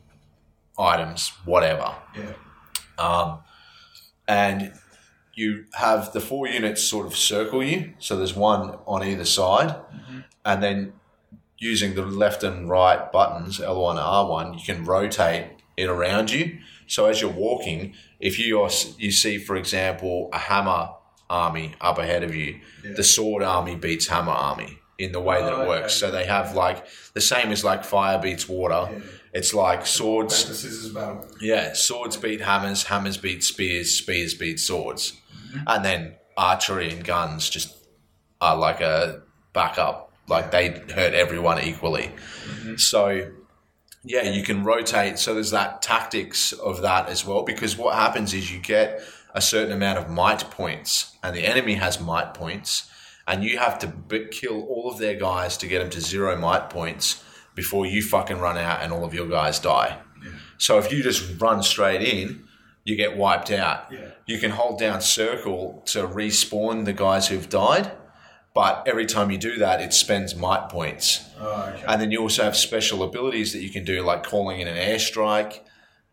items, 0.78 1.32
whatever. 1.44 1.94
Yeah. 2.16 2.32
Um, 2.96 3.40
and 4.28 4.72
you 5.34 5.64
have 5.74 6.12
the 6.12 6.20
four 6.20 6.46
units 6.46 6.82
sort 6.82 7.06
of 7.06 7.16
circle 7.16 7.62
you. 7.62 7.92
So 7.98 8.16
there's 8.16 8.34
one 8.36 8.78
on 8.86 9.02
either 9.02 9.24
side. 9.24 9.68
Mm-hmm. 9.70 10.18
And 10.44 10.62
then 10.62 10.92
using 11.58 11.94
the 11.94 12.02
left 12.02 12.42
and 12.42 12.68
right 12.68 13.10
buttons, 13.10 13.58
L1 13.58 13.90
and 13.92 13.98
R1, 13.98 14.58
you 14.58 14.64
can 14.74 14.84
rotate 14.84 15.46
it 15.76 15.88
around 15.88 16.30
you. 16.30 16.58
So 16.86 17.06
as 17.06 17.20
you're 17.20 17.30
walking, 17.32 17.94
if 18.20 18.38
you 18.38 18.60
are, 18.60 18.70
you 18.98 19.10
see, 19.10 19.38
for 19.38 19.56
example, 19.56 20.28
a 20.32 20.38
hammer 20.38 20.90
army 21.28 21.74
up 21.80 21.98
ahead 21.98 22.22
of 22.22 22.34
you, 22.34 22.60
the 22.96 23.02
sword 23.02 23.42
army 23.42 23.74
beats 23.74 24.06
hammer 24.06 24.32
army 24.32 24.78
in 24.98 25.10
the 25.12 25.20
way 25.20 25.40
that 25.42 25.52
Oh, 25.52 25.62
it 25.62 25.68
works. 25.68 26.00
okay. 26.02 26.12
So 26.12 26.16
they 26.16 26.26
have 26.26 26.54
like 26.54 26.86
the 27.14 27.20
same 27.20 27.50
as 27.50 27.64
like 27.64 27.82
fire 27.84 28.18
beats 28.20 28.48
water. 28.48 28.88
Yeah. 28.92 28.98
It's 29.34 29.52
like 29.52 29.80
Back 29.80 29.86
swords 29.86 30.44
to 30.44 30.54
scissors 30.54 30.92
battle. 30.92 31.26
yeah, 31.40 31.72
swords 31.72 32.16
beat 32.16 32.40
hammers, 32.40 32.84
hammers 32.84 33.16
beat 33.16 33.42
spears, 33.42 33.92
spears 33.92 34.32
beat 34.32 34.60
swords. 34.60 35.20
Mm-hmm. 35.48 35.64
And 35.66 35.84
then 35.84 36.14
archery 36.36 36.92
and 36.92 37.04
guns 37.04 37.50
just 37.50 37.74
are 38.40 38.56
like 38.56 38.80
a 38.80 39.22
backup. 39.52 40.12
Like 40.28 40.52
they 40.52 40.68
hurt 40.94 41.14
everyone 41.14 41.60
equally. 41.62 42.12
Mm-hmm. 42.48 42.76
So, 42.76 43.32
yeah, 44.04 44.22
you 44.22 44.44
can 44.44 44.62
rotate. 44.62 45.18
So 45.18 45.34
there's 45.34 45.50
that 45.50 45.82
tactics 45.82 46.52
of 46.52 46.82
that 46.82 47.08
as 47.08 47.26
well. 47.26 47.42
Because 47.42 47.76
what 47.76 47.94
happens 47.96 48.34
is 48.34 48.52
you 48.52 48.60
get 48.60 49.00
a 49.34 49.40
certain 49.40 49.72
amount 49.72 49.98
of 49.98 50.08
might 50.08 50.48
points, 50.50 51.16
and 51.24 51.34
the 51.34 51.44
enemy 51.44 51.74
has 51.74 52.00
might 52.00 52.34
points, 52.34 52.88
and 53.26 53.42
you 53.42 53.58
have 53.58 53.80
to 53.80 53.88
b- 53.88 54.28
kill 54.30 54.62
all 54.62 54.88
of 54.90 54.98
their 54.98 55.16
guys 55.16 55.56
to 55.56 55.66
get 55.66 55.80
them 55.80 55.90
to 55.90 56.00
zero 56.00 56.36
might 56.36 56.70
points 56.70 57.23
before 57.54 57.86
you 57.86 58.02
fucking 58.02 58.38
run 58.38 58.58
out 58.58 58.82
and 58.82 58.92
all 58.92 59.04
of 59.04 59.14
your 59.14 59.28
guys 59.28 59.58
die. 59.58 59.98
So 60.58 60.78
if 60.78 60.90
you 60.92 61.02
just 61.02 61.40
run 61.40 61.62
straight 61.62 62.02
in, 62.02 62.44
you 62.84 62.96
get 62.96 63.16
wiped 63.16 63.50
out. 63.50 63.86
Yeah. 63.90 64.10
You 64.26 64.38
can 64.38 64.50
hold 64.50 64.78
down 64.78 65.00
circle 65.00 65.82
to 65.86 66.06
respawn 66.06 66.84
the 66.84 66.92
guys 66.92 67.28
who've 67.28 67.48
died, 67.48 67.92
but 68.54 68.86
every 68.86 69.06
time 69.06 69.30
you 69.30 69.38
do 69.38 69.56
that, 69.58 69.80
it 69.80 69.92
spends 69.92 70.34
might 70.34 70.68
points. 70.68 71.24
Oh, 71.38 71.72
okay. 71.74 71.84
And 71.86 72.00
then 72.00 72.10
you 72.10 72.20
also 72.20 72.44
have 72.44 72.56
special 72.56 73.02
abilities 73.02 73.52
that 73.52 73.62
you 73.62 73.70
can 73.70 73.84
do, 73.84 74.02
like 74.02 74.24
calling 74.24 74.60
in 74.60 74.68
an 74.68 74.76
airstrike 74.76 75.60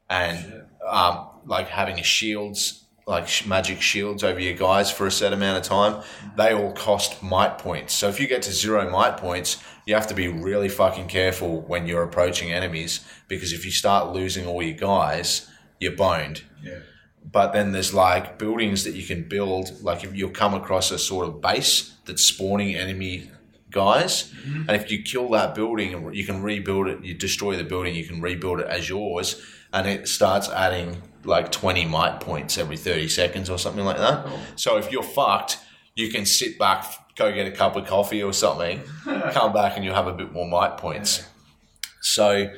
and 0.09 0.63
um, 0.87 1.27
like 1.45 1.67
having 1.67 1.99
a 1.99 2.03
shields 2.03 2.85
like 3.07 3.27
sh- 3.27 3.45
magic 3.45 3.81
shields 3.81 4.23
over 4.23 4.39
your 4.39 4.53
guys 4.53 4.91
for 4.91 5.07
a 5.07 5.11
set 5.11 5.33
amount 5.33 5.57
of 5.57 5.63
time, 5.63 6.03
they 6.37 6.53
all 6.53 6.71
cost 6.71 7.21
might 7.21 7.57
points. 7.57 7.93
So 7.93 8.07
if 8.07 8.19
you 8.19 8.27
get 8.27 8.43
to 8.43 8.51
zero 8.51 8.89
might 8.89 9.17
points, 9.17 9.61
you 9.85 9.95
have 9.95 10.07
to 10.07 10.13
be 10.13 10.27
really 10.27 10.69
fucking 10.69 11.07
careful 11.07 11.61
when 11.61 11.87
you're 11.87 12.03
approaching 12.03 12.51
enemies 12.51 13.05
because 13.27 13.53
if 13.53 13.65
you 13.65 13.71
start 13.71 14.13
losing 14.13 14.45
all 14.45 14.61
your 14.61 14.77
guys, 14.77 15.49
you're 15.79 15.95
boned. 15.95 16.43
Yeah. 16.63 16.79
But 17.23 17.53
then 17.53 17.71
there's 17.71 17.93
like 17.93 18.37
buildings 18.37 18.83
that 18.83 18.93
you 18.93 19.05
can 19.05 19.27
build, 19.27 19.81
like 19.83 20.03
if 20.03 20.15
you'll 20.15 20.31
come 20.31 20.53
across 20.53 20.91
a 20.91 20.99
sort 20.99 21.27
of 21.27 21.41
base 21.41 21.95
that's 22.05 22.23
spawning 22.23 22.75
enemy 22.75 23.29
guys, 23.69 24.31
mm-hmm. 24.31 24.69
and 24.69 24.71
if 24.71 24.91
you 24.91 25.01
kill 25.01 25.29
that 25.29 25.55
building, 25.55 26.13
you 26.13 26.25
can 26.25 26.41
rebuild 26.41 26.87
it. 26.87 27.03
You 27.03 27.13
destroy 27.13 27.55
the 27.55 27.63
building, 27.63 27.95
you 27.95 28.05
can 28.05 28.21
rebuild 28.21 28.59
it 28.59 28.67
as 28.67 28.89
yours, 28.89 29.41
and 29.71 29.87
it 29.87 30.07
starts 30.07 30.49
adding 30.49 31.01
like 31.23 31.51
20 31.51 31.85
might 31.85 32.19
points 32.19 32.57
every 32.57 32.77
30 32.77 33.07
seconds 33.07 33.49
or 33.49 33.57
something 33.57 33.85
like 33.85 33.97
that. 33.97 34.23
Oh. 34.25 34.39
So 34.55 34.77
if 34.77 34.91
you're 34.91 35.03
fucked, 35.03 35.59
you 35.95 36.09
can 36.09 36.25
sit 36.25 36.57
back, 36.57 36.85
go 37.15 37.31
get 37.33 37.47
a 37.47 37.51
cup 37.51 37.75
of 37.75 37.85
coffee 37.85 38.23
or 38.23 38.33
something, 38.33 38.81
come 39.03 39.53
back, 39.53 39.75
and 39.75 39.85
you'll 39.85 39.95
have 39.95 40.07
a 40.07 40.13
bit 40.13 40.31
more 40.31 40.47
might 40.47 40.77
points. 40.77 41.25
So 42.01 42.51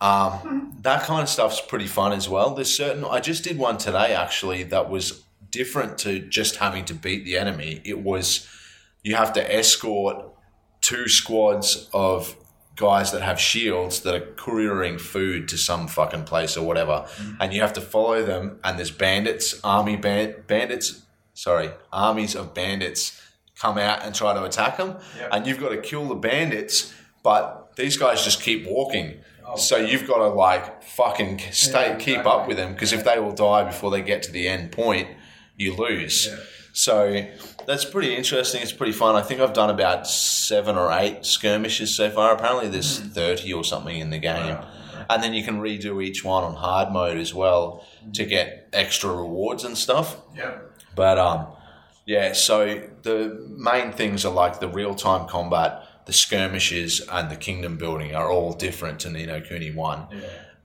um, 0.00 0.76
that 0.82 1.02
kind 1.02 1.22
of 1.22 1.28
stuff's 1.28 1.60
pretty 1.60 1.86
fun 1.86 2.12
as 2.12 2.28
well. 2.28 2.54
There's 2.54 2.74
certain. 2.74 3.04
I 3.04 3.20
just 3.20 3.44
did 3.44 3.58
one 3.58 3.78
today 3.78 4.14
actually 4.14 4.64
that 4.64 4.90
was 4.90 5.24
different 5.50 5.98
to 5.98 6.18
just 6.18 6.56
having 6.56 6.84
to 6.86 6.94
beat 6.94 7.24
the 7.24 7.38
enemy. 7.38 7.80
It 7.84 8.00
was 8.00 8.46
you 9.02 9.16
have 9.16 9.32
to 9.34 9.54
escort 9.54 10.24
two 10.80 11.08
squads 11.08 11.88
of 11.92 12.36
guys 12.76 13.10
that 13.12 13.22
have 13.22 13.40
shields 13.40 14.00
that 14.00 14.14
are 14.14 14.26
couriering 14.34 14.98
food 14.98 15.48
to 15.48 15.56
some 15.56 15.88
fucking 15.88 16.24
place 16.24 16.56
or 16.56 16.66
whatever, 16.66 17.06
and 17.40 17.54
you 17.54 17.62
have 17.62 17.72
to 17.72 17.80
follow 17.80 18.22
them. 18.22 18.60
And 18.62 18.78
there's 18.78 18.90
bandits, 18.90 19.58
army 19.64 19.96
band, 19.96 20.46
bandits. 20.46 21.02
Sorry, 21.32 21.70
armies 21.92 22.34
of 22.34 22.54
bandits 22.54 23.20
come 23.60 23.78
out 23.78 24.04
and 24.04 24.14
try 24.14 24.34
to 24.34 24.44
attack 24.44 24.76
them, 24.76 24.96
Yep. 25.18 25.28
and 25.32 25.46
you've 25.46 25.60
got 25.60 25.70
to 25.70 25.78
kill 25.78 26.06
the 26.08 26.14
bandits. 26.14 26.92
But 27.22 27.74
these 27.76 27.96
guys 27.96 28.22
just 28.24 28.40
keep 28.42 28.66
walking. 28.66 29.18
So 29.56 29.76
you've 29.76 30.06
got 30.08 30.18
to 30.18 30.28
like 30.28 30.82
fucking 30.82 31.40
stay, 31.52 31.90
Yeah, 31.90 31.96
keep 31.96 32.26
up 32.26 32.48
with 32.48 32.56
them 32.56 32.72
because 32.72 32.92
if 32.92 33.04
they 33.04 33.18
will 33.20 33.32
die 33.32 33.62
before 33.64 33.90
they 33.92 34.02
get 34.02 34.22
to 34.24 34.32
the 34.32 34.48
end 34.48 34.72
point, 34.72 35.08
you 35.56 35.74
lose. 35.76 36.26
Yeah. 36.26 36.36
So 36.72 37.24
that's 37.66 37.84
pretty 37.84 38.14
interesting. 38.14 38.60
It's 38.60 38.72
pretty 38.72 38.92
fun. 38.92 39.14
I 39.14 39.22
think 39.22 39.40
I've 39.40 39.52
done 39.54 39.70
about 39.70 40.06
seven 40.06 40.76
or 40.76 40.90
eight 40.92 41.24
skirmishes 41.24 41.96
so 41.96 42.10
far. 42.10 42.34
Apparently, 42.34 42.68
there's 42.68 42.98
Hmm. 42.98 43.08
30 43.10 43.52
or 43.52 43.64
something 43.64 43.98
in 43.98 44.10
the 44.10 44.18
game. 44.18 44.58
And 45.08 45.22
then 45.22 45.32
you 45.32 45.44
can 45.44 45.60
redo 45.60 46.02
each 46.04 46.24
one 46.24 46.42
on 46.42 46.56
hard 46.56 46.90
mode 46.92 47.16
as 47.16 47.32
well 47.32 47.84
to 48.14 48.24
get 48.24 48.68
extra 48.72 49.10
rewards 49.10 49.62
and 49.64 49.78
stuff. 49.78 50.16
Yeah. 50.36 50.54
But 50.96 51.18
um, 51.18 51.46
yeah. 52.04 52.32
So 52.32 52.82
the 53.06 53.46
main 53.56 53.92
things 53.92 54.24
are 54.24 54.32
like 54.32 54.60
the 54.60 54.68
real 54.68 54.94
time 54.94 55.26
combat, 55.28 55.70
the 56.06 56.12
skirmishes, 56.12 57.00
and 57.10 57.30
the 57.30 57.36
kingdom 57.36 57.76
building 57.78 58.14
are 58.14 58.30
all 58.30 58.52
different 58.52 59.00
to 59.00 59.10
Ni 59.10 59.24
no 59.26 59.40
Kuni 59.40 59.70
One. 59.70 60.06
Yeah. 60.10 60.18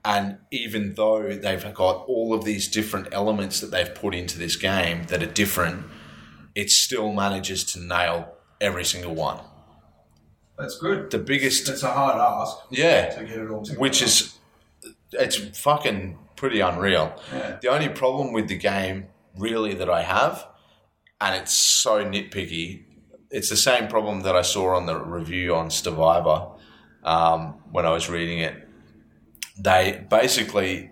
And 0.04 0.38
even 0.50 0.96
though 0.96 1.22
they've 1.44 1.74
got 1.74 1.96
all 2.08 2.34
of 2.34 2.44
these 2.44 2.68
different 2.68 3.08
elements 3.12 3.60
that 3.62 3.70
they've 3.70 3.94
put 4.04 4.16
into 4.16 4.40
this 4.40 4.56
game 4.56 5.04
that 5.10 5.22
are 5.22 5.34
different, 5.44 5.86
it 6.56 6.72
still 6.72 7.14
manages 7.14 7.64
to 7.74 7.80
nail 7.80 8.34
every 8.60 8.84
single 8.84 9.14
one. 9.14 9.40
That's 10.58 10.78
good. 10.80 11.12
The 11.12 11.20
biggest, 11.20 11.70
It's 11.70 11.84
a 11.84 11.92
hard 11.92 12.18
ask 12.20 12.58
yeah, 12.72 13.10
to 13.16 13.24
get 13.26 13.38
it 13.38 13.50
all 13.52 13.62
together. 13.64 13.80
which 13.80 14.02
is 14.02 14.38
it's 15.12 15.38
fucking 15.60 16.18
pretty 16.36 16.60
unreal. 16.62 17.14
Yeah. 17.32 17.58
The 17.62 17.68
only 17.70 17.90
problem 17.90 18.34
with 18.34 18.48
the 18.48 18.58
game 18.58 19.08
really 19.38 19.74
that 19.76 19.90
I 19.90 20.02
have, 20.02 20.48
and 21.22 21.36
it's 21.36 21.54
so 21.54 22.04
nitpicky, 22.04 22.84
it's 23.30 23.50
the 23.50 23.56
same 23.56 23.88
problem 23.88 24.22
that 24.22 24.36
I 24.36 24.42
saw 24.42 24.76
on 24.76 24.86
the 24.88 24.98
review 25.00 25.56
on 25.56 25.70
Survivor 25.70 26.48
um, 27.04 27.60
when 27.72 27.86
I 27.86 27.92
was 27.92 28.10
reading 28.10 28.40
it. 28.40 28.56
They 29.58 30.06
basically 30.10 30.92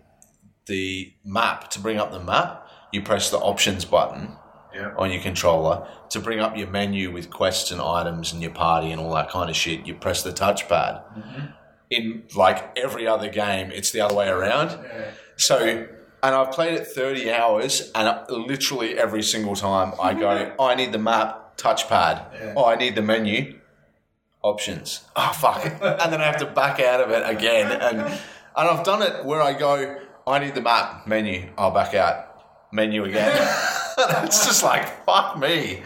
the 0.67 1.13
map 1.25 1.69
to 1.71 1.79
bring 1.79 1.97
up 1.97 2.11
the 2.11 2.19
map, 2.19 2.67
you 2.93 3.01
press 3.01 3.31
the 3.31 3.37
options 3.39 3.85
button 3.85 4.35
Yeah. 4.73 4.93
on 4.97 5.11
your 5.11 5.21
controller 5.21 5.87
to 6.09 6.19
bring 6.19 6.39
up 6.39 6.55
your 6.55 6.67
menu 6.69 7.11
with 7.11 7.29
quests 7.31 7.71
and 7.71 7.81
items 7.81 8.31
and 8.33 8.41
your 8.41 8.51
party 8.51 8.91
and 8.91 9.01
all 9.01 9.13
that 9.15 9.29
kind 9.29 9.49
of 9.49 9.55
shit. 9.55 9.87
You 9.87 9.95
press 9.95 10.21
the 10.21 10.31
touchpad. 10.31 11.01
In 11.89 12.23
like 12.35 12.77
every 12.77 13.07
other 13.07 13.29
game, 13.29 13.71
it's 13.71 13.89
the 13.91 14.01
other 14.01 14.13
way 14.13 14.27
around. 14.29 14.69
Yeah. 14.83 15.11
So, 15.37 15.87
and 16.21 16.35
I've 16.35 16.51
played 16.51 16.73
it 16.73 16.87
30 16.87 17.31
hours, 17.31 17.91
and 17.95 18.25
literally 18.29 18.97
every 18.97 19.23
single 19.23 19.55
time 19.55 19.93
I 20.01 20.13
go, 20.13 20.53
oh, 20.57 20.65
I 20.69 20.75
need 20.75 20.91
the 20.91 20.99
map, 20.99 21.57
touchpad. 21.57 22.33
Yeah. 22.33 22.53
Oh, 22.55 22.65
I 22.65 22.75
need 22.75 22.95
the 22.95 23.01
menu, 23.01 23.59
options. 24.41 25.05
Oh, 25.15 25.31
fuck. 25.33 25.63
and 25.81 26.13
then 26.13 26.21
I 26.21 26.25
have 26.25 26.37
to 26.37 26.45
back 26.45 26.79
out 26.79 27.01
of 27.01 27.11
it 27.11 27.23
again. 27.29 27.71
And, 27.71 27.99
and 27.99 28.19
I've 28.55 28.83
done 28.83 29.01
it 29.01 29.25
where 29.25 29.41
I 29.41 29.53
go, 29.53 29.97
I 30.27 30.39
need 30.39 30.55
the 30.55 30.61
map, 30.61 31.07
menu, 31.07 31.49
I'll 31.57 31.71
back 31.71 31.93
out, 31.93 32.71
menu 32.71 33.03
again. 33.05 33.31
it's 33.97 34.45
just 34.45 34.63
like, 34.63 35.05
fuck 35.05 35.37
me. 35.37 35.83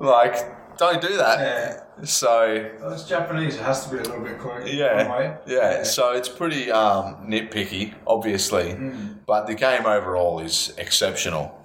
Like, 0.00 0.36
don't 0.76 1.00
do 1.00 1.16
that. 1.16 1.38
Yeah. 1.40 2.04
So 2.04 2.70
it's 2.92 3.04
Japanese. 3.04 3.56
It 3.56 3.62
has 3.62 3.84
to 3.86 3.90
be 3.92 3.98
a 3.98 4.02
little 4.02 4.22
bit 4.22 4.38
quirky. 4.38 4.72
Yeah, 4.72 5.08
yeah, 5.08 5.36
yeah. 5.46 5.82
So 5.84 6.12
it's 6.12 6.28
pretty 6.28 6.70
um, 6.70 7.26
nitpicky, 7.26 7.94
obviously, 8.06 8.72
mm. 8.72 9.18
but 9.26 9.46
the 9.46 9.54
game 9.54 9.86
overall 9.86 10.40
is 10.40 10.74
exceptional. 10.78 11.58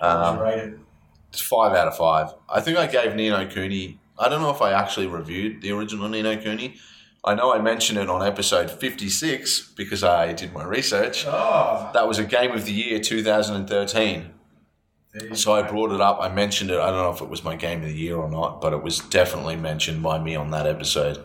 Um. 0.00 0.84
It's 1.30 1.42
five 1.42 1.76
out 1.76 1.88
of 1.88 1.96
five. 1.96 2.32
I 2.48 2.60
think 2.60 2.78
I 2.78 2.86
gave 2.86 3.14
Ni 3.14 3.28
no 3.28 3.46
Kuni. 3.46 3.98
I 4.18 4.28
don't 4.28 4.40
know 4.40 4.50
if 4.50 4.62
I 4.62 4.72
actually 4.72 5.06
reviewed 5.06 5.60
the 5.60 5.72
original 5.72 6.08
Ni 6.08 6.22
no 6.22 6.36
Kuni. 6.36 6.76
I 7.24 7.34
know 7.34 7.52
I 7.52 7.60
mentioned 7.60 7.98
it 7.98 8.08
on 8.08 8.26
episode 8.26 8.70
56 8.70 9.72
because 9.76 10.02
I 10.02 10.32
did 10.32 10.52
my 10.52 10.64
research. 10.64 11.26
Oh. 11.26 11.90
That 11.92 12.08
was 12.08 12.18
a 12.18 12.24
game 12.24 12.52
of 12.52 12.64
the 12.64 12.72
year 12.72 13.00
2013. 13.00 14.32
So 15.34 15.54
I 15.54 15.62
brought 15.62 15.92
it 15.92 16.00
up. 16.00 16.18
I 16.20 16.28
mentioned 16.28 16.70
it. 16.70 16.78
I 16.78 16.90
don't 16.90 17.02
know 17.02 17.10
if 17.10 17.20
it 17.22 17.28
was 17.28 17.42
my 17.42 17.56
game 17.56 17.82
of 17.82 17.88
the 17.88 17.94
year 17.94 18.16
or 18.16 18.30
not, 18.30 18.60
but 18.60 18.72
it 18.72 18.82
was 18.82 18.98
definitely 19.00 19.56
mentioned 19.56 20.02
by 20.02 20.18
me 20.18 20.36
on 20.36 20.50
that 20.50 20.66
episode. 20.66 21.18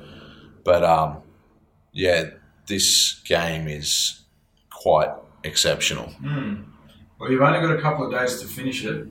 But 0.64 0.84
um, 0.84 1.18
yeah, 1.92 2.32
this 2.66 3.20
game 3.26 3.68
is 3.68 4.22
quite 4.72 5.10
exceptional. 5.44 6.14
Well, 7.20 7.30
you've 7.32 7.42
only 7.42 7.60
got 7.60 7.78
a 7.78 7.82
couple 7.82 8.06
of 8.06 8.12
days 8.12 8.42
to 8.42 8.48
finish 8.48 8.84
it, 8.86 9.08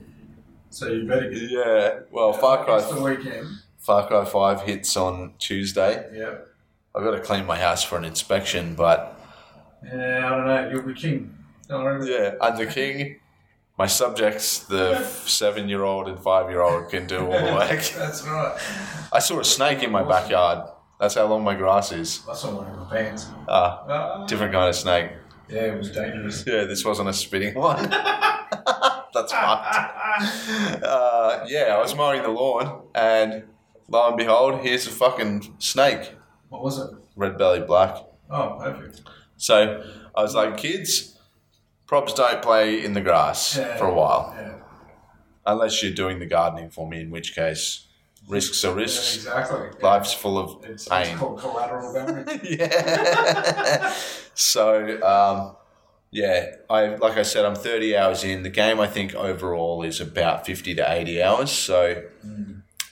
so 0.69 0.87
you 0.87 1.07
better 1.07 1.29
get 1.29 1.49
Yeah. 1.49 1.99
Well, 2.11 2.33
Far 2.33 2.65
It's 2.77 2.93
the 2.93 3.01
weekend. 3.01 3.47
Far 3.77 4.07
Cry 4.07 4.25
Five 4.25 4.61
hits 4.63 4.95
on 4.97 5.33
Tuesday. 5.39 6.05
Yeah. 6.13 6.35
I've 6.95 7.03
got 7.03 7.11
to 7.11 7.21
clean 7.21 7.45
my 7.45 7.57
house 7.57 7.83
for 7.83 7.97
an 7.97 8.05
inspection, 8.05 8.75
but 8.75 9.19
Yeah, 9.83 10.25
I 10.25 10.29
don't 10.29 10.45
know. 10.45 10.69
You'll 10.71 10.83
be 10.83 10.93
king. 10.93 11.35
Don't 11.67 11.83
worry. 11.83 12.11
yeah, 12.11 12.35
and 12.41 12.57
the 12.57 12.65
king. 12.65 13.19
My 13.77 13.87
subjects, 13.87 14.59
the 14.59 15.03
seven-year-old 15.03 16.07
and 16.07 16.19
five-year-old, 16.19 16.89
can 16.89 17.07
do 17.07 17.25
all 17.25 17.31
the 17.31 17.53
work. 17.59 17.69
That's 17.69 18.23
right. 18.27 18.55
I 19.11 19.19
saw 19.19 19.39
a 19.39 19.43
snake 19.43 19.81
in 19.81 19.91
my 19.91 20.03
backyard. 20.03 20.69
That's 20.99 21.15
how 21.15 21.25
long 21.25 21.43
my 21.43 21.55
grass 21.55 21.91
is. 21.91 22.21
I 22.29 22.35
saw 22.35 22.55
one 22.55 22.67
in 22.71 22.77
my 22.79 22.85
pants. 22.89 23.27
Ah, 23.49 23.83
Ah. 23.89 24.25
different 24.27 24.53
kind 24.53 24.69
of 24.69 24.75
snake. 24.75 25.11
Yeah, 25.49 25.61
it 25.73 25.77
was 25.77 25.91
dangerous. 25.91 26.43
Yeah, 26.45 26.65
this 26.65 26.85
wasn't 26.85 27.09
a 27.09 27.13
spitting 27.13 27.55
one. 27.55 27.89
That's 29.13 29.31
fucked. 29.31 29.75
Uh, 30.83 31.45
yeah, 31.47 31.75
I 31.75 31.79
was 31.79 31.95
mowing 31.95 32.21
the 32.21 32.29
lawn, 32.29 32.83
and 32.95 33.43
lo 33.89 34.07
and 34.09 34.17
behold, 34.17 34.61
here's 34.61 34.85
a 34.87 34.91
fucking 34.91 35.55
snake, 35.57 36.13
What 36.49 36.63
was 36.63 36.77
it? 36.79 36.89
red 37.15 37.37
bellied 37.37 37.67
black. 37.67 37.97
Oh, 38.29 38.57
perfect. 38.59 39.01
So 39.37 39.83
I 40.15 40.21
was 40.21 40.33
like, 40.35 40.57
kids, 40.57 41.12
props 41.93 42.15
don't 42.15 42.41
play 42.41 42.83
in 42.83 42.93
the 42.93 43.01
grass 43.01 43.55
Yeah. 43.55 43.77
for 43.77 43.85
a 43.85 43.93
while, 43.93 44.33
Yeah. 44.35 44.53
unless 45.45 45.83
you're 45.83 45.93
doing 45.93 46.17
the 46.17 46.25
gardening 46.25 46.71
for 46.71 46.87
me, 46.89 47.01
in 47.01 47.11
which 47.11 47.35
case, 47.35 47.85
risks 48.27 48.65
are 48.65 48.69
Yeah, 48.69 48.73
risks. 48.83 49.15
exactly. 49.17 49.69
Life's 49.79 50.11
full 50.11 50.39
of 50.39 50.65
It's, 50.65 50.87
it's 50.91 51.19
called 51.19 51.37
collateral 51.39 51.93
damage. 51.93 52.39
yeah. 52.43 53.93
so, 54.33 54.65
um, 55.03 55.55
yeah, 56.09 56.55
I 56.67 56.95
like 56.95 57.15
I 57.17 57.21
said, 57.21 57.45
I'm 57.45 57.53
30 57.55 57.95
hours 57.95 58.23
in. 58.23 58.41
The 58.41 58.49
game, 58.49 58.79
I 58.79 58.87
think 58.87 59.13
overall 59.13 59.83
is 59.83 60.01
about 60.01 60.47
50 60.47 60.73
to 60.73 60.91
80 60.91 61.21
hours. 61.21 61.51
So, 61.51 62.01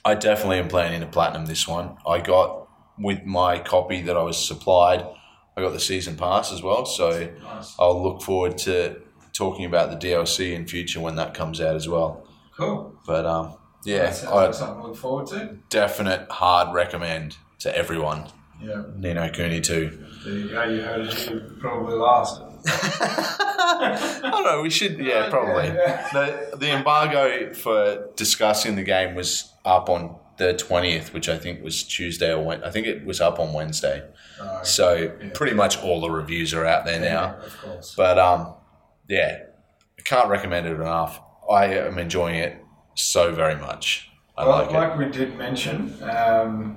I 0.04 0.14
definitely 0.14 0.60
am 0.60 0.68
planning 0.68 1.00
to 1.00 1.08
platinum 1.08 1.46
this 1.46 1.66
one. 1.66 1.96
I 2.06 2.20
got 2.20 2.68
with 2.98 3.24
my 3.24 3.58
copy 3.58 4.00
that 4.02 4.16
I 4.16 4.22
was 4.22 4.38
supplied. 4.38 5.04
I 5.56 5.60
got 5.60 5.72
the 5.72 5.80
season 5.80 6.16
pass 6.16 6.52
as 6.52 6.62
well. 6.62 6.86
So, 6.86 7.30
nice. 7.42 7.74
I'll 7.78 8.02
look 8.02 8.22
forward 8.22 8.56
to 8.58 9.00
talking 9.32 9.64
about 9.64 9.90
the 9.90 10.06
DLC 10.08 10.52
in 10.54 10.66
future 10.66 11.00
when 11.00 11.16
that 11.16 11.34
comes 11.34 11.60
out 11.60 11.76
as 11.76 11.88
well. 11.88 12.26
Cool. 12.56 12.94
But 13.06 13.26
um, 13.26 13.54
yeah, 13.84 14.04
That 14.06 14.14
sounds 14.16 14.32
like 14.34 14.48
I 14.48 14.52
something 14.52 14.80
to 14.82 14.86
look 14.88 14.96
forward 14.96 15.26
to. 15.28 15.58
definite 15.68 16.30
hard 16.30 16.74
recommend 16.74 17.36
to 17.60 17.76
everyone. 17.76 18.26
Yeah. 18.62 18.82
Ni 18.96 19.12
no 19.12 19.28
Kuni 19.30 19.60
too. 19.60 20.06
There 20.24 20.34
you 20.34 20.48
go. 20.50 20.64
You 20.64 20.80
heard 20.82 21.06
it 21.06 21.58
probably 21.58 21.94
last. 21.96 22.40
I 22.66 24.18
don't 24.30 24.44
know. 24.44 24.62
We 24.62 24.70
should, 24.70 24.98
yeah, 24.98 25.28
probably. 25.30 25.70
The, 25.70 26.56
the 26.56 26.70
embargo 26.70 27.52
for 27.54 28.08
discussing 28.16 28.76
the 28.76 28.82
game 28.84 29.14
was 29.16 29.52
up 29.64 29.88
on 29.88 30.16
the 30.38 30.54
twentieth, 30.54 31.12
which 31.12 31.28
I 31.28 31.38
think 31.38 31.62
was 31.62 31.82
Tuesday 31.82 32.32
or. 32.34 32.52
I 32.64 32.70
think 32.70 32.86
it 32.86 33.04
was 33.04 33.20
up 33.20 33.38
on 33.38 33.52
Wednesday. 33.52 34.02
Oh, 34.40 34.60
So 34.62 35.08
pretty 35.34 35.54
much 35.54 35.78
all 35.82 36.00
the 36.00 36.10
reviews 36.10 36.52
are 36.54 36.64
out 36.66 36.84
there 36.84 37.00
now. 37.00 37.36
of 37.44 37.58
course. 37.60 37.94
But 37.96 38.18
um, 38.18 38.54
yeah, 39.08 39.42
I 39.98 40.02
can't 40.02 40.28
recommend 40.28 40.66
it 40.66 40.72
enough. 40.72 41.20
I 41.50 41.66
am 41.66 41.98
enjoying 41.98 42.36
it 42.36 42.56
so 42.94 43.32
very 43.32 43.56
much. 43.56 44.08
I 44.36 44.46
Well, 44.46 44.58
like 44.58 44.70
it. 44.70 44.74
like 44.74 44.98
we 44.98 45.06
did 45.10 45.36
mention, 45.36 45.94
um, 46.02 46.76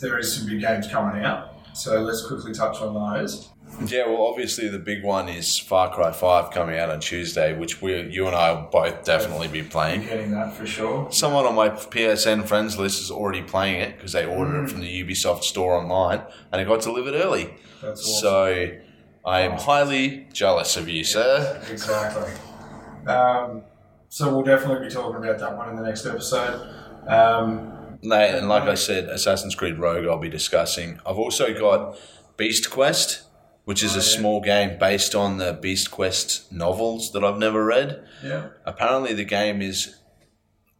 there 0.00 0.18
is 0.18 0.34
some 0.34 0.46
big 0.48 0.60
games 0.60 0.86
coming 0.88 1.22
out. 1.22 1.49
So 1.74 2.00
let's 2.02 2.26
quickly 2.26 2.52
touch 2.52 2.80
on 2.80 2.94
those. 2.94 3.48
Yeah, 3.86 4.06
well, 4.08 4.26
obviously 4.26 4.68
the 4.68 4.80
big 4.80 5.04
one 5.04 5.28
is 5.28 5.56
Far 5.58 5.94
Cry 5.94 6.10
Five 6.10 6.50
coming 6.50 6.78
out 6.78 6.90
on 6.90 7.00
Tuesday, 7.00 7.56
which 7.56 7.80
we, 7.80 8.00
you 8.10 8.26
and 8.26 8.34
I 8.34 8.52
will 8.52 8.68
both 8.68 9.04
definitely 9.04 9.46
be 9.48 9.58
You're 9.58 9.68
playing. 9.68 10.02
getting 10.02 10.32
that 10.32 10.54
for 10.54 10.66
sure. 10.66 11.10
Someone 11.12 11.46
on 11.46 11.54
my 11.54 11.68
PSN 11.70 12.46
friends 12.46 12.76
list 12.78 13.00
is 13.00 13.10
already 13.10 13.42
playing 13.42 13.80
it 13.80 13.96
because 13.96 14.12
they 14.12 14.26
ordered 14.26 14.64
it 14.64 14.70
from 14.70 14.80
the 14.80 15.04
Ubisoft 15.04 15.44
store 15.44 15.74
online 15.74 16.20
and 16.52 16.60
it 16.60 16.66
got 16.66 16.82
delivered 16.82 17.14
early. 17.14 17.54
That's 17.80 18.00
awesome. 18.02 18.20
So 18.20 18.70
I 19.24 19.40
am 19.42 19.52
highly 19.52 20.26
jealous 20.32 20.76
of 20.76 20.88
you, 20.88 21.04
sir. 21.04 21.62
Exactly. 21.70 22.32
Um, 23.06 23.62
so 24.08 24.34
we'll 24.34 24.44
definitely 24.44 24.88
be 24.88 24.92
talking 24.92 25.22
about 25.22 25.38
that 25.38 25.56
one 25.56 25.68
in 25.70 25.76
the 25.76 25.82
next 25.82 26.04
episode. 26.04 26.60
Um, 27.06 27.72
And 28.02 28.48
like 28.48 28.62
I 28.64 28.74
said, 28.74 29.04
Assassin's 29.04 29.54
Creed 29.54 29.78
Rogue 29.78 30.06
I'll 30.06 30.18
be 30.18 30.28
discussing. 30.28 30.98
I've 31.06 31.18
also 31.18 31.52
got 31.58 31.98
Beast 32.36 32.70
Quest, 32.70 33.22
which 33.64 33.82
is 33.82 33.94
a 33.96 34.02
small 34.02 34.40
game 34.40 34.78
based 34.78 35.14
on 35.14 35.36
the 35.38 35.52
Beast 35.52 35.90
Quest 35.90 36.50
novels 36.52 37.12
that 37.12 37.22
I've 37.24 37.38
never 37.38 37.64
read. 37.64 38.02
yeah. 38.24 38.48
Apparently, 38.64 39.12
the 39.14 39.24
game 39.24 39.60
is 39.62 39.96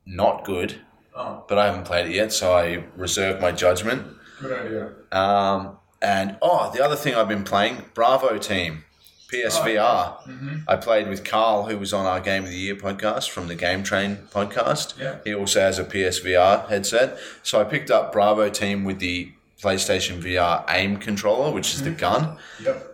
not 0.07 0.45
good, 0.45 0.81
Oh, 1.15 1.45
but 1.49 1.59
I 1.59 1.67
haven't 1.67 1.85
played 1.85 2.07
it 2.07 2.15
yet, 2.15 2.33
so 2.33 2.53
I 2.55 2.85
reserve 2.97 3.41
my 3.41 3.53
judgment. 3.53 4.07
good 4.41 4.53
idea. 4.67 4.93
Um, 5.13 5.77
and 6.01 6.39
oh, 6.41 6.71
the 6.73 6.83
other 6.83 6.97
thing 6.97 7.15
I've 7.15 7.29
been 7.29 7.45
playing 7.45 7.85
Bravo 7.95 8.39
Team. 8.39 8.85
PSVR. 9.31 10.63
I 10.67 10.77
played 10.77 11.09
with 11.09 11.25
Carl, 11.25 11.67
who 11.67 11.79
was 11.79 11.93
on 11.93 12.07
our 12.07 12.21
Game 12.21 12.45
of 12.45 12.51
the 12.51 12.57
Year 12.57 12.75
podcast 12.75 13.31
from 13.31 13.49
the 13.49 13.55
Game 13.55 13.83
Train 13.83 14.17
podcast. 14.33 14.99
Yeah. 14.99 15.19
He 15.25 15.35
also 15.35 15.61
has 15.61 15.79
a 15.79 15.85
PSVR 15.85 16.69
headset. 16.69 17.19
So 17.43 17.61
I 17.61 17.65
picked 17.65 17.91
up 17.91 18.13
Bravo 18.13 18.49
Team 18.49 18.85
with 18.85 18.99
the 18.99 19.33
PlayStation 19.63 20.21
VR 20.23 20.65
aim 20.69 20.97
controller, 20.97 21.53
which 21.53 21.75
is 21.75 21.83
the 21.83 21.91
gun. 21.91 22.39
Yep. 22.63 22.87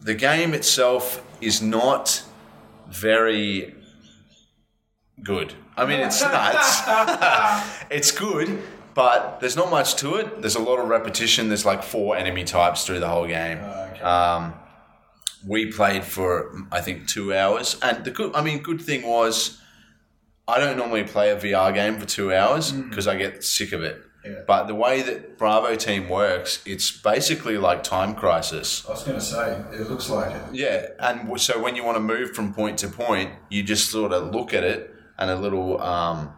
The 0.00 0.14
game 0.14 0.52
itself 0.54 1.24
is 1.40 1.62
not 1.62 2.24
very 2.88 3.74
good. 5.22 5.54
I 5.76 5.86
mean, 5.86 6.00
it's 6.00 6.20
nuts. 6.36 6.82
it's 7.90 8.10
good, 8.10 8.62
but 8.94 9.40
there's 9.40 9.56
not 9.56 9.70
much 9.70 9.96
to 9.96 10.16
it. 10.16 10.40
There's 10.40 10.56
a 10.56 10.60
lot 10.62 10.78
of 10.78 10.88
repetition. 10.88 11.48
There's 11.48 11.64
like 11.64 11.82
four 11.82 12.16
enemy 12.16 12.44
types 12.44 12.84
through 12.86 13.00
the 13.00 13.08
whole 13.08 13.26
game. 13.26 13.58
okay. 13.58 14.00
Um, 14.00 14.54
we 15.46 15.72
played 15.72 16.04
for 16.04 16.54
I 16.72 16.80
think 16.80 17.08
two 17.08 17.34
hours, 17.34 17.78
and 17.82 18.04
the 18.04 18.10
good. 18.10 18.34
I 18.34 18.42
mean, 18.42 18.62
good 18.62 18.80
thing 18.80 19.06
was 19.06 19.60
I 20.46 20.58
don't 20.58 20.76
normally 20.76 21.04
play 21.04 21.30
a 21.30 21.36
VR 21.36 21.72
game 21.72 21.98
for 21.98 22.06
two 22.06 22.32
hours 22.32 22.72
because 22.72 23.06
I 23.06 23.16
get 23.16 23.42
sick 23.44 23.72
of 23.72 23.82
it. 23.82 24.02
Yeah. 24.24 24.40
But 24.46 24.66
the 24.66 24.74
way 24.74 25.02
that 25.02 25.36
Bravo 25.36 25.74
Team 25.76 26.08
works, 26.08 26.62
it's 26.64 26.90
basically 26.90 27.58
like 27.58 27.82
Time 27.82 28.14
Crisis. 28.14 28.86
I 28.86 28.92
was 28.92 29.02
going 29.02 29.18
to 29.18 29.24
say, 29.24 29.62
it 29.72 29.90
looks 29.90 30.08
like 30.08 30.34
it. 30.34 30.54
Yeah, 30.54 30.86
and 30.98 31.38
so 31.38 31.62
when 31.62 31.76
you 31.76 31.84
want 31.84 31.96
to 31.96 32.00
move 32.00 32.34
from 32.34 32.54
point 32.54 32.78
to 32.78 32.88
point, 32.88 33.32
you 33.50 33.62
just 33.62 33.90
sort 33.90 34.12
of 34.12 34.34
look 34.34 34.54
at 34.54 34.64
it, 34.64 34.94
and 35.18 35.30
a 35.30 35.36
little 35.36 35.80
um, 35.82 36.32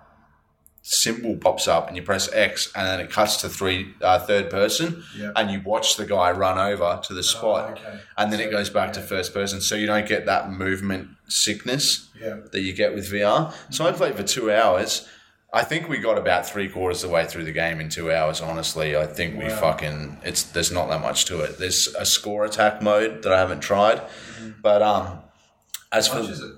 symbol 0.88 1.36
pops 1.36 1.66
up, 1.66 1.88
and 1.88 1.96
you 1.96 2.02
press 2.02 2.32
X, 2.32 2.70
and 2.76 2.86
then 2.86 3.00
it 3.00 3.10
cuts 3.10 3.38
to 3.38 3.48
three 3.48 3.92
uh, 4.00 4.20
third 4.20 4.48
person, 4.50 5.02
Yeah. 5.16 5.32
and 5.34 5.50
you 5.50 5.60
watch 5.64 5.96
the 5.96 6.06
guy 6.06 6.30
run 6.30 6.58
over 6.58 7.00
to 7.04 7.12
the 7.14 7.24
spot, 7.24 7.72
okay. 7.72 7.98
and 8.16 8.32
then 8.32 8.38
it 8.40 8.50
goes 8.52 8.70
back 8.70 8.92
to 8.92 9.00
first 9.00 9.34
person, 9.34 9.60
so 9.60 9.74
you 9.74 9.86
don't 9.86 10.06
get 10.06 10.26
that 10.26 10.50
movement 10.52 11.08
sickness 11.26 12.08
Yeah. 12.20 12.36
that 12.52 12.60
you 12.60 12.72
get 12.72 12.94
with 12.94 13.10
VR. 13.10 13.52
So 13.70 13.84
I 13.86 13.90
played 13.92 14.14
for 14.14 14.22
two 14.22 14.52
hours. 14.52 15.08
I 15.52 15.64
think 15.64 15.88
we 15.88 15.98
got 15.98 16.18
about 16.18 16.46
three 16.48 16.68
quarters 16.68 17.02
of 17.02 17.10
the 17.10 17.14
way 17.14 17.24
through 17.26 17.44
the 17.44 17.52
game 17.52 17.80
in 17.80 17.88
two 17.88 18.12
hours. 18.12 18.40
Honestly, 18.40 18.96
I 18.96 19.06
think 19.06 19.38
we 19.38 19.44
Wow. 19.48 19.56
fucking 19.60 20.18
it's 20.22 20.42
there's 20.44 20.70
not 20.70 20.88
that 20.90 21.00
much 21.00 21.24
to 21.26 21.40
it. 21.40 21.58
There's 21.58 21.88
a 21.98 22.04
score 22.04 22.44
attack 22.44 22.80
mode 22.82 23.22
that 23.22 23.32
I 23.32 23.38
haven't 23.38 23.60
tried, 23.60 24.02
but 24.62 24.82
um, 24.82 25.18
as 25.90 26.06
How 26.08 26.14
for 26.14 26.22
much 26.22 26.30
is 26.30 26.40
it? 26.40 26.52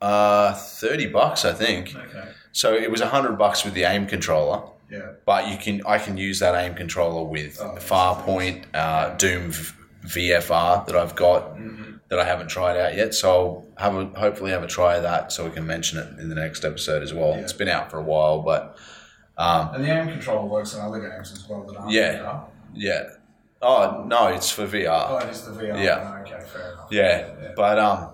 uh 0.00 0.52
thirty 0.54 1.06
bucks, 1.06 1.44
I 1.44 1.52
think. 1.52 1.94
Okay. 1.96 2.28
So 2.52 2.74
it 2.74 2.90
was 2.90 3.00
hundred 3.00 3.38
bucks 3.38 3.64
with 3.64 3.74
the 3.74 3.84
aim 3.84 4.06
controller, 4.06 4.62
Yeah. 4.90 5.12
but 5.26 5.48
you 5.48 5.56
can 5.56 5.82
I 5.86 5.98
can 5.98 6.16
use 6.16 6.38
that 6.40 6.54
aim 6.54 6.74
controller 6.74 7.24
with 7.24 7.58
Oh, 7.60 7.76
Farpoint, 7.78 8.64
uh, 8.74 9.14
Doom 9.16 9.50
v- 9.50 9.72
VFR 10.06 10.84
that 10.86 10.96
I've 10.96 11.14
got 11.14 11.56
Mm-hmm. 11.56 11.92
that 12.08 12.18
I 12.18 12.24
haven't 12.24 12.48
tried 12.48 12.76
out 12.76 12.94
yet. 12.94 13.14
So 13.14 13.64
I'll 13.78 13.92
have 13.92 13.94
a, 13.96 14.18
hopefully 14.18 14.50
have 14.50 14.62
a 14.62 14.66
try 14.66 14.96
of 14.96 15.02
that 15.04 15.32
so 15.32 15.44
we 15.44 15.50
can 15.50 15.66
mention 15.66 15.98
it 15.98 16.18
in 16.20 16.28
the 16.28 16.34
next 16.34 16.64
episode 16.64 17.02
as 17.02 17.14
well. 17.14 17.30
Yeah. 17.30 17.38
It's 17.42 17.52
been 17.54 17.68
out 17.68 17.90
for 17.90 17.98
a 17.98 18.02
while, 18.02 18.42
but 18.42 18.76
And 19.38 19.82
the 19.84 19.90
aim 19.90 20.08
controller 20.08 20.46
works 20.46 20.74
in 20.74 20.80
other 20.80 21.00
games 21.00 21.32
as 21.32 21.48
well 21.48 21.62
that 21.64 21.76
aren't 21.76 21.90
Yeah. 21.92 22.18
VR. 22.18 22.44
yeah. 22.74 23.02
Oh 23.64 24.04
no, 24.08 24.26
it's 24.26 24.50
for 24.50 24.66
VR. 24.66 25.06
Oh, 25.08 25.18
it 25.18 25.30
is 25.30 25.42
the 25.46 25.52
VR. 25.52 25.82
Yeah. 25.82 26.18
Okay, 26.22 26.44
fair 26.52 26.72
enough. 26.72 26.88
Yeah, 26.90 27.52
but 27.54 27.78
um, 27.78 28.08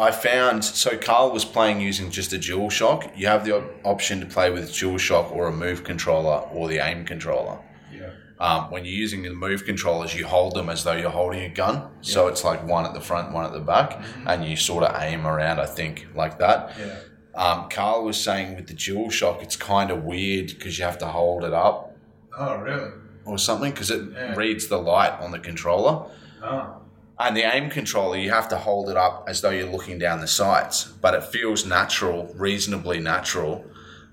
I 0.00 0.10
found 0.10 0.64
so 0.64 0.96
Carl 0.96 1.30
was 1.30 1.44
playing 1.44 1.80
using 1.80 2.10
just 2.10 2.32
a 2.32 2.38
dual 2.38 2.70
shock. 2.70 3.12
You 3.16 3.26
have 3.26 3.44
the 3.44 3.56
op- 3.58 3.70
option 3.84 4.20
to 4.20 4.26
play 4.26 4.50
with 4.50 4.72
dual 4.74 4.98
shock 4.98 5.30
or 5.32 5.46
a 5.48 5.52
move 5.52 5.84
controller 5.84 6.38
or 6.52 6.68
the 6.68 6.78
aim 6.78 7.04
controller. 7.04 7.58
Yeah. 7.92 8.10
Um, 8.38 8.70
when 8.70 8.84
you're 8.86 8.94
using 8.94 9.22
the 9.22 9.30
move 9.34 9.64
controllers, 9.66 10.14
you 10.14 10.26
hold 10.26 10.54
them 10.54 10.68
as 10.70 10.82
though 10.84 10.94
you're 10.94 11.10
holding 11.10 11.42
a 11.42 11.48
gun. 11.50 11.74
Yeah. 11.76 11.88
So 12.00 12.28
it's 12.28 12.42
like 12.44 12.66
one 12.66 12.86
at 12.86 12.94
the 12.94 13.00
front, 13.00 13.32
one 13.32 13.44
at 13.44 13.52
the 13.52 13.60
back, 13.60 14.02
and 14.26 14.44
you 14.44 14.56
sort 14.56 14.84
of 14.84 15.00
aim 15.02 15.26
around. 15.26 15.60
I 15.60 15.66
think 15.66 16.06
like 16.14 16.38
that. 16.38 16.74
Yeah. 16.78 16.98
Um, 17.34 17.68
Carl 17.68 18.04
was 18.04 18.18
saying 18.22 18.56
with 18.56 18.66
the 18.66 18.74
dual 18.74 19.10
shock, 19.10 19.42
it's 19.42 19.56
kind 19.56 19.90
of 19.90 20.04
weird 20.04 20.48
because 20.48 20.78
you 20.78 20.84
have 20.84 20.98
to 20.98 21.06
hold 21.06 21.44
it 21.44 21.52
up 21.52 21.96
Oh, 22.38 22.56
really? 22.56 22.90
or 23.26 23.38
something 23.38 23.70
because 23.70 23.90
it 23.90 24.02
Yeah. 24.12 24.34
reads 24.34 24.68
the 24.68 24.78
light 24.78 25.12
on 25.20 25.30
the 25.30 25.38
controller. 25.38 26.06
Oh. 26.42 26.79
And 27.20 27.36
the 27.36 27.42
aim 27.42 27.68
controller, 27.68 28.16
you 28.16 28.30
have 28.30 28.48
to 28.48 28.56
hold 28.56 28.88
it 28.88 28.96
up 28.96 29.26
as 29.28 29.42
though 29.42 29.50
you're 29.50 29.70
looking 29.70 29.98
down 29.98 30.20
the 30.20 30.26
sights, 30.26 30.84
but 30.84 31.12
it 31.12 31.22
feels 31.22 31.66
natural, 31.66 32.32
reasonably 32.34 32.98
natural, 32.98 33.62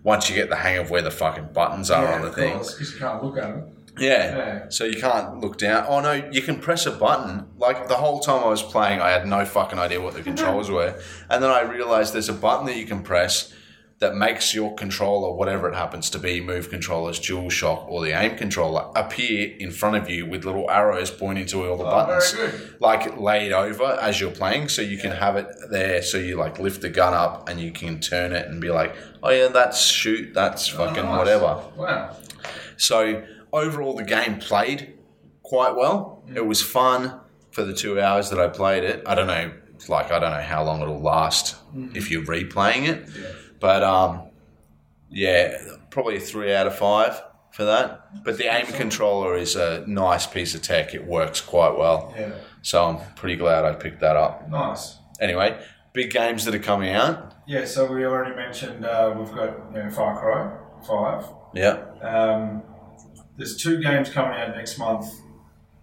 once 0.04 0.30
you 0.30 0.36
get 0.36 0.50
the 0.50 0.58
hang 0.58 0.78
of 0.78 0.90
where 0.90 1.02
the 1.02 1.10
fucking 1.10 1.54
buttons 1.54 1.90
are 1.90 2.06
on 2.14 2.22
the 2.22 2.32
things. 2.32 2.74
Because 2.74 2.94
you 2.94 3.00
can't 3.00 3.24
look 3.24 3.38
at 3.38 3.44
them. 3.44 3.72
Yeah. 3.98 4.38
Yeah. 4.38 4.70
So 4.70 4.84
you 4.84 5.00
can't 5.00 5.40
look 5.40 5.58
down. 5.58 5.86
Oh 5.88 6.02
no, 6.02 6.14
you 6.32 6.42
can 6.42 6.60
press 6.60 6.86
a 6.86 6.92
button. 6.92 7.48
Like 7.58 7.88
the 7.88 7.96
whole 7.96 8.20
time 8.20 8.44
I 8.44 8.48
was 8.48 8.62
playing, 8.62 9.00
I 9.00 9.10
had 9.10 9.26
no 9.26 9.46
fucking 9.46 9.80
idea 9.80 10.02
what 10.02 10.14
the 10.14 10.22
controls 10.22 10.70
were, 10.78 11.02
and 11.30 11.42
then 11.42 11.50
I 11.50 11.62
realized 11.62 12.14
there's 12.14 12.30
a 12.30 12.34
button 12.34 12.66
that 12.68 12.76
you 12.76 12.86
can 12.86 13.04
press 13.04 13.54
that 14.00 14.16
makes 14.16 14.54
your 14.54 14.76
controller, 14.76 15.34
whatever 15.34 15.68
it 15.68 15.74
happens 15.76 16.10
to 16.12 16.20
be, 16.20 16.40
move 16.40 16.70
controllers, 16.70 17.20
dual 17.20 17.50
shock, 17.50 17.88
or 17.90 18.04
the 18.06 18.12
aim 18.12 18.38
controller, 18.38 18.92
appear 18.96 19.56
in 19.58 19.72
front 19.72 19.96
of 19.96 20.08
you 20.08 20.24
with 20.26 20.46
little 20.46 20.70
arrows 20.70 21.10
pointing 21.10 21.48
to 21.48 21.66
all 21.68 21.78
the 21.78 21.84
Oh, 21.84 21.90
buttons, 21.90 22.36
like 22.80 23.18
laid 23.18 23.52
over 23.54 23.98
as 24.00 24.22
you're 24.22 24.30
playing, 24.32 24.70
so 24.70 24.84
you 24.84 25.00
can 25.00 25.12
have 25.12 25.36
it 25.36 25.48
there. 25.72 26.04
So 26.04 26.20
you 26.20 26.36
like 26.36 26.60
lift 26.60 26.82
the 26.82 26.90
gun 26.90 27.16
up 27.16 27.50
and 27.50 27.60
you 27.60 27.72
can 27.72 28.00
turn 28.00 28.34
it 28.34 28.48
and 28.48 28.62
be 28.62 28.70
like, 28.70 28.96
oh 29.24 29.32
yeah, 29.32 29.48
that's 29.48 29.82
shoot, 29.84 30.32
that's 30.32 30.68
fucking 30.68 31.00
Oh, 31.04 31.16
nice. 31.16 31.18
whatever. 31.18 31.64
Wow. 31.76 32.16
So 32.78 33.26
overall, 33.52 33.96
the 33.96 34.04
game 34.04 34.38
played 34.38 34.94
quite 35.42 35.76
well. 35.76 36.24
It 36.28 36.36
mm. 36.36 36.46
was 36.46 36.62
fun 36.62 37.20
for 37.50 37.64
the 37.64 37.74
two 37.74 38.00
hours 38.00 38.30
that 38.30 38.40
I 38.40 38.48
played 38.48 38.84
it. 38.84 39.02
I 39.08 39.16
don't 39.16 39.26
know, 39.26 39.52
like 39.88 40.12
I 40.12 40.20
don't 40.20 40.32
know 40.32 40.42
how 40.44 40.64
long 40.64 40.82
it'll 40.82 41.02
last 41.02 41.56
mm-hmm. 41.76 41.96
if 41.96 42.12
you're 42.12 42.22
replaying 42.24 42.88
it, 42.88 43.10
Yeah. 43.20 43.32
But 43.60 43.84
um, 43.84 44.30
yeah, 45.10 45.58
probably 45.90 46.18
a 46.18 46.20
three 46.20 46.54
out 46.54 46.68
of 46.68 46.76
five 46.76 47.22
for 47.52 47.66
that. 47.66 48.24
But 48.24 48.38
the 48.38 48.46
aim 48.46 48.68
controller 48.68 49.36
is 49.36 49.56
a 49.56 49.84
nice 49.88 50.28
piece 50.28 50.56
of 50.56 50.62
tech. 50.62 50.94
It 50.94 51.06
works 51.06 51.42
quite 51.42 51.78
well. 51.78 52.14
Yeah. 52.18 52.34
So 52.62 52.86
I'm 52.86 53.14
pretty 53.16 53.36
glad 53.36 53.66
I 53.66 53.74
picked 53.74 54.02
that 54.02 54.16
up. 54.16 54.50
Nice. 54.50 54.98
Anyway, 55.20 55.60
big 55.94 56.12
games 56.12 56.46
that 56.46 56.54
are 56.54 56.60
coming 56.60 56.94
out. 56.94 57.34
Yeah, 57.48 57.66
so 57.66 57.92
we 57.92 58.06
already 58.06 58.36
mentioned 58.36 58.86
uh, 58.86 59.16
we've 59.18 59.34
got 59.34 59.58
you 59.74 59.84
know, 59.84 59.90
Far 59.90 60.20
Cry 60.20 60.58
5. 60.86 61.26
Yeah. 61.54 61.84
Um, 62.02 62.62
there's 63.38 63.56
two 63.56 63.82
games 63.82 64.10
coming 64.10 64.38
out 64.38 64.56
next 64.56 64.78
month 64.78 65.08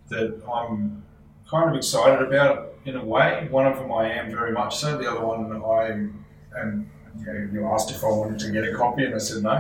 that 0.09 0.43
I'm 0.53 1.03
kind 1.51 1.71
of 1.71 1.77
excited 1.77 2.27
about 2.27 2.75
in 2.85 2.97
a 2.97 3.05
way. 3.05 3.49
One 3.51 3.67
of 3.67 3.79
them 3.79 3.91
I 3.91 4.13
am 4.13 4.31
very 4.31 4.53
much 4.53 4.77
so. 4.77 4.99
The 4.99 5.11
other 5.11 5.25
one 5.25 5.51
I 5.65 5.89
am. 5.89 6.91
You, 7.19 7.27
know, 7.27 7.49
you 7.53 7.67
asked 7.67 7.91
if 7.91 8.03
I 8.03 8.09
wanted 8.09 8.39
to 8.41 8.51
get 8.51 8.65
a 8.65 8.75
copy, 8.75 9.05
and 9.05 9.15
I 9.15 9.19
said 9.19 9.43
no. 9.43 9.51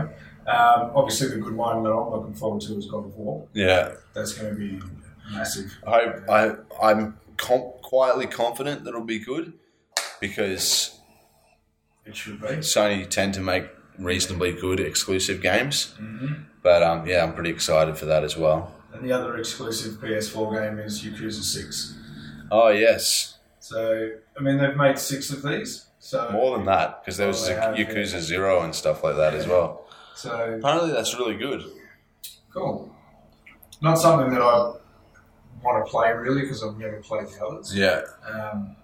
Um, 0.47 0.91
obviously, 0.95 1.29
the 1.29 1.37
good 1.39 1.57
one 1.57 1.83
that 1.85 1.91
I'm 1.91 2.11
looking 2.11 2.35
forward 2.35 2.61
to 2.63 2.77
is 2.77 2.87
God 2.87 3.07
of 3.07 3.17
War. 3.17 3.47
Yeah. 3.55 3.93
That's 4.13 4.33
going 4.35 4.53
to 4.55 4.59
be 4.59 4.81
massive. 5.33 5.73
I, 5.87 6.13
I 6.29 6.57
I'm 6.83 7.19
com- 7.37 7.73
quietly 7.83 8.27
confident 8.27 8.85
that 8.85 8.91
it'll 8.91 9.03
be 9.03 9.19
good 9.19 9.55
because 10.21 10.99
It 12.05 12.15
should 12.17 12.41
be. 12.41 12.49
Sony 12.59 13.09
tend 13.09 13.35
to 13.35 13.41
make 13.41 13.67
reasonably 13.99 14.53
good 14.53 14.81
exclusive 14.81 15.41
games. 15.41 15.95
But 16.63 16.83
um, 16.83 17.07
yeah, 17.07 17.23
I'm 17.25 17.35
pretty 17.35 17.51
excited 17.51 17.97
for 17.97 18.07
that 18.07 18.25
as 18.25 18.37
well. 18.37 18.75
And 18.93 19.05
the 19.05 19.13
other 19.13 19.37
exclusive 19.39 19.95
PS4 19.95 20.53
game 20.69 20.79
is 20.79 21.03
Yakuza 21.03 21.43
6. 21.43 21.95
Oh 22.51 22.69
yes, 22.69 23.39
So, 23.61 24.11
I 24.39 24.43
mean, 24.43 24.59
they've 24.59 24.77
made 24.77 24.99
six 24.99 25.31
of 25.31 25.43
these. 25.43 25.87
So, 26.05 26.29
more 26.33 26.59
than 26.59 26.67
that 26.67 27.03
because 27.03 27.17
there 27.17 27.27
was 27.27 27.47
they 27.47 27.55
the 27.55 27.61
yeah. 27.79 27.87
Yakuza 27.87 28.21
Zero 28.21 28.61
and 28.63 28.75
stuff 28.75 29.03
like 29.03 29.17
that 29.17 29.33
as 29.33 29.47
well. 29.47 29.87
so 30.15 30.59
Apparently, 30.59 30.93
that's 30.93 31.15
really 31.19 31.35
good. 31.35 31.65
cool. 32.53 32.95
Not 33.81 33.95
something 33.95 34.31
that 34.31 34.43
I 34.43 34.75
want 35.63 35.83
to 35.87 35.91
play 35.91 36.13
really 36.13 36.43
because 36.43 36.63
I've 36.63 36.77
never 36.77 37.01
played 37.01 37.29
the 37.29 37.43
others. 37.47 37.75
Yeah, 37.75 38.03
Um, 38.31 38.77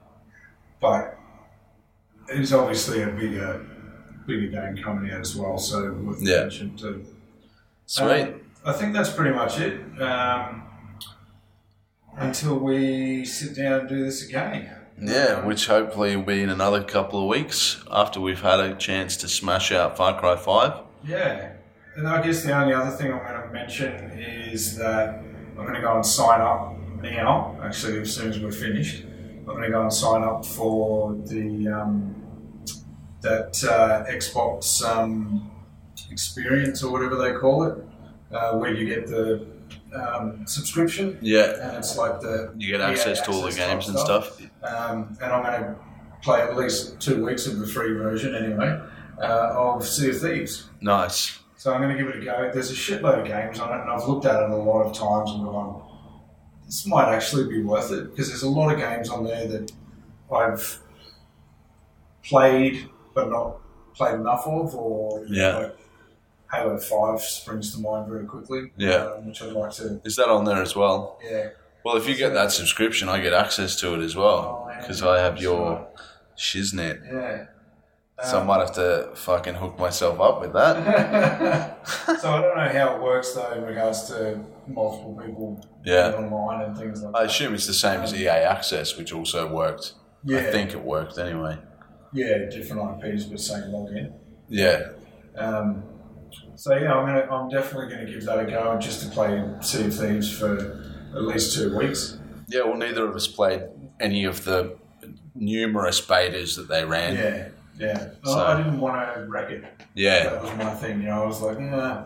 but 0.80 1.18
it's 2.28 2.52
obviously 2.54 3.02
a 3.02 3.08
bigger, 3.08 3.66
bigger 4.26 4.46
game 4.46 4.82
coming 4.82 5.12
out 5.12 5.20
as 5.20 5.36
well. 5.36 5.58
So, 5.58 5.92
worth 5.92 6.22
Yeah. 6.22 6.40
mention 6.44 6.74
too. 6.74 7.04
sweet. 7.84 8.22
Um, 8.22 8.40
I 8.64 8.72
think 8.72 8.94
that's 8.94 9.10
pretty 9.10 9.34
much 9.34 9.60
it. 9.60 9.78
Um, 10.00 10.62
until 12.16 12.58
we 12.58 13.26
sit 13.26 13.54
down 13.56 13.80
and 13.80 13.88
do 13.90 14.04
this 14.04 14.26
again. 14.26 14.74
Yeah, 15.00 15.44
which 15.44 15.66
hopefully 15.66 16.14
will 16.14 16.24
be 16.24 16.42
in 16.42 16.50
another 16.50 16.82
couple 16.82 17.22
of 17.22 17.28
weeks 17.28 17.82
after 17.90 18.20
we've 18.20 18.42
had 18.42 18.60
a 18.60 18.74
chance 18.74 19.16
to 19.18 19.28
smash 19.28 19.72
out 19.72 19.96
Far 19.96 20.18
Cry 20.20 20.36
5. 20.36 20.80
Yeah. 21.06 21.52
And 21.96 22.06
I 22.06 22.22
guess 22.22 22.44
the 22.44 22.52
only 22.52 22.74
other 22.74 22.90
thing 22.90 23.12
I'm 23.12 23.18
going 23.18 23.42
to 23.42 23.52
mention 23.52 23.92
is 24.18 24.76
that 24.76 25.14
I'm 25.18 25.54
going 25.54 25.74
to 25.74 25.80
go 25.80 25.96
and 25.96 26.04
sign 26.04 26.40
up 26.40 26.76
now, 27.02 27.58
actually, 27.62 28.00
as 28.00 28.14
soon 28.14 28.28
as 28.28 28.38
we're 28.38 28.52
finished. 28.52 29.04
I'm 29.04 29.44
going 29.46 29.62
to 29.62 29.70
go 29.70 29.82
and 29.82 29.92
sign 29.92 30.22
up 30.22 30.44
for 30.44 31.14
the 31.14 31.68
um, 31.68 32.14
that 33.22 33.62
uh, 33.64 34.10
Xbox 34.10 34.82
um, 34.84 35.50
experience 36.10 36.82
or 36.82 36.92
whatever 36.92 37.16
they 37.16 37.32
call 37.32 37.64
it, 37.64 37.78
uh, 38.32 38.56
where 38.56 38.72
you 38.72 38.86
get 38.86 39.06
the 39.06 39.46
um, 39.94 40.46
subscription 40.46 41.18
Yeah, 41.20 41.68
and 41.68 41.76
it's 41.78 41.96
like 41.96 42.20
the 42.20 42.52
you 42.56 42.68
get 42.70 42.80
access 42.80 43.20
to 43.22 43.30
all 43.32 43.42
the 43.42 43.52
games 43.52 43.88
and 43.88 43.98
stuff. 43.98 44.40
um, 44.62 45.16
and 45.22 45.32
I'm 45.32 45.42
going 45.42 45.60
to 45.62 45.76
play 46.22 46.40
at 46.42 46.56
least 46.56 47.00
two 47.00 47.24
weeks 47.24 47.46
of 47.46 47.58
the 47.58 47.66
free 47.66 47.92
version 47.94 48.34
anyway 48.34 48.78
uh, 49.22 49.52
of 49.56 49.86
Sea 49.86 50.10
of 50.10 50.20
Thieves. 50.20 50.68
Nice. 50.80 51.38
So 51.56 51.72
I'm 51.74 51.82
going 51.82 51.94
to 51.96 52.02
give 52.02 52.12
it 52.14 52.22
a 52.22 52.24
go. 52.24 52.50
There's 52.52 52.70
a 52.70 52.74
shitload 52.74 53.20
of 53.20 53.26
games 53.26 53.58
on 53.60 53.70
it, 53.76 53.82
and 53.82 53.90
I've 53.90 54.06
looked 54.08 54.24
at 54.26 54.42
it 54.42 54.50
a 54.50 54.56
lot 54.56 54.82
of 54.82 54.92
times 54.96 55.30
and 55.32 55.44
gone, 55.44 55.82
this 56.64 56.86
might 56.86 57.12
actually 57.12 57.48
be 57.48 57.62
worth 57.62 57.90
it 57.92 58.10
because 58.10 58.28
there's 58.28 58.42
a 58.44 58.48
lot 58.48 58.72
of 58.72 58.78
games 58.78 59.10
on 59.10 59.24
there 59.24 59.46
that 59.46 59.72
I've 60.32 60.78
played 62.22 62.88
but 63.14 63.28
not 63.28 63.58
played 63.94 64.14
enough 64.14 64.46
of, 64.46 64.74
or 64.74 65.24
Yeah. 65.28 65.52
know, 65.52 65.72
Halo 66.52 66.78
Five 66.78 67.20
springs 67.20 67.74
to 67.74 67.80
mind 67.80 68.08
very 68.08 68.26
quickly. 68.26 68.72
Yeah. 68.76 69.06
um, 69.16 69.26
which 69.26 69.40
I'd 69.42 69.52
like 69.52 69.72
to. 69.72 70.00
Is 70.04 70.16
that 70.16 70.28
on 70.28 70.44
there 70.44 70.60
as 70.62 70.74
well? 70.74 71.18
Yeah, 71.24 71.48
Well, 71.84 71.96
if 71.96 72.08
you 72.08 72.14
get 72.16 72.34
that 72.34 72.50
subscription, 72.52 73.08
I 73.08 73.20
get 73.20 73.32
access 73.32 73.76
to 73.76 73.94
it 73.94 74.04
as 74.04 74.16
well 74.16 74.64
Oh, 74.66 74.70
yeah. 74.70 74.80
because 74.80 75.02
I 75.02 75.20
have 75.20 75.40
your 75.40 75.86
Shiznet. 76.36 77.00
yeah. 77.12 77.44
So 78.22 78.36
I 78.36 78.40
Um, 78.42 78.48
might 78.48 78.60
have 78.60 78.72
to 78.74 79.10
fucking 79.14 79.54
hook 79.54 79.78
myself 79.78 80.20
up 80.20 80.40
with 80.42 80.52
that. 80.52 81.86
so 82.20 82.30
I 82.32 82.42
don't 82.42 82.54
know 82.56 82.68
how 82.68 82.96
it 82.96 83.02
works 83.02 83.32
though 83.32 83.52
in 83.52 83.64
regards 83.64 84.08
to 84.08 84.40
multiple 84.66 85.18
people 85.24 85.64
Yeah. 85.84 86.12
online 86.12 86.62
and 86.62 86.76
things 86.76 87.02
like 87.02 87.14
I 87.16 87.20
that. 87.22 87.30
assume 87.30 87.54
it's 87.54 87.66
the 87.66 87.72
same 87.72 88.00
as 88.02 88.12
EA 88.12 88.28
Access, 88.28 88.98
which 88.98 89.12
also 89.14 89.50
worked. 89.50 89.94
Yeah, 90.22 90.38
I 90.40 90.42
think 90.50 90.72
it 90.72 90.82
worked 90.84 91.16
anyway. 91.18 91.56
yeah, 92.12 92.38
different 92.50 93.02
IPs 93.02 93.24
but 93.24 93.40
same 93.40 93.70
login. 93.70 94.12
Yeah, 94.50 94.88
Um, 95.38 95.84
so 96.60 96.74
yeah, 96.76 96.92
I'm 96.92 97.06
gonna, 97.06 97.26
I'm 97.34 97.48
definitely 97.48 97.88
going 97.94 98.06
to 98.06 98.12
give 98.12 98.24
that 98.26 98.38
a 98.38 98.44
go 98.44 98.78
just 98.78 99.02
to 99.02 99.08
play 99.08 99.42
Sea 99.62 99.86
of 99.86 99.94
Thieves 99.96 100.30
for 100.38 100.82
at 101.14 101.22
least 101.22 101.54
two 101.56 101.74
weeks. 101.76 102.18
yeah. 102.48 102.62
Well, 102.64 102.76
neither 102.76 103.08
of 103.08 103.16
us 103.16 103.26
played 103.26 103.62
any 103.98 104.24
of 104.24 104.44
the 104.44 104.76
numerous 105.34 106.00
betas 106.00 106.56
that 106.56 106.68
they 106.68 106.84
ran. 106.84 107.14
Yeah, 107.14 107.48
yeah. 107.78 108.08
I- 108.24 108.28
So- 108.30 108.46
I 108.46 108.56
didn't 108.58 108.78
want 108.80 109.14
to 109.14 109.24
wreck 109.26 109.50
it. 109.50 109.64
Yeah, 109.94 110.24
That 110.24 110.42
was 110.42 110.52
my 110.56 110.74
thing. 110.74 111.00
You 111.00 111.08
know, 111.08 111.22
I 111.22 111.26
was 111.26 111.40
like, 111.40 111.58
yeah, 111.58 112.04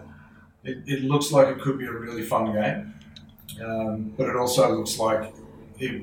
it, 0.62 0.78
it 0.86 1.04
looks 1.04 1.32
like 1.32 1.48
it 1.48 1.60
could 1.60 1.76
be 1.78 1.86
a 1.86 1.92
really 1.92 2.22
fun 2.22 2.52
game, 2.52 2.94
um, 3.64 4.14
but 4.16 4.28
it 4.28 4.36
also 4.36 4.72
looks 4.76 4.98
like 4.98 5.34
it 5.80 6.00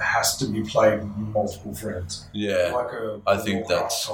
has 0.00 0.36
to 0.38 0.46
be 0.46 0.62
played 0.62 1.00
with 1.00 1.08
multiple 1.16 1.74
friends. 1.74 2.28
yeah. 2.32 2.72
Like 2.74 2.92
a 2.92 3.20
I 3.26 3.36
think 3.36 3.66
that's- 3.68 4.10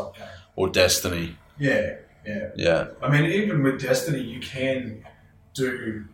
Or 0.56 0.68
Destiny. 0.68 1.36
Yeah, 1.58 1.96
yeah. 2.26 2.48
Yeah, 2.56 2.86
I 3.02 3.10
mean, 3.10 3.30
even 3.30 3.62
with 3.62 3.80
Destiny, 3.80 4.20
you 4.20 4.40
can 4.40 5.04
do 5.54 6.04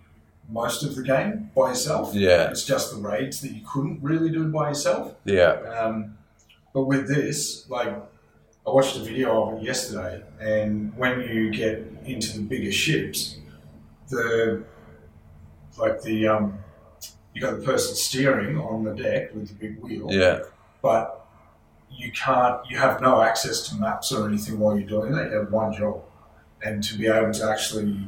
most 0.48 0.82
of 0.82 0.96
the 0.96 1.02
game 1.02 1.50
by 1.56 1.68
yourself. 1.70 2.14
yeah, 2.14 2.50
It's 2.50 2.64
just 2.64 2.94
the 2.94 3.00
raids 3.00 3.40
that 3.42 3.52
you 3.52 3.62
couldn't 3.66 4.02
really 4.02 4.30
do 4.30 4.48
by 4.48 4.68
yourself. 4.70 5.14
yeah, 5.24 5.52
Um, 5.80 6.18
but 6.74 6.82
with 6.84 7.08
this, 7.08 7.68
like, 7.70 7.88
I 8.66 8.70
watched 8.70 8.96
a 8.96 9.00
video 9.00 9.48
of 9.52 9.58
it 9.58 9.64
yesterday, 9.64 10.22
and 10.40 10.92
when 10.96 11.20
you 11.20 11.50
get 11.50 11.86
into 12.04 12.38
the 12.38 12.42
bigger 12.44 12.72
ships, 12.72 13.38
the 14.08 14.64
like 15.78 16.02
the 16.02 16.28
um, 16.28 16.58
you 17.32 17.40
got 17.40 17.58
the 17.58 17.64
person 17.64 17.94
steering 17.94 18.58
on 18.58 18.84
the 18.84 18.92
deck 18.94 19.34
with 19.34 19.48
the 19.48 19.54
big 19.54 19.80
wheel, 19.80 20.08
yeah, 20.10 20.40
but 20.82 21.19
you 21.90 22.10
can't, 22.12 22.58
you 22.70 22.78
have 22.78 23.00
no 23.00 23.20
access 23.22 23.68
to 23.68 23.76
maps 23.76 24.12
or 24.12 24.26
anything 24.28 24.58
while 24.58 24.78
you're 24.78 24.88
doing 24.88 25.12
that. 25.12 25.30
You 25.30 25.38
have 25.38 25.52
one 25.52 25.72
job, 25.72 26.02
and 26.64 26.82
to 26.84 26.96
be 26.98 27.06
able 27.06 27.32
to 27.32 27.50
actually 27.50 27.98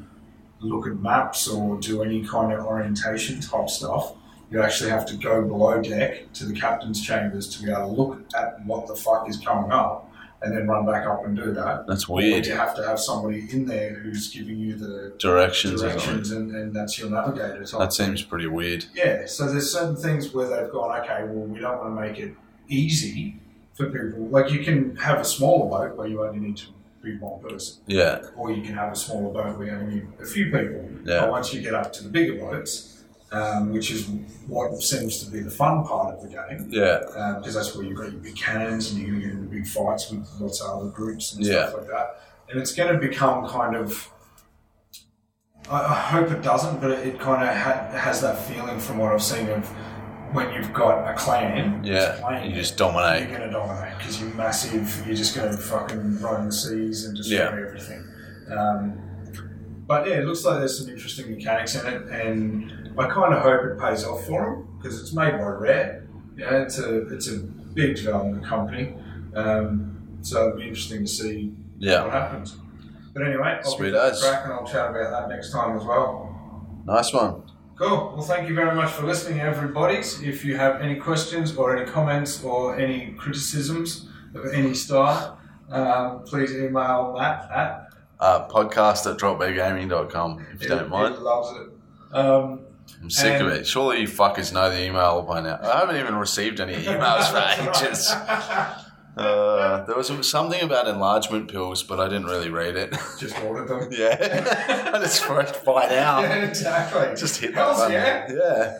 look 0.61 0.87
at 0.87 0.97
maps 0.99 1.49
or 1.49 1.78
do 1.80 2.03
any 2.03 2.24
kind 2.24 2.53
of 2.53 2.64
orientation 2.64 3.41
type 3.41 3.68
stuff, 3.68 4.14
you 4.51 4.62
actually 4.62 4.91
have 4.91 5.05
to 5.07 5.16
go 5.16 5.43
below 5.43 5.80
deck 5.83 6.33
to 6.35 6.45
the 6.45 6.55
captain's 6.55 7.03
chambers 7.05 7.49
to 7.57 7.62
be 7.64 7.70
able 7.70 7.80
to 7.95 8.01
look 8.03 8.20
at 8.37 8.64
what 8.66 8.87
the 8.87 8.95
fuck 8.95 9.28
is 9.28 9.37
coming 9.39 9.72
up, 9.72 10.09
and 10.43 10.57
then 10.57 10.66
run 10.66 10.85
back 10.87 11.07
up 11.07 11.24
and 11.24 11.37
do 11.37 11.53
that. 11.53 11.87
That's 11.87 12.09
Or 12.09 12.16
weird. 12.16 12.47
you 12.47 12.55
have 12.55 12.74
to 12.76 12.85
have 12.87 12.99
somebody 12.99 13.47
in 13.51 13.64
there 13.66 13.95
who's 13.95 14.28
giving 14.33 14.59
you 14.59 14.74
the 14.76 15.14
Directions. 15.18 15.80
directions, 15.83 16.30
and, 16.33 16.55
and 16.55 16.74
that's 16.74 16.99
your 16.99 17.11
navigator. 17.11 17.64
Type 17.64 17.78
That 17.80 17.93
seems 17.93 18.22
pretty 18.22 18.47
weird. 18.49 18.85
yeah, 18.95 19.24
so 19.26 19.47
there's 19.51 19.72
certain 19.72 19.97
things 19.97 20.33
where 20.35 20.49
they've 20.49 20.70
gone, 20.72 21.01
okay, 21.01 21.24
well, 21.24 21.47
we 21.47 21.61
don't 21.61 21.78
want 21.78 21.97
to 21.97 22.01
make 22.01 22.18
it 22.18 22.35
easy 22.68 23.41
for 23.75 23.87
people. 23.87 24.27
Like 24.29 24.51
you 24.53 24.64
can 24.64 24.97
have 24.97 25.18
a 25.20 25.25
smaller 25.25 25.68
boat 25.68 25.97
where 25.97 26.07
you 26.09 26.25
only 26.25 26.41
need 26.41 26.57
to 26.59 26.66
be 27.03 27.16
one 27.18 27.41
person, 27.43 27.83
Yeah, 27.87 28.20
or 28.37 28.53
you 28.53 28.62
can 28.62 28.75
have 28.75 28.93
a 28.93 28.97
smaller 28.97 29.33
boat 29.33 29.59
where 29.59 29.66
you 29.68 29.73
only 29.75 29.95
need 29.97 30.09
a 30.20 30.25
few 30.27 30.45
people. 30.47 30.89
Yeah. 31.05 31.20
But 31.23 31.31
once 31.31 31.53
you 31.53 31.61
get 31.61 31.75
up 31.75 31.93
to 31.95 32.05
the 32.05 32.09
bigger 32.09 32.35
boats, 32.39 33.03
um, 33.33 33.73
which 33.73 33.91
is 33.91 34.07
what 34.47 34.81
seems 34.83 35.25
to 35.25 35.31
be 35.31 35.41
the 35.41 35.51
fun 35.51 35.85
part 35.85 36.14
of 36.14 36.23
the 36.23 36.29
game, 36.29 36.68
yeah, 36.70 37.01
because 37.39 37.55
that's 37.55 37.75
where 37.75 37.85
you've 37.85 37.97
got 37.97 38.12
your 38.12 38.20
big 38.20 38.37
cannons 38.37 38.93
and 38.93 39.01
you're 39.01 39.09
going 39.11 39.20
to 39.20 39.27
get 39.27 39.35
into 39.37 39.49
big 39.49 39.66
fights 39.66 40.11
with 40.11 40.29
lots 40.39 40.61
of 40.61 40.79
other 40.81 40.91
groups 40.91 41.35
and 41.35 41.45
Yeah. 41.45 41.68
stuff 41.68 41.81
like 41.81 41.89
that. 41.89 42.20
And 42.51 42.61
it's 42.61 42.73
going 42.75 42.93
to 42.93 42.99
become 43.01 43.49
kind 43.49 43.75
of. 43.75 44.09
I, 45.70 45.81
I 45.81 45.95
hope 45.95 46.31
it 46.31 46.43
doesn't, 46.43 46.81
but 46.81 46.91
it, 46.91 47.07
it 47.07 47.20
kind 47.20 47.43
of 47.49 47.57
ha- 47.57 47.89
has 47.99 48.20
that 48.20 48.37
feeling 48.47 48.79
from 48.79 48.99
what 48.99 49.12
I've 49.12 49.23
seen 49.23 49.49
of 49.49 49.68
when 50.33 50.53
you've 50.55 50.72
got 50.72 51.11
a 51.11 51.14
clan. 51.14 51.83
yeah. 51.85 52.43
You 52.45 52.61
it, 52.61 52.74
dominate. 52.76 53.28
You're 53.28 53.39
going 53.39 53.51
to 53.51 53.55
dominate 53.57 53.99
because 53.99 54.20
you're 54.20 54.35
massive. 54.35 55.03
You're 55.07 55.16
just 55.16 55.35
going 55.37 55.51
to 55.51 55.57
fucking 55.57 56.20
roam 56.20 56.47
the 56.47 56.53
seas 56.53 57.05
and 57.07 57.16
destroy 57.16 57.37
Yeah. 57.39 57.66
everything. 57.66 58.09
Um, 58.57 58.99
but 59.87 60.07
yeah, 60.07 60.14
it 60.20 60.24
looks 60.24 60.45
like 60.45 60.59
there's 60.61 60.78
some 60.78 60.89
interesting 60.89 61.30
mechanics 61.30 61.74
in 61.74 61.87
it, 61.87 62.03
and 62.11 62.91
I 62.99 63.09
kind 63.09 63.35
of 63.35 63.43
hope 63.43 63.61
it 63.64 63.78
pays 63.78 64.05
off 64.05 64.26
for 64.26 64.43
them 64.43 64.78
because 64.78 65.01
it's 65.01 65.12
made 65.12 65.33
by 65.33 65.39
Rare. 65.49 66.07
Yeah, 66.37 66.62
it's 66.62 66.78
a 66.78 67.09
it's 67.09 67.28
a 67.28 67.39
big 67.39 67.97
development 67.97 68.45
company, 68.45 68.95
um, 69.35 70.18
so 70.22 70.47
it'll 70.49 70.59
be 70.59 70.68
interesting 70.68 71.01
to 71.03 71.07
see 71.07 71.53
Yeah, 71.78 72.05
what 72.05 72.12
happens. 72.12 72.57
But 73.12 73.26
anyway, 73.26 73.59
I'll 73.62 73.70
Sweet 73.76 73.93
as. 73.95 74.22
crack 74.22 74.45
and 74.45 74.53
I'll 74.55 74.66
chat 74.66 74.91
about 74.91 75.11
that 75.11 75.28
next 75.28 75.53
time 75.53 75.76
as 75.76 75.85
well. 75.85 76.80
nice 76.87 77.12
one. 77.12 77.43
Cool. 77.77 78.12
Well, 78.14 78.23
thank 78.23 78.49
you 78.49 78.55
very 78.55 78.75
much 78.75 78.91
for 78.93 79.07
listening, 79.07 79.41
everybody. 79.41 79.97
If 79.97 80.45
you 80.45 80.57
have 80.57 80.81
any 80.81 80.97
questions 80.97 81.57
or 81.57 81.77
any 81.77 81.91
comments 81.91 82.43
or 82.45 82.79
any 82.79 83.12
criticisms 83.18 84.09
of 84.35 84.47
any 84.53 84.75
style, 84.75 85.39
um, 85.70 86.23
please 86.25 86.53
email 86.55 87.14
Matt 87.18 87.51
at 87.51 87.89
Uh, 88.20 88.47
podcast 88.49 89.11
at 89.11 89.18
dropbeargaming.com 89.18 90.47
if 90.55 90.62
you 90.62 90.68
don't 90.68 90.89
mind. 90.91 91.16
Loves 91.16 91.51
it. 91.59 91.68
Um, 92.14 92.61
I'm 93.03 93.11
sick 93.11 93.41
of 93.41 93.49
it. 93.49 93.66
Surely 93.66 94.03
you 94.03 94.07
fuckers 94.09 94.53
know 94.53 94.70
the 94.70 94.85
email 94.85 95.23
by 95.23 95.41
now. 95.41 95.59
I 95.62 95.81
haven't 95.81 95.97
even 95.97 96.14
received 96.16 96.61
any 96.61 96.75
emails 96.85 97.31
for 97.31 97.85
ages. 97.85 98.12
Uh, 99.17 99.85
there 99.85 99.97
was 99.97 100.11
something 100.29 100.63
about 100.63 100.89
enlargement 100.89 101.51
pills, 101.51 101.83
but 101.83 102.01
I 102.01 102.09
didn't 102.09 102.27
really 102.27 102.49
read 102.49 102.77
it. 102.77 102.95
Just 103.19 103.39
ordered 103.43 103.69
them. 103.69 103.89
yeah, 103.93 104.91
I 104.95 104.99
just 105.01 105.23
pressed 105.23 105.65
buy 105.65 105.87
now. 105.89 106.21
Yeah, 106.21 106.45
exactly. 106.45 107.15
Just 107.17 107.41
hit 107.41 107.55
that 107.55 107.61
Hells 107.61 107.79
button. 107.79 107.93
yeah. 107.93 108.33
yeah. 108.35 108.79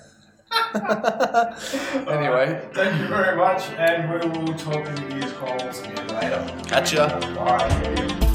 Anyway. 2.13 2.69
thank 2.75 3.01
you 3.01 3.09
very 3.09 3.37
much, 3.37 3.71
and 3.71 4.11
we 4.11 4.41
will 4.41 4.55
talk 4.55 4.87
in 4.87 4.95
the 4.95 5.17
year's 5.17 5.33
calls 5.33 5.81
again 5.81 6.09
later. 6.09 6.63
Catch 6.69 6.93
ya. 6.93 7.09
Bye. 7.35 8.29